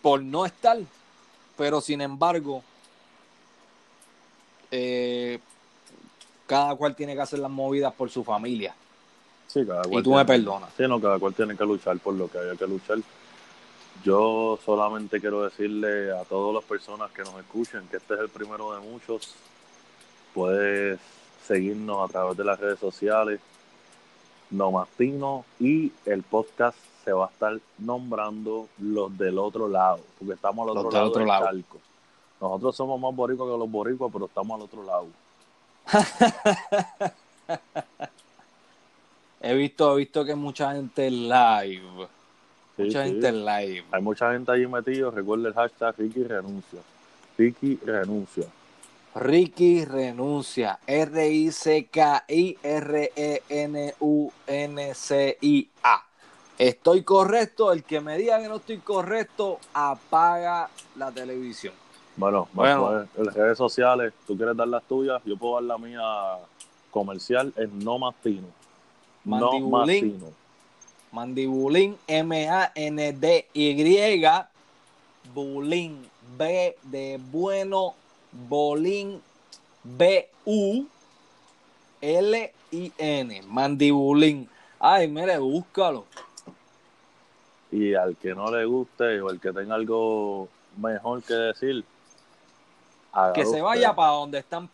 por 0.00 0.22
no 0.22 0.44
estar, 0.44 0.78
pero 1.56 1.80
sin 1.80 2.00
embargo, 2.00 2.62
eh, 4.70 5.38
cada 6.46 6.74
cual 6.74 6.96
tiene 6.96 7.14
que 7.14 7.20
hacer 7.20 7.38
las 7.38 7.50
movidas 7.50 7.92
por 7.94 8.10
su 8.10 8.24
familia. 8.24 8.74
Sí, 9.46 9.64
cada 9.64 9.82
cual 9.82 10.00
Y 10.00 10.02
tú 10.02 10.14
me 10.14 10.24
perdonas. 10.24 10.70
Sí, 10.76 10.84
no, 10.88 11.00
cada 11.00 11.18
cual 11.18 11.34
tiene 11.34 11.56
que 11.56 11.64
luchar 11.64 11.98
por 11.98 12.14
lo 12.14 12.28
que 12.28 12.38
haya 12.38 12.56
que 12.56 12.66
luchar. 12.66 12.98
Yo 14.02 14.58
solamente 14.64 15.20
quiero 15.20 15.44
decirle 15.44 16.10
a 16.10 16.24
todas 16.24 16.54
las 16.54 16.64
personas 16.64 17.12
que 17.12 17.22
nos 17.22 17.38
escuchen 17.38 17.86
que 17.88 17.98
este 17.98 18.14
es 18.14 18.20
el 18.20 18.28
primero 18.28 18.74
de 18.74 18.80
muchos. 18.80 19.34
Puedes 20.34 20.98
seguirnos 21.46 22.08
a 22.08 22.12
través 22.12 22.36
de 22.36 22.44
las 22.44 22.58
redes 22.60 22.78
sociales, 22.78 23.40
Nomastino, 24.50 25.44
y 25.58 25.92
el 26.06 26.22
podcast 26.22 26.76
se 27.04 27.12
va 27.12 27.26
a 27.26 27.30
estar 27.30 27.58
nombrando 27.78 28.68
los 28.78 29.16
del 29.18 29.38
otro 29.38 29.68
lado, 29.68 30.00
porque 30.18 30.34
estamos 30.34 30.68
al 30.68 30.74
Los 30.74 30.84
otro 30.84 30.90
del 30.90 30.98
lado 30.98 31.08
otro 31.08 31.18
del 31.20 31.28
lado. 31.28 31.44
charco. 31.46 31.78
Nosotros 32.40 32.76
somos 32.76 33.00
más 33.00 33.14
boricuas 33.14 33.50
que 33.50 33.58
los 33.58 33.70
boricuas, 33.70 34.10
pero 34.12 34.26
estamos 34.26 34.56
al 34.56 34.62
otro 34.62 34.82
lado. 34.84 35.06
He 39.44 39.54
visto, 39.56 39.94
he 39.94 39.96
visto 39.98 40.24
que 40.24 40.36
mucha 40.36 40.72
gente 40.72 41.10
live. 41.10 42.06
Sí, 42.76 42.82
mucha 42.84 43.04
sí. 43.04 43.10
gente 43.10 43.32
live. 43.32 43.84
Hay 43.90 44.00
mucha 44.00 44.32
gente 44.32 44.52
allí 44.52 44.68
metido. 44.68 45.10
Recuerda 45.10 45.48
el 45.48 45.54
hashtag 45.54 45.96
Ricky 45.98 46.22
renuncia. 46.22 46.78
Ricky 47.36 47.76
renuncia. 47.84 48.44
Ricky 49.14 49.84
renuncia. 49.84 50.78
R-I-C-K-I-R-E-N-U-N-C-I-A. 54.72 56.04
Estoy 56.58 57.02
correcto. 57.02 57.72
El 57.72 57.84
que 57.84 58.00
me 58.00 58.16
diga 58.18 58.40
que 58.40 58.48
no 58.48 58.56
estoy 58.56 58.78
correcto, 58.78 59.58
apaga 59.74 60.70
la 60.96 61.10
televisión. 61.10 61.74
Bueno, 62.16 62.48
Bueno. 62.52 62.82
bueno. 62.82 63.06
en 63.16 63.24
las 63.26 63.34
redes 63.34 63.58
sociales, 63.58 64.12
tú 64.26 64.36
quieres 64.36 64.56
dar 64.56 64.68
las 64.68 64.82
tuyas, 64.84 65.20
yo 65.24 65.36
puedo 65.36 65.54
dar 65.54 65.64
la 65.64 65.78
mía 65.78 66.02
comercial, 66.90 67.52
es 67.56 67.70
No 67.70 67.98
Mastino. 67.98 68.48
No. 69.24 69.60
Mastino. 69.60 70.26
Mandibulín, 71.10 71.96
M-A-N-D-Y, 72.06 73.54
Bulín, 75.34 76.06
B 76.36 76.76
de 76.84 77.20
bueno, 77.30 77.94
Bolín, 78.32 79.20
B-U-L-I-N, 82.02 83.42
Mandibulín. 83.46 84.48
Ay, 84.80 85.08
mire, 85.08 85.38
búscalo. 85.38 86.04
Y 87.70 87.94
al 87.94 88.16
que 88.16 88.34
no 88.34 88.50
le 88.50 88.64
guste 88.64 89.20
o 89.20 89.30
el 89.30 89.40
que 89.40 89.52
tenga 89.52 89.74
algo 89.74 90.48
mejor 90.76 91.22
que 91.22 91.34
decir, 91.34 91.84
Que 93.34 93.42
se 93.44 93.48
usted. 93.50 93.62
vaya 93.62 93.94
para 93.94 94.12
donde 94.12 94.38
están 94.38 94.68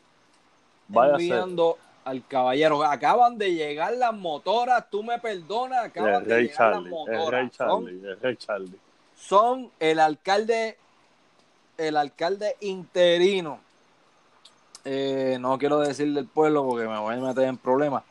Váyase. 0.89 1.23
enviando 1.23 1.77
al 2.05 2.27
caballero. 2.27 2.83
Acaban 2.85 3.37
de 3.39 3.53
llegar 3.55 3.93
las 3.95 4.15
motoras, 4.15 4.89
tú 4.91 5.03
me 5.03 5.19
perdonas, 5.19 5.85
acaban 5.85 6.23
El 6.23 6.25
de 6.29 6.35
Rey 6.35 6.47
llegar 6.49 6.57
Charlie, 6.73 6.91
las 6.91 7.01
el 7.01 7.07
Rey 7.07 7.15
motoras. 7.17 7.53
Son- 7.57 7.69
Charlie, 7.85 8.09
el 8.09 8.21
Rey 8.21 8.37
Charlie. 8.37 8.79
son 9.17 9.71
el 9.79 9.99
alcalde, 10.01 10.79
el 11.79 11.97
alcalde 11.97 12.57
interino. 12.61 13.61
Eh, 14.85 15.39
no 15.41 15.59
quiero 15.59 15.79
decir 15.79 16.13
del 16.13 16.27
pueblo 16.27 16.67
porque 16.67 16.87
me 16.87 16.99
voy 16.99 17.15
a 17.15 17.19
meter 17.19 17.45
en 17.45 17.57
problemas, 17.57 18.03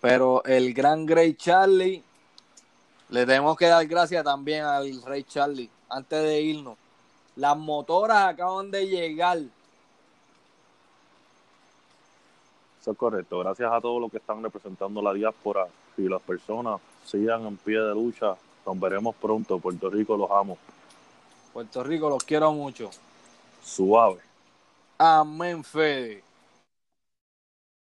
pero 0.00 0.44
el 0.44 0.72
gran 0.74 1.08
Rey 1.08 1.34
Charlie, 1.34 2.02
le 3.08 3.26
tenemos 3.26 3.56
que 3.56 3.66
dar 3.66 3.86
gracias 3.86 4.24
también 4.24 4.64
al 4.64 5.02
Rey 5.02 5.24
Charlie 5.24 5.70
antes 5.88 6.22
de 6.22 6.40
irnos. 6.40 6.76
Las 7.36 7.56
motoras 7.56 8.28
acaban 8.28 8.70
de 8.70 8.86
llegar. 8.86 9.38
Eso 12.80 12.90
es 12.90 12.98
correcto. 12.98 13.38
Gracias 13.40 13.72
a 13.72 13.80
todos 13.80 14.00
los 14.00 14.10
que 14.10 14.18
están 14.18 14.42
representando 14.42 15.00
la 15.00 15.12
diáspora 15.12 15.66
y 15.96 16.02
las 16.02 16.22
personas 16.22 16.80
sigan 17.04 17.46
en 17.46 17.56
pie 17.56 17.80
de 17.80 17.94
lucha. 17.94 18.36
Nos 18.66 18.78
veremos 18.78 19.14
pronto. 19.16 19.58
Puerto 19.58 19.90
Rico 19.90 20.16
los 20.16 20.30
amo. 20.30 20.58
Puerto 21.52 21.82
Rico, 21.82 22.08
los 22.08 22.24
quiero 22.24 22.52
mucho. 22.52 22.90
Suave. 23.64 24.20
Amén, 24.98 25.64
Fede. 25.64 26.22